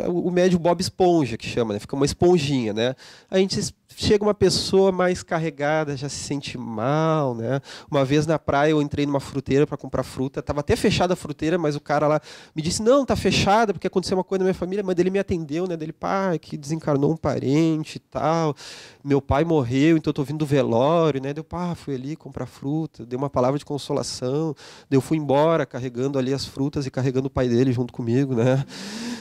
o 0.07 0.31
médio 0.31 0.59
Bob 0.59 0.79
Esponja 0.81 1.37
que 1.37 1.47
chama, 1.47 1.73
né? 1.73 1.79
Fica 1.79 1.95
uma 1.95 2.05
esponjinha, 2.05 2.73
né? 2.73 2.95
A 3.29 3.37
gente 3.37 3.73
chega 3.95 4.23
uma 4.23 4.33
pessoa 4.33 4.91
mais 4.91 5.21
carregada, 5.23 5.95
já 5.97 6.07
se 6.09 6.15
sente 6.15 6.57
mal, 6.57 7.35
né? 7.35 7.61
Uma 7.89 8.05
vez 8.05 8.25
na 8.25 8.39
praia 8.39 8.71
eu 8.71 8.81
entrei 8.81 9.05
numa 9.05 9.19
fruteira 9.19 9.67
para 9.67 9.77
comprar 9.77 10.03
fruta, 10.03 10.39
estava 10.39 10.61
até 10.61 10.75
fechada 10.75 11.13
a 11.13 11.15
fruteira, 11.15 11.57
mas 11.57 11.75
o 11.75 11.79
cara 11.79 12.07
lá 12.07 12.21
me 12.55 12.61
disse: 12.61 12.81
"Não, 12.81 13.05
tá 13.05 13.15
fechada 13.15 13.73
porque 13.73 13.87
aconteceu 13.87 14.17
uma 14.17 14.23
coisa 14.23 14.39
na 14.39 14.45
minha 14.45 14.53
família", 14.53 14.83
mas 14.83 14.97
ele 14.97 15.09
me 15.09 15.19
atendeu, 15.19 15.67
né? 15.67 15.75
Dele, 15.75 15.93
pai, 15.93 16.39
que 16.39 16.57
desencarnou 16.57 17.11
um 17.11 17.17
parente 17.17 17.97
e 17.97 17.99
tal. 17.99 18.55
Meu 19.03 19.21
pai 19.21 19.43
morreu, 19.43 19.97
então 19.97 20.09
eu 20.09 20.13
tô 20.13 20.23
vindo 20.23 20.39
do 20.39 20.45
velório, 20.45 21.21
né? 21.21 21.33
Deu, 21.33 21.43
pá, 21.43 21.75
fui 21.75 21.95
ali 21.95 22.15
comprar 22.15 22.45
fruta, 22.45 23.05
dei 23.05 23.17
uma 23.17 23.29
palavra 23.29 23.57
de 23.57 23.65
consolação, 23.65 24.55
deu 24.89 25.01
fui 25.01 25.17
embora 25.17 25.65
carregando 25.65 26.17
ali 26.17 26.33
as 26.33 26.45
frutas 26.45 26.80
e 26.85 26.91
carregando 26.91 27.27
o 27.27 27.29
pai 27.29 27.47
dele 27.47 27.71
junto 27.71 27.93
comigo, 27.93 28.35
né? 28.35 28.65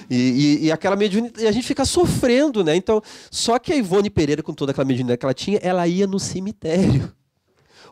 E, 0.09 0.17
e, 0.17 0.65
e 0.67 0.73
aquela 0.73 0.97
mediunidade, 0.97 1.45
e 1.45 1.47
a 1.47 1.53
gente 1.53 1.67
fica 1.67 1.85
sofrendo, 1.85 2.65
né? 2.65 2.75
Então, 2.75 3.01
só 3.31 3.59
que 3.59 3.73
a 3.73 3.77
Ivone 3.77 4.11
Pereira, 4.11 4.43
com 4.43 4.53
toda 4.53 4.73
aquela 4.73 4.85
mediunidade 4.85 5.19
que 5.19 5.25
ela 5.25 5.35
tinha, 5.35 5.59
ela 5.63 5.87
ia 5.87 6.07
no 6.07 6.19
cemitério. 6.19 7.13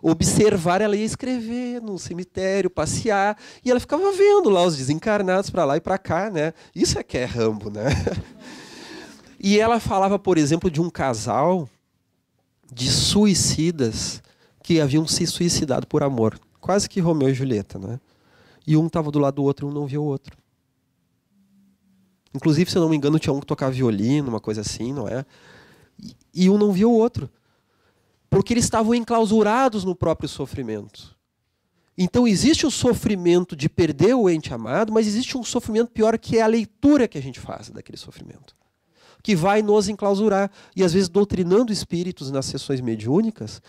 Observar, 0.03 0.81
ela 0.81 0.97
ia 0.97 1.05
escrever 1.05 1.81
no 1.81 1.99
cemitério, 1.99 2.71
passear, 2.71 3.37
e 3.64 3.71
ela 3.71 3.81
ficava 3.81 4.12
vendo 4.12 4.49
lá 4.49 4.64
os 4.64 4.77
desencarnados 4.77 5.51
para 5.51 5.64
lá 5.64 5.77
e 5.77 5.81
para 5.81 5.99
cá, 5.99 6.31
né? 6.31 6.53
Isso 6.75 6.99
é 6.99 7.03
que 7.03 7.19
é 7.19 7.25
Rambo, 7.25 7.71
né? 7.71 7.87
E 9.41 9.61
ela 9.61 9.79
falava, 9.79 10.19
por 10.19 10.37
exemplo, 10.37 10.69
de 10.69 10.81
um 10.81 10.91
casal 10.91 11.69
de 12.73 12.91
suicidas 12.91 14.21
que 14.62 14.81
haviam 14.81 15.07
se 15.07 15.27
suicidado 15.27 15.87
por 15.87 16.03
amor, 16.03 16.39
quase 16.61 16.89
que 16.89 17.01
Romeu 17.01 17.29
e 17.29 17.35
Julieta, 17.35 17.79
né? 17.79 18.01
E 18.69 18.77
um 18.77 18.87
estava 18.87 19.11
do 19.11 19.19
lado 19.19 19.37
do 19.37 19.45
outro, 19.45 19.66
e 19.66 19.71
um 19.71 19.73
não 19.73 19.87
via 19.87 19.99
o 19.99 20.05
outro. 20.05 20.37
Inclusive, 22.35 22.71
se 22.71 22.77
eu 22.77 22.83
não 22.83 22.91
me 22.91 22.97
engano, 22.99 23.19
tinha 23.19 23.33
um 23.33 23.41
que 23.41 23.47
tocava 23.47 23.73
violino, 23.73 24.29
uma 24.29 24.41
coisa 24.41 24.61
assim, 24.61 24.93
não 24.93 25.09
é? 25.09 25.25
E, 25.99 26.14
e 26.35 26.51
um 26.51 26.59
não 26.59 26.71
via 26.71 26.87
o 26.87 26.93
outro. 26.93 27.31
Porque 28.29 28.53
eles 28.53 28.64
estavam 28.64 28.95
enclausurados 28.95 29.85
no 29.85 29.95
próprio 29.95 30.29
sofrimento. 30.29 31.16
Então 31.97 32.29
existe 32.29 32.66
o 32.66 32.71
sofrimento 32.71 33.57
de 33.57 33.71
perder 33.71 34.12
o 34.12 34.29
ente 34.29 34.53
amado, 34.53 34.93
mas 34.93 35.07
existe 35.07 35.39
um 35.39 35.43
sofrimento 35.43 35.91
pior 35.91 36.19
que 36.19 36.37
é 36.37 36.43
a 36.43 36.47
leitura 36.47 37.09
que 37.09 37.16
a 37.16 37.23
gente 37.23 37.41
faz 37.41 37.71
daquele 37.71 37.97
sofrimento. 37.97 38.55
Que 39.23 39.35
vai 39.35 39.62
nos 39.62 39.89
enclausurar. 39.89 40.51
E 40.77 40.85
às 40.85 40.93
vezes, 40.93 41.09
doutrinando 41.09 41.73
espíritos 41.73 42.31
nas 42.31 42.45
sessões 42.45 42.83
mediúnicas, 42.83 43.62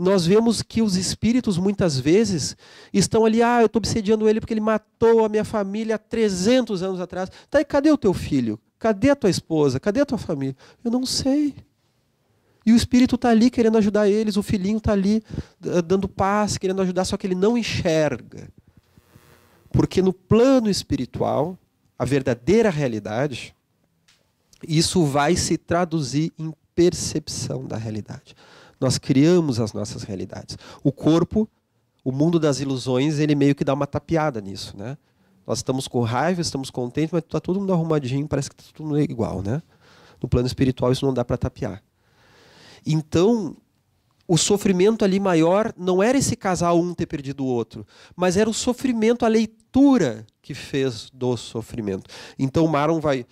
nós 0.00 0.24
vemos 0.24 0.62
que 0.62 0.80
os 0.80 0.96
espíritos 0.96 1.58
muitas 1.58 1.98
vezes 1.98 2.56
estão 2.92 3.24
ali, 3.24 3.42
ah, 3.42 3.60
eu 3.60 3.66
estou 3.66 3.78
obsediando 3.78 4.28
ele 4.28 4.40
porque 4.40 4.54
ele 4.54 4.60
matou 4.60 5.24
a 5.24 5.28
minha 5.28 5.44
família 5.44 5.96
há 5.96 5.98
300 5.98 6.82
anos 6.82 7.00
atrás. 7.00 7.30
Tá, 7.50 7.60
e 7.60 7.64
cadê 7.64 7.90
o 7.90 7.98
teu 7.98 8.14
filho? 8.14 8.58
Cadê 8.78 9.10
a 9.10 9.16
tua 9.16 9.28
esposa? 9.28 9.78
Cadê 9.78 10.00
a 10.00 10.06
tua 10.06 10.16
família? 10.16 10.56
Eu 10.82 10.90
não 10.90 11.04
sei. 11.04 11.54
E 12.64 12.72
o 12.72 12.76
espírito 12.76 13.14
está 13.14 13.28
ali 13.28 13.50
querendo 13.50 13.76
ajudar 13.78 14.08
eles, 14.08 14.36
o 14.36 14.42
filhinho 14.42 14.78
está 14.78 14.92
ali 14.92 15.22
dando 15.84 16.08
paz, 16.08 16.56
querendo 16.56 16.82
ajudar, 16.82 17.04
só 17.04 17.16
que 17.16 17.26
ele 17.26 17.34
não 17.34 17.56
enxerga. 17.56 18.48
Porque 19.70 20.00
no 20.00 20.12
plano 20.12 20.70
espiritual, 20.70 21.58
a 21.98 22.04
verdadeira 22.04 22.70
realidade, 22.70 23.54
isso 24.66 25.04
vai 25.04 25.36
se 25.36 25.56
traduzir 25.58 26.32
em 26.38 26.52
percepção 26.74 27.66
da 27.66 27.76
realidade. 27.76 28.34
Nós 28.80 28.96
criamos 28.98 29.60
as 29.60 29.72
nossas 29.72 30.02
realidades. 30.02 30.56
O 30.82 30.90
corpo, 30.90 31.48
o 32.02 32.10
mundo 32.10 32.40
das 32.40 32.60
ilusões, 32.60 33.18
ele 33.18 33.34
meio 33.34 33.54
que 33.54 33.64
dá 33.64 33.74
uma 33.74 33.86
tapeada 33.86 34.40
nisso, 34.40 34.76
né? 34.76 34.96
Nós 35.46 35.58
estamos 35.58 35.86
com 35.86 36.02
raiva, 36.02 36.40
estamos 36.40 36.70
contentes, 36.70 37.12
mas 37.12 37.22
está 37.22 37.40
todo 37.40 37.60
mundo 37.60 37.72
arrumadinho, 37.72 38.26
parece 38.26 38.50
que 38.50 38.62
está 38.62 38.82
mundo 38.82 38.98
igual, 39.00 39.42
né? 39.42 39.62
No 40.22 40.28
plano 40.28 40.46
espiritual 40.46 40.92
isso 40.92 41.04
não 41.04 41.12
dá 41.12 41.24
para 41.24 41.36
tapear. 41.36 41.82
Então, 42.86 43.56
o 44.26 44.38
sofrimento 44.38 45.04
ali 45.04 45.18
maior 45.18 45.74
não 45.76 46.00
era 46.00 46.16
esse 46.16 46.36
casal 46.36 46.78
um 46.78 46.94
ter 46.94 47.06
perdido 47.06 47.44
o 47.44 47.48
outro, 47.48 47.84
mas 48.14 48.36
era 48.36 48.48
o 48.48 48.54
sofrimento, 48.54 49.24
a 49.24 49.28
leitura 49.28 50.24
que 50.40 50.54
fez 50.54 51.10
do 51.12 51.36
sofrimento. 51.36 52.08
Então 52.38 52.64
Maron 52.68 53.00
vai 53.00 53.26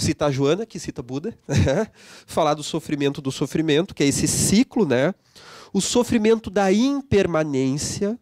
citar 0.00 0.32
Joana, 0.32 0.66
que 0.66 0.78
cita 0.78 1.02
Buda, 1.02 1.36
né? 1.46 1.86
falar 2.26 2.54
do 2.54 2.62
sofrimento 2.62 3.20
do 3.20 3.30
sofrimento, 3.30 3.94
que 3.94 4.02
é 4.02 4.06
esse 4.06 4.26
ciclo, 4.26 4.86
né? 4.86 5.14
O 5.72 5.80
sofrimento 5.80 6.50
da 6.50 6.72
impermanência, 6.72 8.18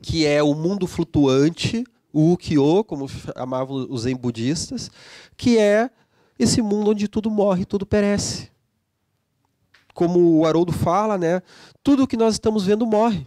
que 0.00 0.26
é 0.26 0.42
o 0.42 0.54
mundo 0.54 0.86
flutuante, 0.86 1.84
o 2.12 2.32
Ukyo, 2.32 2.84
como 2.84 3.08
chamavam 3.08 3.86
os 3.88 4.02
zen 4.02 4.14
budistas, 4.14 4.90
que 5.36 5.58
é 5.58 5.90
esse 6.38 6.60
mundo 6.60 6.90
onde 6.90 7.08
tudo 7.08 7.30
morre, 7.30 7.64
tudo 7.64 7.86
perece. 7.86 8.50
Como 9.94 10.38
o 10.38 10.46
Haroldo 10.46 10.72
fala, 10.72 11.16
né? 11.16 11.42
Tudo 11.82 12.06
que 12.06 12.16
nós 12.16 12.34
estamos 12.34 12.64
vendo 12.64 12.86
morre. 12.86 13.26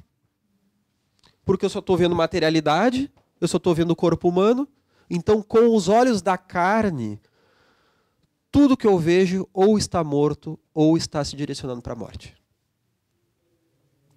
Porque 1.44 1.66
eu 1.66 1.70
só 1.70 1.80
estou 1.80 1.96
vendo 1.96 2.16
materialidade, 2.16 3.12
eu 3.40 3.48
só 3.48 3.58
estou 3.58 3.74
vendo 3.74 3.92
o 3.92 3.96
corpo 3.96 4.28
humano, 4.28 4.68
então, 5.10 5.42
com 5.42 5.76
os 5.76 5.88
olhos 5.88 6.22
da 6.22 6.38
carne, 6.38 7.20
tudo 8.52 8.78
que 8.78 8.88
eu 8.88 8.98
vejo 8.98 9.48
ou 9.54 9.78
está 9.78 10.04
morto 10.04 10.58
ou 10.74 10.96
está 10.98 11.24
se 11.24 11.36
direcionando 11.36 11.82
para 11.82 11.94
a 11.94 11.98
morte. 11.98 12.36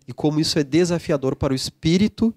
E 0.06 0.12
como 0.12 0.40
isso 0.40 0.58
é 0.58 0.64
desafiador 0.64 1.36
para 1.36 1.52
o 1.52 1.56
espírito 1.56 2.34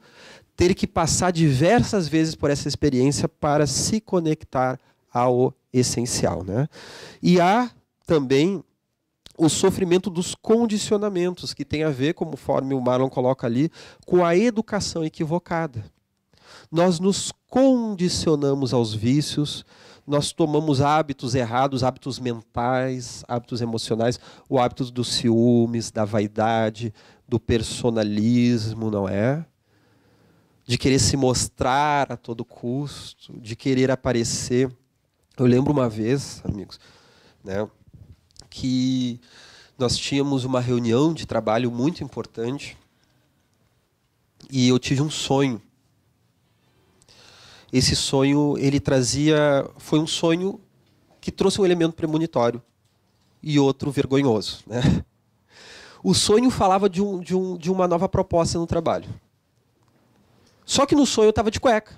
ter 0.56 0.76
que 0.76 0.86
passar 0.86 1.32
diversas 1.32 2.08
vezes 2.08 2.36
por 2.36 2.49
essa 2.49 2.68
experiência 2.68 3.30
para 3.30 3.66
se 3.66 4.02
conectar 4.02 4.80
ao 5.12 5.54
essencial, 5.72 6.43
né? 6.43 6.68
E 7.22 7.39
há 7.39 7.72
também 8.06 8.64
o 9.38 9.49
sofrimento 9.49 10.10
dos 10.10 10.36
condicionamentos, 10.36 11.54
que 11.54 11.66
tem 11.66 11.84
a 11.84 11.89
ver, 11.89 12.14
conforme 12.14 12.74
o 12.74 12.82
Marlon 12.82 13.10
coloca 13.10 13.47
ali, 13.47 13.72
com 14.06 14.24
a 14.24 14.36
educação 14.36 15.04
equivocada. 15.04 15.84
Nós 16.72 16.99
nos 16.99 17.32
condicionamos 17.47 18.74
aos 18.74 18.93
vícios, 18.93 19.66
nós 20.06 20.32
tomamos 20.32 20.82
hábitos 20.82 21.36
errados, 21.36 21.84
hábitos 21.84 22.20
mentais, 22.20 23.24
hábitos 23.28 23.62
emocionais, 23.62 24.20
o 24.49 24.60
hábito 24.60 24.91
dos 24.91 25.10
ciúmes, 25.10 25.91
da 25.91 26.06
vaidade, 26.06 26.93
do 27.28 27.39
personalismo, 27.39 28.89
não 28.89 29.08
é? 29.08 29.45
De 30.66 30.78
querer 30.78 30.99
se 30.99 31.16
mostrar 31.16 32.12
a 32.12 32.18
todo 32.18 32.43
custo, 32.43 33.38
de 33.39 33.56
querer 33.56 33.91
aparecer. 33.91 34.72
Eu 35.38 35.45
lembro 35.45 35.72
uma 35.72 35.89
vez, 35.89 36.41
amigos, 36.43 36.80
né, 37.43 37.68
que 38.49 39.20
nós 39.78 39.97
tínhamos 39.97 40.45
uma 40.45 40.60
reunião 40.60 41.14
de 41.14 41.26
trabalho 41.26 41.72
muito 41.72 42.04
importante 42.04 42.78
e 44.49 44.68
eu 44.68 44.78
tive 44.78 45.02
um 45.02 45.10
sonho 45.10 45.62
esse 47.72 47.96
sonho 47.96 48.56
ele 48.58 48.80
trazia 48.80 49.68
foi 49.78 50.00
um 50.00 50.08
sonho 50.08 50.60
que 51.20 51.32
trouxe 51.32 51.62
um 51.62 51.66
elemento 51.66 51.94
premonitório 51.94 52.62
e 53.42 53.60
outro 53.60 53.92
vergonhoso, 53.92 54.64
né? 54.68 54.82
O 56.04 56.16
sonho 56.16 56.50
falava 56.50 56.90
de, 56.90 57.02
um, 57.02 57.20
de, 57.20 57.36
um, 57.36 57.56
de 57.56 57.72
uma 57.72 57.88
nova 57.88 58.10
proposta 58.10 58.58
no 58.58 58.66
trabalho. 58.66 59.08
Só 60.66 60.86
que 60.86 60.96
no 60.96 61.06
sonho 61.06 61.28
eu 61.28 61.32
estava 61.32 61.52
de 61.52 61.60
cueca, 61.60 61.94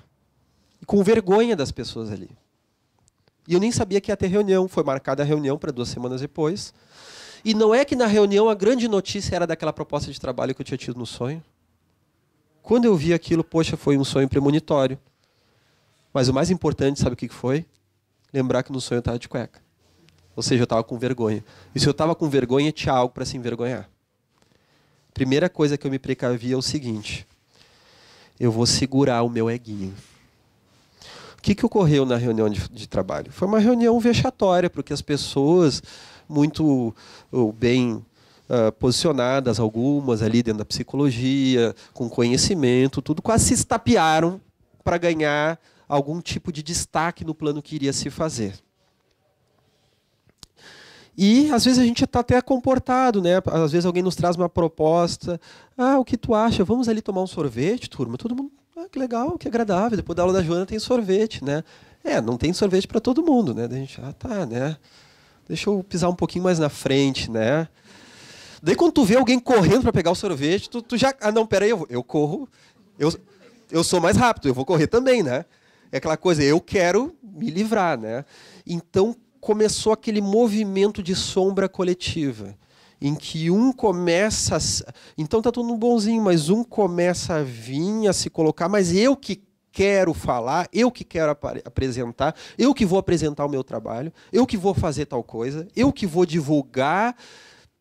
com 0.86 1.02
vergonha 1.04 1.56
das 1.56 1.72
pessoas 1.72 2.12
ali. 2.12 2.30
E 3.48 3.54
eu 3.54 3.60
nem 3.60 3.72
sabia 3.72 4.02
que 4.02 4.12
ia 4.12 4.18
ter 4.18 4.28
reunião. 4.28 4.68
Foi 4.68 4.84
marcada 4.84 5.24
a 5.24 5.26
reunião 5.26 5.58
para 5.58 5.72
duas 5.72 5.90
semanas 5.90 6.22
depois. 6.22 6.74
E 7.44 7.54
não 7.54 7.76
é 7.76 7.84
que 7.84 7.96
na 7.96 8.06
reunião 8.06 8.50
a 8.50 8.56
grande 8.56 8.88
notícia 8.88 9.36
era 9.36 9.48
daquela 9.48 9.74
proposta 9.74 10.12
de 10.12 10.20
trabalho 10.20 10.56
que 10.56 10.62
eu 10.62 10.66
tinha 10.66 10.78
tido 10.78 10.98
no 10.98 11.06
sonho. 11.06 11.44
Quando 12.62 12.86
eu 12.86 12.96
vi 12.96 13.14
aquilo, 13.14 13.44
poxa, 13.44 13.76
foi 13.76 13.98
um 13.98 14.04
sonho 14.04 14.30
premonitório. 14.30 14.98
Mas 16.14 16.30
o 16.30 16.34
mais 16.34 16.52
importante, 16.52 17.00
sabe 17.00 17.14
o 17.14 17.18
que 17.18 17.28
foi? 17.28 17.66
Lembrar 18.32 18.64
que 18.64 18.72
no 18.72 18.80
sonho 18.80 18.98
eu 18.98 19.00
estava 19.00 19.18
de 19.18 19.28
cueca. 19.28 19.62
Ou 20.36 20.44
seja, 20.44 20.62
eu 20.62 20.66
estava 20.66 20.84
com 20.84 20.98
vergonha. 20.98 21.44
E 21.74 21.80
se 21.80 21.88
eu 21.88 21.92
estava 21.92 22.16
com 22.16 22.30
vergonha, 22.30 22.72
tinha 22.72 22.94
algo 22.94 23.14
para 23.14 23.26
se 23.26 23.38
envergonhar. 23.38 23.90
Primeira 25.14 25.50
coisa 25.50 25.78
que 25.78 25.86
eu 25.86 25.92
me 25.92 26.00
precavi 26.00 26.52
é 26.52 26.58
o 26.58 26.62
seguinte: 26.62 27.28
eu 28.40 28.52
vou 28.52 28.66
segurar 28.66 29.24
o 29.24 29.30
meu 29.30 29.50
eguinho. 29.50 29.94
O 31.38 31.42
que, 31.42 31.54
que 31.54 31.66
ocorreu 31.66 32.06
na 32.06 32.16
reunião 32.16 32.50
de, 32.50 32.68
de 32.70 32.88
trabalho? 32.88 33.32
Foi 33.32 33.48
uma 33.48 33.60
reunião 33.60 34.00
vexatória, 34.00 34.70
porque 34.70 34.94
as 34.94 35.02
pessoas, 35.02 35.84
muito 36.28 36.96
bem 37.60 38.04
uh, 38.50 38.72
posicionadas, 38.80 39.60
algumas 39.60 40.22
ali 40.22 40.42
dentro 40.42 40.60
da 40.60 40.66
psicologia, 40.66 41.76
com 41.94 42.10
conhecimento, 42.10 43.02
tudo, 43.02 43.22
quase 43.22 43.46
se 43.46 43.54
estapearam 43.56 44.40
para 44.84 44.98
ganhar 44.98 45.60
algum 45.88 46.22
tipo 46.22 46.52
de 46.52 46.64
destaque 46.64 47.26
no 47.26 47.36
plano 47.36 47.62
que 47.62 47.76
iria 47.76 47.94
se 47.94 48.10
fazer. 48.10 48.54
E 51.18 51.52
às 51.52 51.64
vezes 51.64 51.80
a 51.80 51.86
gente 51.86 52.04
está 52.04 52.22
até 52.22 52.42
comportado, 52.42 53.22
né? 53.22 53.42
Às 53.46 53.72
vezes 53.72 53.86
alguém 53.86 54.02
nos 54.02 54.16
traz 54.16 54.36
uma 54.36 54.50
proposta. 54.50 55.40
Ah, 55.78 56.00
o 56.00 56.06
que 56.06 56.18
tu 56.18 56.34
acha? 56.34 56.64
Vamos 56.64 56.90
ali 56.90 57.02
tomar 57.02 57.22
um 57.22 57.28
sorvete, 57.28 57.90
turma? 57.90 58.18
Todo 58.18 58.36
mundo, 58.36 58.52
ah, 58.76 58.88
que 58.92 58.98
legal, 58.98 59.38
que 59.38 59.48
agradável. 59.48 59.96
Depois 59.96 60.16
da 60.16 60.24
aula 60.24 60.34
da 60.34 60.42
Joana 60.42 60.66
tem 60.66 60.80
sorvete, 60.80 61.44
né? 61.44 61.64
É, 62.04 62.20
não 62.20 62.36
tem 62.36 62.52
sorvete 62.52 62.88
para 62.88 63.00
todo 63.00 63.24
mundo, 63.24 63.54
né? 63.54 63.68
Daí 63.68 63.78
a 63.78 63.82
gente, 63.82 64.02
ah, 64.02 64.12
tá, 64.12 64.46
né? 64.46 64.76
Deixa 65.48 65.70
eu 65.70 65.84
pisar 65.88 66.10
um 66.10 66.16
pouquinho 66.16 66.44
mais 66.44 66.58
na 66.58 66.70
frente, 66.70 67.30
né? 67.30 67.68
Daí 68.62 68.76
quando 68.76 68.94
tu 68.94 69.04
vê 69.04 69.16
alguém 69.16 69.40
correndo 69.40 69.84
para 69.84 69.94
pegar 69.94 70.12
o 70.12 70.16
sorvete, 70.16 70.70
tu, 70.70 70.82
tu, 70.82 70.98
já, 70.98 71.14
ah, 71.22 71.32
não, 71.32 71.46
peraí, 71.46 71.70
eu, 71.70 71.86
eu 71.90 72.04
corro, 72.04 72.48
eu, 72.98 73.14
eu 73.70 73.84
sou 73.84 74.02
mais 74.02 74.18
rápido, 74.18 74.48
eu 74.48 74.54
vou 74.54 74.66
correr 74.66 74.88
também, 74.88 75.22
né? 75.22 75.46
É 75.94 75.98
aquela 75.98 76.18
coisa, 76.18 76.42
eu 76.42 76.60
quero 76.60 77.16
me 77.22 77.52
livrar, 77.52 78.00
né? 78.00 78.26
Então 78.66 79.16
começou 79.40 79.94
aquele 79.94 80.22
movimento 80.22 81.04
de 81.04 81.14
sombra 81.14 81.70
coletiva, 81.70 82.58
em 83.00 83.14
que 83.14 83.52
um 83.52 83.72
começa, 83.72 84.58
a, 84.58 84.94
então 85.16 85.40
tá 85.40 85.52
todo 85.52 85.78
bonzinho, 85.78 86.24
mas 86.24 86.50
um 86.50 86.64
começa 86.64 87.36
a 87.36 87.44
vir 87.44 88.08
a 88.08 88.14
se 88.14 88.28
colocar, 88.28 88.68
mas 88.68 88.92
eu 88.92 89.16
que 89.16 89.44
quero 89.72 90.16
falar, 90.16 90.68
eu 90.74 90.90
que 90.90 91.04
quero 91.04 91.32
ap 91.32 91.46
apresentar, 91.64 92.36
eu 92.58 92.74
que 92.74 92.88
vou 92.88 92.98
apresentar 92.98 93.46
o 93.46 93.50
meu 93.50 93.64
trabalho, 93.64 94.12
eu 94.32 94.48
que 94.48 94.58
vou 94.58 94.74
fazer 94.74 95.06
tal 95.06 95.24
coisa, 95.24 95.68
eu 95.76 95.94
que 95.94 96.08
vou 96.08 96.26
divulgar. 96.26 97.16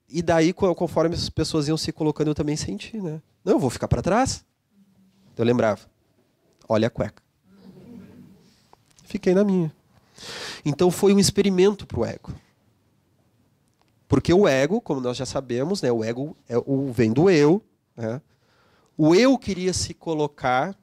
E 0.06 0.20
daí, 0.20 0.52
conforme 0.52 1.14
as 1.14 1.30
pessoas 1.30 1.66
iam 1.66 1.78
se 1.78 1.90
colocando, 1.90 2.28
eu 2.28 2.34
também 2.34 2.56
senti, 2.56 3.00
né? 3.00 3.22
Não, 3.42 3.54
eu 3.54 3.58
vou 3.58 3.70
ficar 3.70 3.88
para 3.88 4.02
trás. 4.02 4.44
Eu 5.34 5.46
lembrava. 5.46 5.80
Olha 6.68 6.88
a 6.88 6.90
cueca 6.90 7.21
fiquei 9.12 9.34
na 9.34 9.44
minha. 9.44 9.72
Então 10.64 10.90
foi 10.90 11.14
um 11.14 11.18
experimento 11.18 11.86
para 11.86 12.00
o 12.00 12.04
ego. 12.04 12.32
Porque 14.08 14.32
o 14.32 14.46
ego, 14.46 14.80
como 14.80 15.00
nós 15.00 15.16
já 15.16 15.24
sabemos, 15.24 15.80
né, 15.80 15.90
o 15.90 16.02
ego 16.02 16.36
é 16.48 16.56
o, 16.58 16.92
vem 16.92 17.12
do 17.12 17.30
eu. 17.30 17.62
Né? 17.96 18.20
O 18.96 19.14
eu 19.14 19.38
queria 19.38 19.72
se 19.72 19.94
colocar 19.94 20.76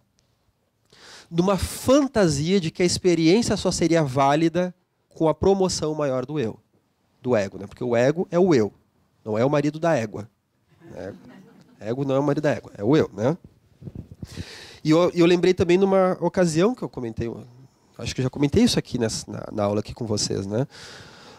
numa 1.30 1.57
fantasia 1.57 2.59
de 2.59 2.71
que 2.71 2.82
a 2.82 2.86
experiência 2.86 3.55
só 3.55 3.71
seria 3.71 4.03
válida 4.03 4.73
com 5.09 5.27
a 5.27 5.34
promoção 5.34 5.93
maior 5.93 6.25
do 6.25 6.39
eu, 6.39 6.59
do 7.21 7.36
ego. 7.36 7.57
Né? 7.57 7.67
Porque 7.67 7.84
o 7.84 7.95
ego 7.95 8.27
é 8.32 8.39
o 8.39 8.53
eu, 8.53 8.73
não 9.23 9.38
é 9.38 9.45
o 9.45 9.49
marido 9.49 9.80
da 9.80 9.95
égua. 9.95 10.30
Né? 10.82 11.13
Ego 11.80 12.03
não 12.03 12.15
é 12.15 12.19
o 12.19 12.23
marido 12.23 12.43
da 12.43 12.51
égua, 12.51 12.71
é 12.77 12.84
o 12.84 12.97
eu. 12.97 13.09
Né? 13.13 13.38
E 14.84 14.89
eu, 14.89 15.11
eu 15.13 15.25
lembrei 15.25 15.53
também 15.53 15.77
numa 15.77 16.17
ocasião 16.19 16.73
que 16.73 16.82
eu 16.82 16.89
comentei 16.89 17.30
acho 17.99 18.15
que 18.15 18.21
já 18.21 18.29
comentei 18.29 18.63
isso 18.63 18.79
aqui 18.79 18.97
nessa, 18.97 19.29
na, 19.29 19.47
na 19.51 19.63
aula 19.63 19.79
aqui 19.79 19.93
com 19.93 20.05
vocês, 20.05 20.45
né? 20.45 20.67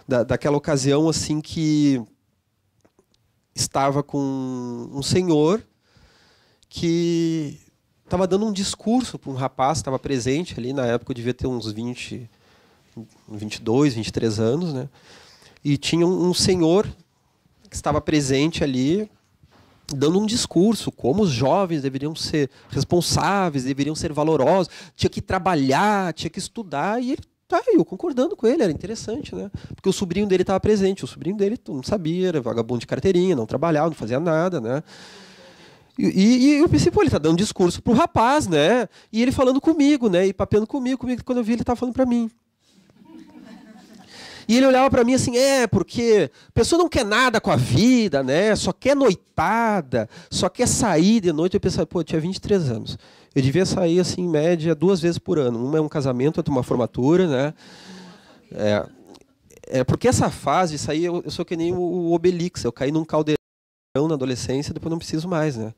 Da, 0.07 0.23
daquela 0.23 0.57
ocasião 0.57 1.09
assim 1.09 1.41
que 1.41 2.03
estava 3.55 4.03
com 4.03 4.89
um 4.93 5.03
senhor 5.03 5.63
que 6.69 7.61
estava 8.05 8.27
dando 8.27 8.47
um 8.47 8.53
discurso 8.53 9.19
para 9.19 9.31
um 9.31 9.35
rapaz 9.35 9.79
estava 9.79 9.99
presente 9.99 10.59
ali 10.59 10.73
na 10.73 10.87
época, 10.87 11.13
eu 11.13 11.15
devia 11.15 11.35
ter 11.35 11.47
uns 11.47 11.71
20, 11.71 12.29
22, 13.29 13.95
23 13.95 14.41
anos, 14.41 14.73
né? 14.73 14.89
E 15.65 15.77
tinha 15.77 16.07
um 16.07 16.33
senhor 16.33 16.87
que 17.69 17.77
estava 17.77 18.01
presente 18.01 18.65
ali, 18.65 19.09
dando 19.95 20.19
um 20.19 20.27
discurso, 20.27 20.91
como 20.91 21.23
os 21.23 21.31
jovens 21.31 21.83
deveriam 21.83 22.15
ser 22.15 22.51
responsáveis, 22.69 23.65
deveriam 23.65 23.95
ser 23.95 24.13
valorosos, 24.13 24.73
tinha 24.97 25.11
que 25.11 25.21
trabalhar, 25.21 26.13
tinha 26.13 26.31
que 26.31 26.39
estudar, 26.39 27.03
e 27.03 27.13
ele 27.13 27.23
tá 27.49 27.61
eu 27.67 27.85
concordando 27.85 28.37
com 28.37 28.47
ele, 28.47 28.63
era 28.63 28.71
interessante, 28.71 29.35
né? 29.35 29.51
Porque 29.75 29.89
o 29.89 29.93
sobrinho 29.93 30.27
dele 30.27 30.43
estava 30.43 30.61
presente, 30.61 31.05
o 31.05 31.09
sobrinho 31.09 31.37
dele 31.37 31.59
não 31.69 31.83
sabia, 31.83 32.29
era 32.29 32.41
vagabundo 32.41 32.81
de 32.81 32.87
carteirinha, 32.87 33.35
não 33.35 33.47
trabalhava, 33.47 33.89
não 33.89 33.97
fazia 33.97 34.21
nada, 34.21 34.61
né? 34.61 34.83
E, 35.99 36.07
e, 36.07 36.45
e 36.45 36.59
eu 36.59 36.69
pensei, 36.69 36.91
pô, 36.91 37.03
ele 37.03 37.09
está 37.09 37.19
dando 37.19 37.37
discurso 37.37 37.83
pro 37.83 37.93
rapaz, 37.93 38.47
né? 38.47 38.89
E 39.13 39.21
ele 39.21 39.33
falando 39.33 39.61
comigo, 39.61 40.09
né? 40.09 40.27
E 40.27 40.33
papeando 40.33 40.67
comigo, 40.67 40.99
comigo. 40.99 41.23
Quando 41.25 41.39
eu 41.39 41.45
vi, 41.45 41.53
ele 41.53 41.63
estava 41.63 41.77
falando 41.77 41.95
para 41.95 42.07
mim. 42.07 42.31
E 44.51 44.57
ele 44.57 44.67
olhava 44.67 44.91
para 44.91 45.05
mim 45.05 45.15
assim, 45.15 45.37
é, 45.37 45.69
porque 45.69 46.29
a 46.49 46.51
pessoa 46.51 46.77
não 46.77 46.89
quer 46.89 47.05
nada 47.05 47.41
com 47.41 47.53
a 47.53 47.57
vida, 47.57 48.21
né? 48.21 48.57
Só 48.57 48.73
quer 48.73 48.97
noitada, 48.97 50.09
só 50.29 50.49
quer 50.49 50.67
sair 50.67 51.21
de 51.21 51.33
noite. 51.33 51.55
Eu 51.55 51.61
pensava, 51.61 51.87
pô, 51.87 52.01
eu 52.01 52.05
tinha 52.05 52.21
23 52.21 52.69
anos. 52.69 52.99
Eu 53.33 53.43
devia 53.43 53.65
sair, 53.65 54.01
assim, 54.01 54.23
em 54.23 54.29
média, 54.29 54.75
duas 54.75 55.01
vezes 55.01 55.19
por 55.21 55.39
ano. 55.39 55.65
Uma 55.65 55.79
é 55.79 55.81
um 55.81 55.89
casamento, 55.89 56.39
outra 56.39 56.53
uma 56.53 56.65
formatura, 56.65 57.29
né? 57.29 57.55
É, 58.51 58.87
é 59.69 59.85
porque 59.85 60.09
essa 60.09 60.29
fase, 60.31 60.75
isso 60.75 60.91
aí, 60.91 61.05
eu, 61.05 61.23
eu 61.25 61.31
sou 61.31 61.45
que 61.45 61.57
nem 61.57 61.73
o 61.73 62.11
Obelix. 62.11 62.65
Eu 62.65 62.73
caí 62.73 62.91
num 62.91 63.05
caldeirão 63.05 63.39
na 64.09 64.15
adolescência, 64.15 64.75
depois 64.75 64.91
não 64.91 64.99
preciso 64.99 65.29
mais, 65.29 65.57
né? 65.57 65.73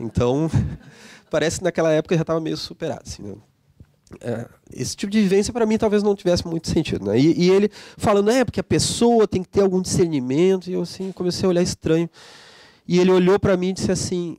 Então, 0.00 0.50
parece 1.30 1.58
que 1.58 1.64
naquela 1.64 1.92
época 1.92 2.16
eu 2.16 2.18
já 2.18 2.22
estava 2.22 2.40
meio 2.40 2.56
superado, 2.56 3.02
assim, 3.06 3.22
né? 3.22 3.36
É, 4.20 4.48
esse 4.72 4.96
tipo 4.96 5.12
de 5.12 5.20
vivência 5.20 5.52
para 5.52 5.66
mim 5.66 5.76
talvez 5.76 6.02
não 6.02 6.14
tivesse 6.14 6.46
muito 6.46 6.68
sentido. 6.68 7.06
Né? 7.06 7.18
E, 7.18 7.46
e, 7.46 7.50
ele 7.50 7.70
falando, 7.96 8.30
é, 8.30 8.44
porque 8.44 8.60
a 8.60 8.64
pessoa 8.64 9.28
tem 9.28 9.42
que 9.42 9.48
ter 9.48 9.60
algum 9.60 9.82
discernimento, 9.82 10.68
e 10.68 10.72
eu 10.72 10.82
assim 10.82 11.12
comecei 11.12 11.46
a 11.46 11.50
olhar 11.50 11.62
estranho. 11.62 12.08
E 12.86 12.98
ele 12.98 13.10
olhou 13.10 13.38
para 13.38 13.56
mim 13.56 13.68
e 13.68 13.72
disse 13.74 13.92
assim: 13.92 14.38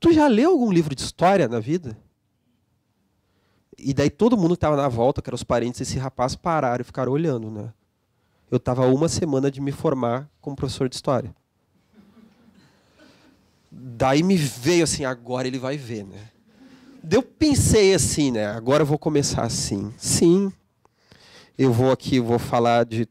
Tu 0.00 0.12
já 0.12 0.26
leu 0.26 0.50
algum 0.50 0.72
livro 0.72 0.94
de 0.94 1.02
história 1.02 1.46
na 1.46 1.60
vida? 1.60 1.96
E 3.78 3.92
daí 3.92 4.10
todo 4.10 4.36
mundo 4.36 4.50
que 4.50 4.56
estava 4.56 4.76
na 4.76 4.88
volta, 4.88 5.20
que 5.20 5.28
eram 5.28 5.34
os 5.34 5.44
parentes 5.44 5.78
desse 5.78 5.98
rapaz, 5.98 6.34
pararam 6.34 6.80
e 6.80 6.84
ficaram 6.84 7.12
olhando. 7.12 7.50
Né? 7.50 7.72
Eu 8.50 8.56
estava 8.56 8.86
uma 8.86 9.08
semana 9.08 9.50
de 9.50 9.60
me 9.60 9.72
formar 9.72 10.28
como 10.40 10.56
professor 10.56 10.88
de 10.88 10.94
história. 10.94 11.34
Daí 13.70 14.22
me 14.22 14.36
veio 14.36 14.84
assim, 14.84 15.04
agora 15.04 15.46
ele 15.46 15.58
vai 15.58 15.76
ver, 15.76 16.04
né? 16.04 16.30
Eu 17.10 17.22
pensei 17.22 17.94
assim, 17.94 18.30
né? 18.30 18.46
Agora 18.46 18.82
eu 18.82 18.86
vou 18.86 18.98
começar 18.98 19.42
assim. 19.42 19.92
Sim, 19.96 20.52
eu 21.56 21.72
vou 21.72 21.90
aqui, 21.90 22.20
vou 22.20 22.38
falar 22.38 22.84
de 22.84 23.08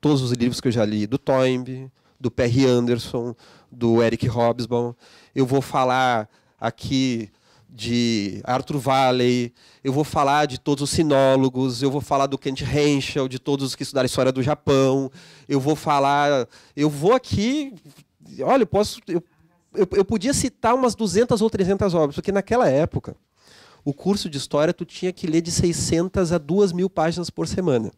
todos 0.00 0.22
os 0.22 0.32
livros 0.32 0.60
que 0.60 0.68
eu 0.68 0.72
já 0.72 0.84
li, 0.84 1.06
do 1.06 1.18
Toynbee, 1.18 1.90
do 2.18 2.30
Perry 2.30 2.66
Anderson, 2.66 3.34
do 3.70 4.02
Eric 4.02 4.28
Hobsbawm. 4.28 4.94
Eu 5.34 5.46
vou 5.46 5.60
falar 5.60 6.28
aqui 6.60 7.30
de 7.68 8.40
Arthur 8.44 8.78
Valley, 8.78 9.52
eu 9.84 9.92
vou 9.92 10.02
falar 10.02 10.46
de 10.46 10.58
todos 10.58 10.82
os 10.82 10.90
sinólogos, 10.90 11.82
eu 11.82 11.90
vou 11.90 12.00
falar 12.00 12.26
do 12.26 12.38
Kent 12.38 12.62
Henschel, 12.62 13.28
de 13.28 13.38
todos 13.38 13.66
os 13.66 13.76
que 13.76 13.82
estudaram 13.82 14.06
história 14.06 14.32
do 14.32 14.42
Japão, 14.42 15.10
eu 15.48 15.60
vou 15.60 15.76
falar, 15.76 16.48
eu 16.74 16.88
vou 16.88 17.12
aqui, 17.12 17.74
olha, 18.40 18.62
eu 18.62 18.66
posso, 18.66 19.00
eu 19.06 19.22
eu, 19.74 19.88
eu 19.92 20.04
podia 20.04 20.32
citar 20.32 20.74
umas 20.74 20.94
200 20.94 21.40
ou 21.40 21.50
300 21.50 21.94
obras, 21.94 22.14
porque 22.14 22.32
naquela 22.32 22.68
época, 22.68 23.16
o 23.84 23.92
curso 23.92 24.28
de 24.28 24.38
história 24.38 24.74
tu 24.74 24.84
tinha 24.84 25.12
que 25.12 25.26
ler 25.26 25.40
de 25.40 25.50
600 25.50 26.32
a 26.32 26.38
2 26.38 26.72
mil 26.72 26.90
páginas 26.90 27.30
por 27.30 27.46
semana. 27.46 27.92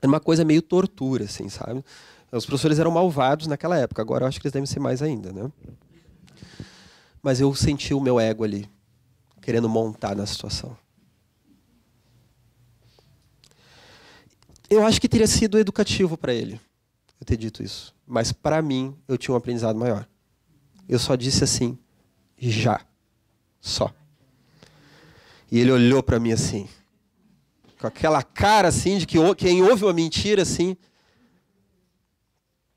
Era 0.00 0.08
uma 0.08 0.20
coisa 0.20 0.44
meio 0.44 0.62
tortura, 0.62 1.24
assim, 1.24 1.48
sabe? 1.48 1.84
Os 2.30 2.44
professores 2.44 2.78
eram 2.78 2.90
malvados 2.90 3.46
naquela 3.46 3.78
época, 3.78 4.02
agora 4.02 4.24
eu 4.24 4.28
acho 4.28 4.40
que 4.40 4.46
eles 4.46 4.52
devem 4.52 4.66
ser 4.66 4.80
mais 4.80 5.00
ainda, 5.00 5.32
né? 5.32 5.50
Mas 7.22 7.40
eu 7.40 7.54
senti 7.54 7.94
o 7.94 8.00
meu 8.00 8.20
ego 8.20 8.44
ali, 8.44 8.68
querendo 9.40 9.68
montar 9.68 10.14
na 10.14 10.26
situação. 10.26 10.76
Eu 14.68 14.84
acho 14.84 15.00
que 15.00 15.08
teria 15.08 15.26
sido 15.26 15.58
educativo 15.58 16.16
para 16.16 16.34
ele 16.34 16.60
eu 17.20 17.24
ter 17.24 17.36
dito 17.36 17.62
isso. 17.62 17.94
Mas 18.06 18.32
para 18.32 18.60
mim, 18.60 18.94
eu 19.08 19.16
tinha 19.16 19.34
um 19.34 19.38
aprendizado 19.38 19.78
maior. 19.78 20.06
Eu 20.88 20.98
só 20.98 21.14
disse 21.16 21.42
assim, 21.44 21.78
já. 22.38 22.80
Só. 23.60 23.92
E 25.50 25.58
ele 25.58 25.70
olhou 25.70 26.02
para 26.02 26.18
mim 26.18 26.32
assim, 26.32 26.68
com 27.80 27.86
aquela 27.86 28.22
cara 28.22 28.68
assim 28.68 28.98
de 28.98 29.06
que 29.06 29.16
quem 29.34 29.62
ouve 29.62 29.84
uma 29.84 29.92
mentira 29.92 30.42
assim. 30.42 30.76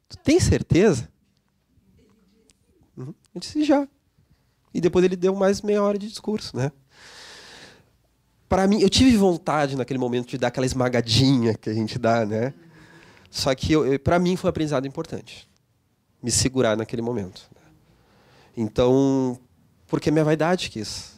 Tu 0.08 0.18
tem 0.18 0.40
certeza? 0.40 1.10
Uhum. 2.98 3.14
Eu 3.34 3.42
disse 3.42 3.64
já. 3.64 3.88
E 4.74 4.82
depois 4.82 5.06
ele 5.06 5.16
deu 5.16 5.36
mais 5.36 5.62
meia 5.62 5.82
hora 5.82 5.98
de 5.98 6.08
discurso, 6.08 6.56
né? 6.56 6.72
Para 8.48 8.68
mim, 8.68 8.82
eu 8.82 8.90
tive 8.90 9.16
vontade 9.16 9.76
naquele 9.76 10.00
momento 10.00 10.30
de 10.30 10.38
dar 10.38 10.48
aquela 10.48 10.66
esmagadinha 10.66 11.54
que 11.54 11.70
a 11.70 11.74
gente 11.74 12.00
dá, 12.00 12.26
né? 12.26 12.54
Só 13.30 13.54
que 13.54 14.00
para 14.00 14.18
mim 14.18 14.36
foi 14.36 14.48
um 14.48 14.50
aprendizado 14.50 14.88
importante. 14.88 15.48
Me 16.22 16.32
segurar 16.32 16.76
naquele 16.76 17.02
momento. 17.02 17.48
Então, 18.62 19.40
porque 19.88 20.12
minha 20.12 20.26
vaidade 20.26 20.70
quis 20.70 21.18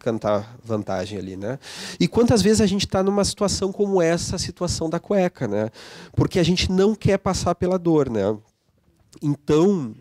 cantar 0.00 0.58
vantagem 0.64 1.16
ali, 1.16 1.36
né? 1.36 1.56
E 2.00 2.08
quantas 2.08 2.42
vezes 2.42 2.60
a 2.60 2.66
gente 2.66 2.86
está 2.86 3.04
numa 3.04 3.24
situação 3.24 3.70
como 3.70 4.02
essa, 4.02 4.34
a 4.34 4.38
situação 4.38 4.90
da 4.90 4.98
cueca, 4.98 5.46
né? 5.46 5.70
Porque 6.16 6.40
a 6.40 6.42
gente 6.42 6.72
não 6.72 6.92
quer 6.92 7.18
passar 7.18 7.54
pela 7.54 7.78
dor, 7.78 8.10
né? 8.10 8.36
Então, 9.22 9.94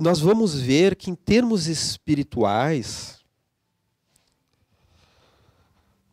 nós 0.00 0.20
vamos 0.20 0.54
ver 0.54 0.94
que 0.94 1.10
em 1.10 1.16
termos 1.16 1.66
espirituais, 1.66 3.18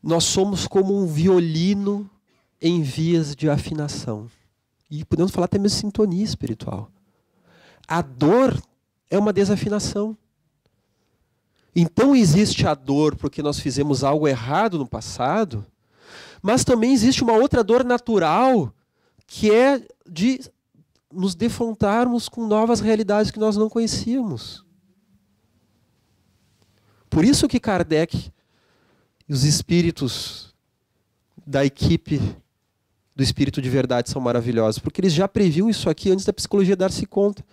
nós 0.01 0.23
somos 0.23 0.65
como 0.65 0.97
um 0.97 1.05
violino 1.05 2.09
em 2.59 2.81
vias 2.81 3.35
de 3.35 3.47
afinação. 3.47 4.27
E 4.89 5.05
podemos 5.05 5.31
falar 5.31 5.45
até 5.45 5.59
mesmo 5.59 5.77
sintonia 5.77 6.23
espiritual. 6.23 6.89
A 7.87 8.01
dor 8.01 8.59
é 9.13 9.19
uma 9.19 9.31
desafinação. 9.31 10.17
Então 11.75 12.15
existe 12.15 12.65
a 12.65 12.73
dor 12.73 13.15
porque 13.15 13.43
nós 13.43 13.59
fizemos 13.59 14.03
algo 14.03 14.27
errado 14.27 14.79
no 14.79 14.87
passado, 14.87 15.63
mas 16.41 16.63
também 16.63 16.93
existe 16.93 17.23
uma 17.23 17.33
outra 17.33 17.63
dor 17.63 17.83
natural, 17.83 18.73
que 19.27 19.51
é 19.51 19.85
de 20.09 20.41
nos 21.11 21.35
defrontarmos 21.35 22.27
com 22.27 22.47
novas 22.47 22.79
realidades 22.79 23.29
que 23.29 23.39
nós 23.39 23.55
não 23.55 23.69
conhecíamos. 23.69 24.65
Por 27.07 27.23
isso 27.23 27.47
que 27.47 27.59
Kardec 27.59 28.31
e 29.29 29.33
os 29.33 29.43
espíritos 29.43 30.55
da 31.45 31.63
equipe 31.63 32.19
do 33.15 33.21
Espírito 33.21 33.61
de 33.61 33.69
Verdade 33.69 34.09
são 34.09 34.19
maravilhosos, 34.19 34.79
porque 34.79 34.99
eles 35.01 35.13
já 35.13 35.27
previam 35.27 35.69
isso 35.69 35.87
aqui 35.87 36.09
antes 36.09 36.25
da 36.25 36.33
psicologia 36.33 36.75
dar-se 36.75 37.05
conta. 37.05 37.45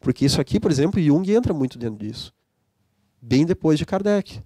Porque 0.00 0.24
isso 0.24 0.40
aqui, 0.40 0.60
por 0.60 0.70
exemplo, 0.70 1.00
Jung 1.00 1.30
entra 1.32 1.52
muito 1.52 1.78
dentro 1.78 2.06
disso. 2.06 2.32
Bem 3.20 3.44
depois 3.44 3.78
de 3.78 3.86
Kardec. 3.86 4.42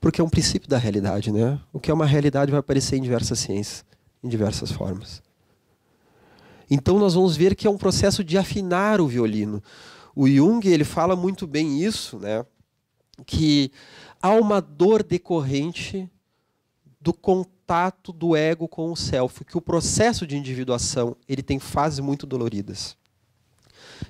Porque 0.00 0.20
é 0.20 0.24
um 0.24 0.28
princípio 0.28 0.68
da 0.68 0.78
realidade, 0.78 1.32
né? 1.32 1.60
O 1.72 1.80
que 1.80 1.90
é 1.90 1.94
uma 1.94 2.06
realidade 2.06 2.50
vai 2.50 2.60
aparecer 2.60 2.96
em 2.96 3.02
diversas 3.02 3.38
ciências, 3.38 3.84
em 4.22 4.28
diversas 4.28 4.70
formas. 4.70 5.22
Então 6.70 6.98
nós 6.98 7.14
vamos 7.14 7.36
ver 7.36 7.56
que 7.56 7.66
é 7.66 7.70
um 7.70 7.78
processo 7.78 8.22
de 8.22 8.36
afinar 8.36 9.00
o 9.00 9.08
violino. 9.08 9.62
O 10.14 10.28
Jung, 10.28 10.66
ele 10.68 10.84
fala 10.84 11.16
muito 11.16 11.46
bem 11.46 11.82
isso, 11.82 12.18
né? 12.18 12.44
Que 13.26 13.72
há 14.20 14.30
uma 14.32 14.60
dor 14.60 15.02
decorrente 15.02 16.08
do 17.00 17.12
contato 17.12 17.57
contato 17.68 18.14
do 18.14 18.34
ego 18.34 18.66
com 18.66 18.90
o 18.90 18.96
self, 18.96 19.44
que 19.44 19.58
o 19.58 19.60
processo 19.60 20.26
de 20.26 20.38
individuação 20.38 21.14
ele 21.28 21.42
tem 21.42 21.58
fases 21.58 21.98
muito 22.00 22.26
doloridas. 22.26 22.96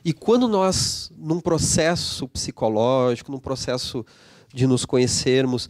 E 0.04 0.12
quando 0.12 0.46
nós, 0.46 1.10
num 1.16 1.40
processo 1.40 2.28
psicológico, 2.28 3.32
num 3.32 3.40
processo 3.40 4.06
de 4.54 4.64
nos 4.64 4.84
conhecermos, 4.84 5.68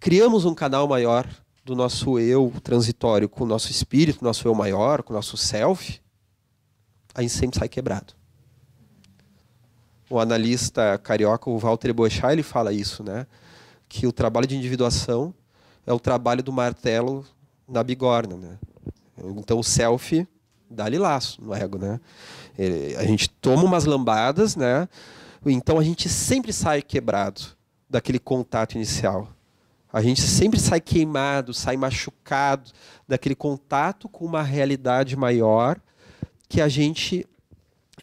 criamos 0.00 0.46
um 0.46 0.54
canal 0.54 0.88
maior 0.88 1.28
do 1.62 1.76
nosso 1.76 2.18
eu 2.18 2.50
transitório 2.62 3.28
com 3.28 3.44
o 3.44 3.46
nosso 3.46 3.70
espírito, 3.70 4.24
nosso 4.24 4.48
eu 4.48 4.54
maior, 4.54 5.02
com 5.02 5.12
o 5.12 5.16
nosso 5.16 5.36
self, 5.36 6.00
a 7.14 7.20
gente 7.20 7.34
sempre 7.34 7.58
sai 7.58 7.68
quebrado. 7.68 8.14
O 10.08 10.18
analista 10.18 10.96
carioca, 10.96 11.50
o 11.50 11.58
Walter 11.58 11.92
Boechat, 11.92 12.32
ele 12.32 12.42
fala 12.42 12.72
isso, 12.72 13.04
né? 13.04 13.26
Que 13.86 14.06
o 14.06 14.12
trabalho 14.12 14.46
de 14.46 14.56
individuação 14.56 15.34
é 15.88 15.92
o 15.92 15.98
trabalho 15.98 16.42
do 16.42 16.52
martelo 16.52 17.24
na 17.66 17.82
bigorna, 17.82 18.36
né? 18.36 18.58
Então 19.38 19.58
o 19.58 19.64
selfie 19.64 20.28
dá-lhe 20.70 20.98
laço 20.98 21.42
no 21.42 21.54
ego, 21.54 21.78
né? 21.78 21.98
A 22.98 23.04
gente 23.04 23.30
toma 23.30 23.64
umas 23.64 23.86
lambadas, 23.86 24.54
né? 24.54 24.86
Então 25.46 25.78
a 25.78 25.82
gente 25.82 26.06
sempre 26.06 26.52
sai 26.52 26.82
quebrado 26.82 27.40
daquele 27.88 28.18
contato 28.18 28.74
inicial. 28.74 29.30
A 29.90 30.02
gente 30.02 30.20
sempre 30.20 30.60
sai 30.60 30.78
queimado, 30.78 31.54
sai 31.54 31.78
machucado 31.78 32.70
daquele 33.08 33.34
contato 33.34 34.10
com 34.10 34.26
uma 34.26 34.42
realidade 34.42 35.16
maior 35.16 35.80
que 36.50 36.60
a 36.60 36.68
gente 36.68 37.26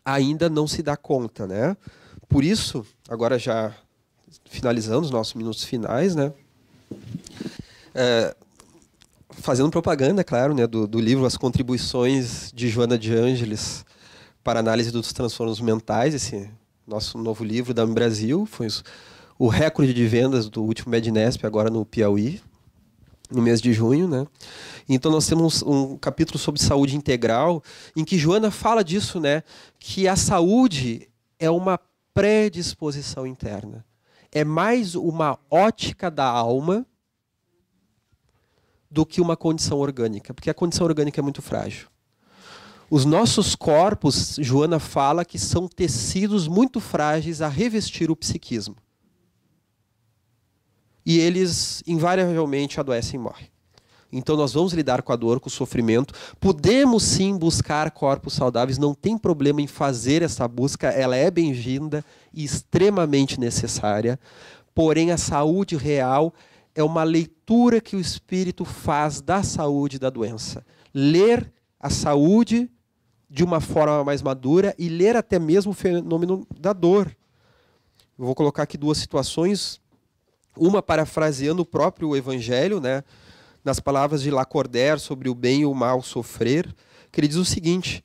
ainda 0.03 0.49
não 0.49 0.67
se 0.67 0.81
dá 0.81 0.97
conta, 0.97 1.45
né? 1.45 1.77
Por 2.27 2.43
isso, 2.43 2.83
agora 3.07 3.37
já 3.37 3.75
finalizando 4.45 5.01
os 5.01 5.11
nossos 5.11 5.35
minutos 5.35 5.63
finais, 5.63 6.15
né? 6.15 6.33
É, 7.97 8.35
fazendo 9.29 9.71
propaganda, 9.71 10.21
claro, 10.21 10.53
né, 10.53 10.67
do, 10.67 10.85
do, 10.85 10.99
livro 10.99 11.25
As 11.25 11.37
Contribuições 11.37 12.51
de 12.53 12.67
Joana 12.67 12.97
de 12.97 13.15
Ângeles 13.15 13.85
para 14.43 14.59
Análise 14.59 14.91
dos 14.91 15.13
Transtornos 15.13 15.61
Mentais, 15.61 16.13
esse 16.13 16.49
nosso 16.85 17.17
novo 17.17 17.41
livro 17.41 17.73
da 17.73 17.85
Brasil, 17.85 18.45
foi 18.45 18.67
o 19.39 19.47
recorde 19.47 19.93
de 19.93 20.05
vendas 20.05 20.49
do 20.49 20.61
último 20.61 20.91
Mednesp, 20.91 21.45
agora 21.45 21.69
no 21.69 21.85
Piauí, 21.85 22.41
no 23.31 23.41
mês 23.41 23.61
de 23.61 23.71
junho, 23.71 24.09
né? 24.09 24.27
Então 24.89 25.09
nós 25.09 25.25
temos 25.25 25.63
um 25.63 25.97
capítulo 25.97 26.37
sobre 26.37 26.61
saúde 26.61 26.97
integral, 26.97 27.63
em 27.95 28.03
que 28.03 28.17
Joana 28.17 28.51
fala 28.51 28.83
disso, 28.83 29.21
né? 29.21 29.41
Que 29.79 30.05
a 30.05 30.17
saúde 30.17 31.07
é 31.39 31.49
uma 31.49 31.79
predisposição 32.13 33.25
interna. 33.25 33.85
É 34.31 34.43
mais 34.43 34.95
uma 34.95 35.39
ótica 35.49 36.11
da 36.11 36.25
alma 36.25 36.85
do 38.95 39.05
que 39.05 39.19
uma 39.19 39.35
condição 39.35 39.79
orgânica, 39.79 40.33
porque 40.33 40.49
a 40.49 40.53
condição 40.53 40.87
orgânica 40.87 41.19
é 41.19 41.21
muito 41.21 41.41
frágil. 41.41 41.89
Os 42.89 43.03
nossos 43.03 43.53
corpos, 43.53 44.37
Joana 44.39 44.79
fala 44.79 45.25
que 45.25 45.37
são 45.37 45.67
tecidos 45.67 46.47
muito 46.47 46.79
frágeis 46.79 47.41
a 47.41 47.49
revestir 47.49 48.09
o 48.09 48.15
psiquismo. 48.15 48.77
E 51.05 51.19
eles 51.19 51.83
invariavelmente 51.85 52.79
adoecem 52.79 53.19
e 53.19 53.23
morrem. 53.23 53.49
Então 54.13 54.37
nós 54.37 54.53
vamos 54.53 54.71
lidar 54.71 55.01
com 55.01 55.11
a 55.11 55.17
dor, 55.17 55.41
com 55.41 55.49
o 55.49 55.51
sofrimento. 55.51 56.13
Podemos 56.39 57.03
sim 57.03 57.37
buscar 57.37 57.91
corpos 57.91 58.33
saudáveis, 58.33 58.77
não 58.77 58.93
tem 58.93 59.17
problema 59.17 59.61
em 59.61 59.67
fazer 59.67 60.21
essa 60.21 60.47
busca, 60.47 60.87
ela 60.87 61.17
é 61.17 61.29
bem-vinda 61.29 62.01
e 62.33 62.45
extremamente 62.45 63.37
necessária. 63.41 64.17
Porém, 64.73 65.11
a 65.11 65.17
saúde 65.17 65.75
real 65.75 66.33
é 66.75 66.83
uma 66.83 67.03
leitura 67.03 67.79
que 67.79 67.95
o 67.95 67.99
espírito 67.99 68.65
faz 68.65 69.21
da 69.21 69.41
saúde 69.41 69.97
da 69.97 70.09
doença. 70.09 70.65
Ler 70.93 71.51
a 71.79 71.89
saúde 71.89 72.69
de 73.29 73.43
uma 73.43 73.61
forma 73.61 74.03
mais 74.03 74.21
madura 74.21 74.75
e 74.77 74.89
ler 74.89 75.15
até 75.15 75.39
mesmo 75.39 75.71
o 75.71 75.75
fenômeno 75.75 76.45
da 76.59 76.73
dor. 76.73 77.15
Eu 78.19 78.25
vou 78.25 78.35
colocar 78.35 78.63
aqui 78.63 78.77
duas 78.77 78.97
situações, 78.97 79.81
uma 80.57 80.81
parafraseando 80.81 81.61
o 81.61 81.65
próprio 81.65 82.15
evangelho, 82.15 82.79
né, 82.79 83.03
nas 83.63 83.79
palavras 83.79 84.21
de 84.21 84.29
Lacordaire 84.29 84.99
sobre 84.99 85.29
o 85.29 85.35
bem 85.35 85.61
e 85.61 85.65
o 85.65 85.73
mal 85.73 86.01
sofrer, 86.01 86.73
que 87.11 87.19
ele 87.19 87.27
diz 87.27 87.37
o 87.37 87.45
seguinte: 87.45 88.03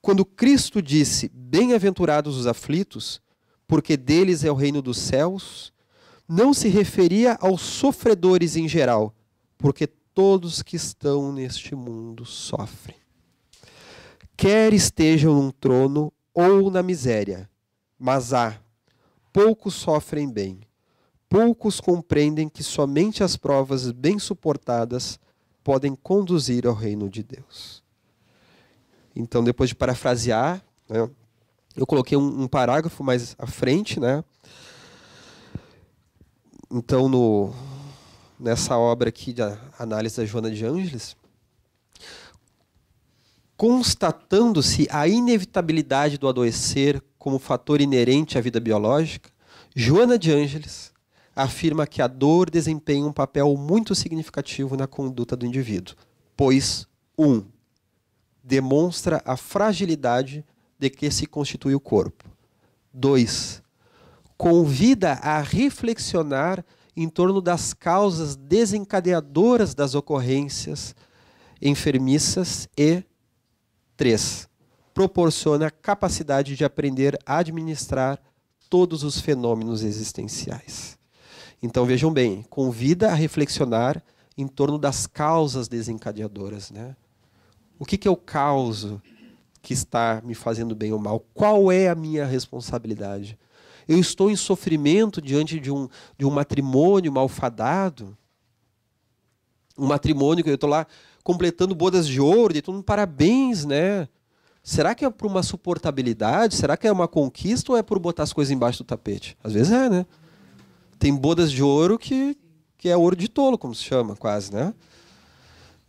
quando 0.00 0.24
Cristo 0.24 0.80
disse: 0.80 1.30
"Bem-aventurados 1.34 2.36
os 2.36 2.46
aflitos, 2.46 3.20
porque 3.66 3.96
deles 3.96 4.44
é 4.44 4.50
o 4.50 4.54
reino 4.54 4.80
dos 4.80 4.98
céus", 4.98 5.72
não 6.30 6.54
se 6.54 6.68
referia 6.68 7.36
aos 7.40 7.60
sofredores 7.60 8.54
em 8.54 8.68
geral, 8.68 9.12
porque 9.58 9.88
todos 9.88 10.62
que 10.62 10.76
estão 10.76 11.32
neste 11.32 11.74
mundo 11.74 12.24
sofrem. 12.24 12.96
Quer 14.36 14.72
estejam 14.72 15.34
num 15.34 15.50
trono 15.50 16.12
ou 16.32 16.70
na 16.70 16.84
miséria, 16.84 17.50
mas 17.98 18.32
há, 18.32 18.60
poucos 19.32 19.74
sofrem 19.74 20.30
bem, 20.30 20.60
poucos 21.28 21.80
compreendem 21.80 22.48
que 22.48 22.62
somente 22.62 23.24
as 23.24 23.36
provas 23.36 23.90
bem 23.90 24.16
suportadas 24.16 25.18
podem 25.64 25.96
conduzir 25.96 26.64
ao 26.64 26.74
reino 26.74 27.08
de 27.08 27.24
Deus. 27.24 27.82
Então, 29.16 29.42
depois 29.42 29.70
de 29.70 29.74
parafrasear, 29.74 30.64
né, 30.88 31.10
eu 31.74 31.84
coloquei 31.84 32.16
um, 32.16 32.42
um 32.42 32.46
parágrafo 32.46 33.02
mais 33.02 33.34
à 33.36 33.48
frente, 33.48 33.98
né? 33.98 34.22
Então, 36.70 37.08
no, 37.08 37.52
nessa 38.38 38.78
obra 38.78 39.08
aqui 39.08 39.32
de 39.32 39.42
análise 39.78 40.16
da 40.16 40.24
Joana 40.24 40.50
de 40.50 40.64
Ângeles, 40.64 41.16
constatando-se 43.56 44.86
a 44.90 45.08
inevitabilidade 45.08 46.16
do 46.16 46.28
adoecer 46.28 47.02
como 47.18 47.38
fator 47.38 47.80
inerente 47.80 48.38
à 48.38 48.40
vida 48.40 48.60
biológica, 48.60 49.30
Joana 49.74 50.18
de 50.18 50.32
Ângeles 50.32 50.92
afirma 51.34 51.86
que 51.86 52.00
a 52.00 52.06
dor 52.06 52.48
desempenha 52.48 53.04
um 53.04 53.12
papel 53.12 53.54
muito 53.56 53.94
significativo 53.94 54.76
na 54.76 54.86
conduta 54.86 55.36
do 55.36 55.46
indivíduo, 55.46 55.96
pois, 56.36 56.86
um, 57.18 57.44
demonstra 58.42 59.22
a 59.24 59.36
fragilidade 59.36 60.44
de 60.78 60.88
que 60.88 61.10
se 61.10 61.26
constitui 61.26 61.74
o 61.74 61.80
corpo. 61.80 62.24
Dois, 62.92 63.59
convida 64.40 65.12
a 65.20 65.42
reflexionar 65.42 66.64
em 66.96 67.10
torno 67.10 67.42
das 67.42 67.74
causas 67.74 68.36
desencadeadoras 68.36 69.74
das 69.74 69.94
ocorrências 69.94 70.94
enfermiças 71.60 72.66
e 72.74 73.02
três 73.98 74.48
proporciona 74.94 75.70
capacidade 75.70 76.56
de 76.56 76.64
aprender 76.64 77.18
a 77.26 77.36
administrar 77.36 78.18
todos 78.70 79.04
os 79.04 79.20
fenômenos 79.20 79.82
existenciais. 79.84 80.96
Então 81.62 81.84
vejam 81.84 82.10
bem, 82.10 82.42
convida 82.48 83.10
a 83.10 83.14
reflexionar 83.14 84.02
em 84.38 84.48
torno 84.48 84.78
das 84.78 85.06
causas 85.06 85.68
desencadeadoras, 85.68 86.70
né? 86.70 86.96
O 87.78 87.84
que, 87.84 87.98
que 87.98 88.08
é 88.08 88.10
o 88.10 88.16
causo 88.16 89.02
que 89.60 89.74
está 89.74 90.22
me 90.24 90.34
fazendo 90.34 90.74
bem 90.74 90.94
ou 90.94 90.98
mal? 90.98 91.20
Qual 91.34 91.70
é 91.70 91.90
a 91.90 91.94
minha 91.94 92.24
responsabilidade? 92.24 93.38
Eu 93.90 93.98
estou 93.98 94.30
em 94.30 94.36
sofrimento 94.36 95.20
diante 95.20 95.58
de 95.58 95.68
um, 95.68 95.88
de 96.16 96.24
um 96.24 96.30
matrimônio 96.30 97.10
malfadado. 97.10 98.16
Um 99.76 99.86
matrimônio 99.86 100.44
que 100.44 100.50
eu 100.50 100.54
estou 100.54 100.70
lá 100.70 100.86
completando 101.24 101.74
bodas 101.74 102.06
de 102.06 102.20
ouro, 102.20 102.54
de 102.54 102.62
mundo, 102.68 102.84
parabéns, 102.84 103.64
né? 103.64 104.08
Será 104.62 104.94
que 104.94 105.04
é 105.04 105.10
por 105.10 105.26
uma 105.26 105.42
suportabilidade? 105.42 106.54
Será 106.54 106.76
que 106.76 106.86
é 106.86 106.92
uma 106.92 107.08
conquista 107.08 107.72
ou 107.72 107.78
é 107.78 107.82
por 107.82 107.98
botar 107.98 108.22
as 108.22 108.32
coisas 108.32 108.52
embaixo 108.52 108.84
do 108.84 108.86
tapete? 108.86 109.36
Às 109.42 109.54
vezes 109.54 109.72
é, 109.72 109.90
né? 109.90 110.06
Tem 110.96 111.12
bodas 111.12 111.50
de 111.50 111.60
ouro 111.60 111.98
que, 111.98 112.38
que 112.78 112.88
é 112.88 112.96
ouro 112.96 113.16
de 113.16 113.26
tolo, 113.26 113.58
como 113.58 113.74
se 113.74 113.82
chama, 113.82 114.14
quase, 114.14 114.54
né? 114.54 114.72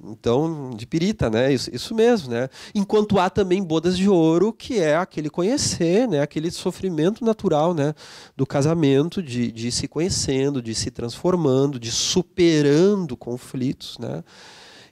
Então, 0.04 0.72
de 0.72 0.86
pirita, 0.88 1.30
né? 1.30 1.54
Isso, 1.54 1.70
isso 1.74 1.93
mesmo, 1.93 2.32
né? 2.32 2.49
Enquanto 2.74 3.20
há 3.20 3.30
também 3.30 3.64
bodas 3.64 3.97
de 3.97 4.10
ouro, 4.10 4.52
que 4.52 4.80
é 4.80 4.95
aquele 4.95 5.30
conhecer, 5.30 6.08
né? 6.08 6.22
Aquele 6.22 6.49
sofrimento 6.49 7.24
natural, 7.24 7.74
né? 7.74 7.93
Do 8.36 8.45
casamento, 8.45 9.22
de, 9.22 9.52
de 9.52 9.72
se 9.72 9.88
conhecendo, 9.88 10.62
de 10.62 10.74
se 10.74 10.89
transformando, 10.89 11.80
de 11.80 11.91
superando 11.91 13.16
conflitos, 13.16 13.97
né? 13.99 14.24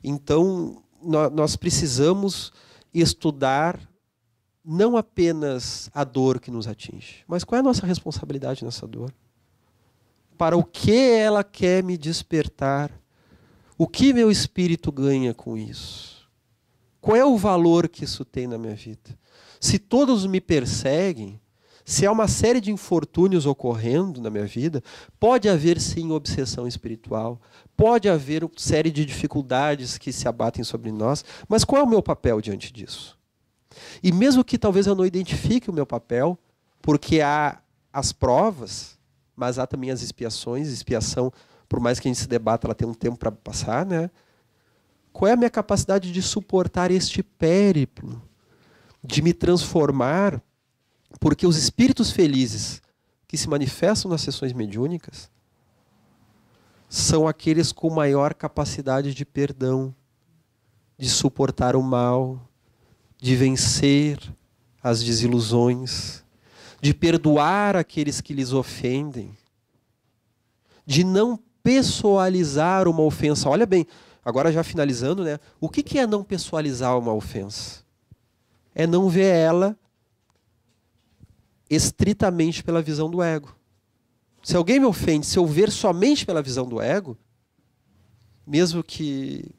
Então, 0.03 0.81
nós 1.01 1.55
precisamos 1.55 2.51
estudar 2.93 3.79
não 4.63 4.95
apenas 4.95 5.89
a 5.93 6.03
dor 6.03 6.39
que 6.39 6.51
nos 6.51 6.67
atinge, 6.67 7.23
mas 7.27 7.43
qual 7.43 7.57
é 7.57 7.59
a 7.61 7.63
nossa 7.63 7.85
responsabilidade 7.85 8.63
nessa 8.63 8.85
dor? 8.85 9.13
Para 10.37 10.55
o 10.55 10.63
que 10.63 11.09
ela 11.11 11.43
quer 11.43 11.83
me 11.83 11.97
despertar? 11.97 12.91
O 13.81 13.87
que 13.87 14.11
meu 14.11 14.29
espírito 14.29 14.91
ganha 14.91 15.33
com 15.33 15.55
isso? 15.55 16.29
Qual 16.99 17.15
é 17.15 17.23
o 17.23 17.37
valor 17.37 17.87
que 17.87 18.03
isso 18.03 18.25
tem 18.25 18.45
na 18.45 18.57
minha 18.57 18.75
vida? 18.75 19.17
Se 19.57 19.79
todos 19.79 20.25
me 20.25 20.41
perseguem, 20.41 21.39
se 21.85 22.05
há 22.05 22.11
uma 22.11 22.27
série 22.27 22.59
de 22.59 22.73
infortúnios 22.73 23.45
ocorrendo 23.45 24.19
na 24.19 24.29
minha 24.29 24.45
vida, 24.45 24.83
pode 25.17 25.47
haver 25.47 25.79
sim 25.79 26.11
obsessão 26.11 26.67
espiritual, 26.67 27.39
pode 27.77 28.09
haver 28.09 28.43
uma 28.43 28.51
série 28.57 28.91
de 28.91 29.05
dificuldades 29.05 29.97
que 29.97 30.11
se 30.11 30.27
abatem 30.27 30.61
sobre 30.61 30.91
nós, 30.91 31.23
mas 31.47 31.63
qual 31.63 31.81
é 31.81 31.85
o 31.85 31.89
meu 31.89 32.03
papel 32.03 32.41
diante 32.41 32.73
disso? 32.73 33.17
E 34.03 34.11
mesmo 34.11 34.43
que 34.43 34.57
talvez 34.57 34.87
eu 34.87 34.95
não 34.95 35.05
identifique 35.05 35.69
o 35.69 35.73
meu 35.73 35.85
papel, 35.85 36.37
porque 36.81 37.21
há 37.21 37.61
as 37.93 38.11
provas, 38.11 38.99
mas 39.37 39.57
há 39.57 39.65
também 39.65 39.89
as 39.89 40.01
expiações, 40.01 40.67
expiação 40.67 41.31
por 41.69 41.79
mais 41.79 41.99
que 41.99 42.07
a 42.07 42.09
gente 42.09 42.19
se 42.19 42.27
debata, 42.27 42.65
ela 42.65 42.73
tem 42.73 42.87
um 42.87 42.93
tempo 42.95 43.17
para 43.17 43.31
passar, 43.31 43.85
né? 43.85 44.09
Qual 45.13 45.29
é 45.29 45.33
a 45.33 45.37
minha 45.37 45.49
capacidade 45.49 46.11
de 46.11 46.21
suportar 46.21 46.89
este 46.89 47.21
périplo, 47.21 48.21
de 49.03 49.21
me 49.21 49.33
transformar, 49.33 50.41
porque 51.19 51.45
os 51.45 51.57
espíritos 51.57 52.11
felizes 52.11 52.81
que 53.27 53.37
se 53.37 53.47
manifestam 53.47 54.09
nas 54.09 54.21
sessões 54.21 54.51
mediúnicas 54.51 55.29
são 56.89 57.27
aqueles 57.27 57.71
com 57.71 57.89
maior 57.91 58.33
capacidade 58.33 59.13
de 59.13 59.23
perdão, 59.23 59.93
de 60.97 61.07
suportar 61.07 61.75
o 61.75 61.83
mal, 61.83 62.49
de 63.17 63.35
vencer 63.35 64.19
as 64.81 65.03
desilusões, 65.03 66.25
de 66.81 66.93
perdoar 66.93 67.75
aqueles 67.75 68.21
que 68.21 68.33
lhes 68.33 68.53
ofendem, 68.53 69.37
de 70.85 71.03
não 71.03 71.39
pessoalizar 71.63 72.87
uma 72.87 73.01
ofensa. 73.01 73.49
Olha 73.49 73.65
bem, 73.65 73.85
agora 74.23 74.51
já 74.51 74.63
finalizando, 74.63 75.23
né? 75.23 75.39
O 75.59 75.69
que, 75.69 75.97
é 75.97 76.07
não 76.07 76.23
pessoalizar 76.23 76.97
uma 76.97 77.13
ofensa? 77.13 77.83
É 78.73 78.85
não 78.87 79.09
ver 79.09 79.33
ela 79.35 79.77
estritamente 81.69 82.63
pela 82.63 82.81
visão 82.81 83.09
do 83.09 83.21
ego. 83.21 83.55
Se 84.41 84.55
alguém 84.55 84.79
me 84.79 84.85
ofende, 84.85 85.25
se 85.25 85.37
eu 85.37 85.45
ver 85.45 85.71
somente 85.71 86.25
pela 86.25 86.41
visão 86.41 86.67
do 86.67 86.81
ego, 86.81 87.17
mesmo 88.47 88.83
que, 88.83 89.53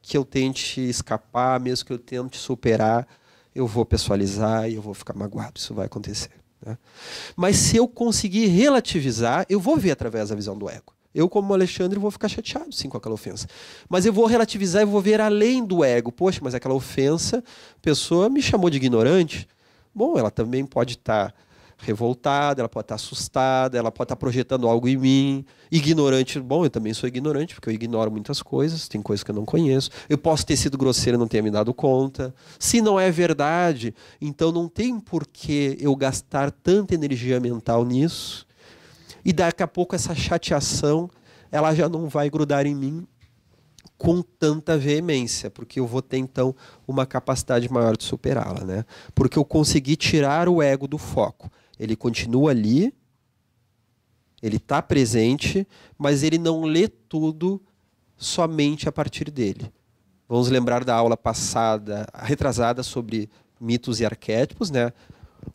que 0.00 0.16
eu 0.16 0.24
tente 0.24 0.80
escapar, 0.80 1.60
mesmo 1.60 1.86
que 1.86 1.92
eu 1.92 1.98
tente 1.98 2.38
superar, 2.38 3.06
eu 3.54 3.66
vou 3.66 3.84
pessoalizar 3.84 4.68
e 4.68 4.74
eu 4.74 4.82
vou 4.82 4.94
ficar 4.94 5.14
magoado. 5.14 5.58
Isso 5.58 5.74
vai 5.74 5.86
acontecer. 5.86 6.30
Né? 6.64 6.78
Mas 7.36 7.56
se 7.56 7.76
eu 7.76 7.86
conseguir 7.86 8.46
relativizar, 8.46 9.46
eu 9.48 9.60
vou 9.60 9.76
ver 9.76 9.90
através 9.92 10.30
da 10.30 10.34
visão 10.34 10.56
do 10.56 10.68
ego. 10.68 10.94
Eu, 11.14 11.28
como 11.28 11.52
Alexandre, 11.52 11.98
vou 11.98 12.10
ficar 12.10 12.28
chateado 12.28 12.72
sim 12.72 12.88
com 12.88 12.96
aquela 12.96 13.14
ofensa. 13.14 13.46
Mas 13.88 14.06
eu 14.06 14.12
vou 14.12 14.26
relativizar 14.26 14.82
e 14.82 14.86
vou 14.86 15.00
ver 15.00 15.20
além 15.20 15.64
do 15.64 15.84
ego. 15.84 16.10
Poxa, 16.10 16.40
mas 16.42 16.54
aquela 16.54 16.74
ofensa, 16.74 17.38
a 17.38 17.80
pessoa 17.80 18.28
me 18.28 18.40
chamou 18.40 18.70
de 18.70 18.78
ignorante. 18.78 19.46
Bom, 19.94 20.18
ela 20.18 20.30
também 20.30 20.64
pode 20.64 20.94
estar. 20.94 21.34
Revoltada, 21.84 22.60
ela 22.60 22.68
pode 22.68 22.84
estar 22.84 22.94
assustada, 22.94 23.76
ela 23.76 23.90
pode 23.90 24.04
estar 24.04 24.14
projetando 24.14 24.68
algo 24.68 24.86
em 24.86 24.96
mim. 24.96 25.44
Ignorante, 25.68 26.38
bom, 26.38 26.64
eu 26.64 26.70
também 26.70 26.94
sou 26.94 27.08
ignorante, 27.08 27.56
porque 27.56 27.68
eu 27.68 27.72
ignoro 27.72 28.08
muitas 28.08 28.40
coisas, 28.40 28.86
tem 28.86 29.02
coisas 29.02 29.24
que 29.24 29.32
eu 29.32 29.34
não 29.34 29.44
conheço. 29.44 29.90
Eu 30.08 30.16
posso 30.16 30.46
ter 30.46 30.56
sido 30.56 30.78
grosseiro 30.78 31.18
e 31.18 31.18
não 31.18 31.26
ter 31.26 31.42
me 31.42 31.50
dado 31.50 31.74
conta. 31.74 32.32
Se 32.56 32.80
não 32.80 33.00
é 33.00 33.10
verdade, 33.10 33.92
então 34.20 34.52
não 34.52 34.68
tem 34.68 35.00
por 35.00 35.26
que 35.26 35.76
eu 35.80 35.96
gastar 35.96 36.52
tanta 36.52 36.94
energia 36.94 37.40
mental 37.40 37.84
nisso. 37.84 38.46
E 39.24 39.32
daqui 39.32 39.62
a 39.62 39.68
pouco 39.68 39.94
essa 39.94 40.14
chateação, 40.14 41.10
ela 41.50 41.74
já 41.74 41.88
não 41.88 42.08
vai 42.08 42.28
grudar 42.28 42.66
em 42.66 42.74
mim 42.74 43.06
com 43.96 44.20
tanta 44.20 44.76
veemência, 44.76 45.48
porque 45.48 45.78
eu 45.78 45.86
vou 45.86 46.02
ter 46.02 46.18
então 46.18 46.54
uma 46.88 47.06
capacidade 47.06 47.70
maior 47.70 47.96
de 47.96 48.02
superá-la, 48.04 48.64
né? 48.64 48.84
Porque 49.14 49.38
eu 49.38 49.44
consegui 49.44 49.94
tirar 49.94 50.48
o 50.48 50.60
ego 50.60 50.88
do 50.88 50.98
foco 50.98 51.50
ele 51.82 51.96
continua 51.96 52.52
ali, 52.52 52.94
ele 54.40 54.56
está 54.56 54.80
presente, 54.80 55.66
mas 55.98 56.22
ele 56.22 56.38
não 56.38 56.62
lê 56.62 56.86
tudo 56.86 57.60
somente 58.16 58.88
a 58.88 58.92
partir 58.92 59.32
dele. 59.32 59.72
Vamos 60.28 60.48
lembrar 60.48 60.84
da 60.84 60.94
aula 60.94 61.16
passada, 61.16 62.06
retrasada, 62.14 62.84
sobre 62.84 63.28
mitos 63.60 63.98
e 63.98 64.04
arquétipos, 64.04 64.70
né? 64.70 64.92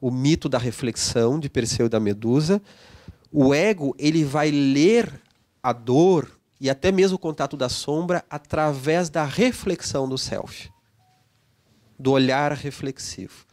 O 0.01 0.11
mito 0.11 0.49
da 0.49 0.57
reflexão 0.57 1.39
de 1.39 1.49
Perseu 1.49 1.85
e 1.85 1.89
da 1.89 1.99
Medusa. 1.99 2.61
O 3.31 3.53
ego 3.53 3.95
ele 3.97 4.23
vai 4.23 4.51
ler 4.51 5.21
a 5.61 5.73
dor 5.73 6.31
e 6.59 6.69
até 6.69 6.91
mesmo 6.91 7.15
o 7.15 7.19
contato 7.19 7.55
da 7.55 7.69
sombra 7.69 8.23
através 8.29 9.09
da 9.09 9.23
reflexão 9.23 10.07
do 10.07 10.17
self, 10.17 10.71
do 11.99 12.11
olhar 12.11 12.51
reflexivo 12.53 13.47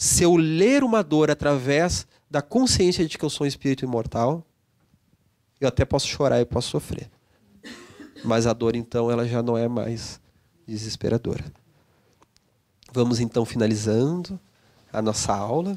se 0.00 0.22
eu 0.22 0.36
ler 0.36 0.84
uma 0.84 1.02
dor 1.02 1.28
através 1.28 2.06
da 2.30 2.40
consciência 2.40 3.04
de 3.04 3.18
que 3.18 3.24
eu 3.24 3.28
sou 3.28 3.44
um 3.44 3.48
espírito 3.48 3.84
imortal, 3.84 4.46
eu 5.60 5.66
até 5.66 5.84
posso 5.84 6.06
chorar 6.06 6.40
e 6.40 6.44
posso 6.44 6.68
sofrer. 6.68 7.10
Mas 8.24 8.46
a 8.46 8.52
dor, 8.52 8.76
então, 8.76 9.10
ela 9.10 9.26
já 9.26 9.42
não 9.42 9.58
é 9.58 9.66
mais 9.66 10.20
desesperadora. 10.64 11.44
Vamos 12.92 13.18
então 13.18 13.44
finalizando 13.44 14.38
a 14.92 15.02
nossa 15.02 15.34
aula. 15.34 15.76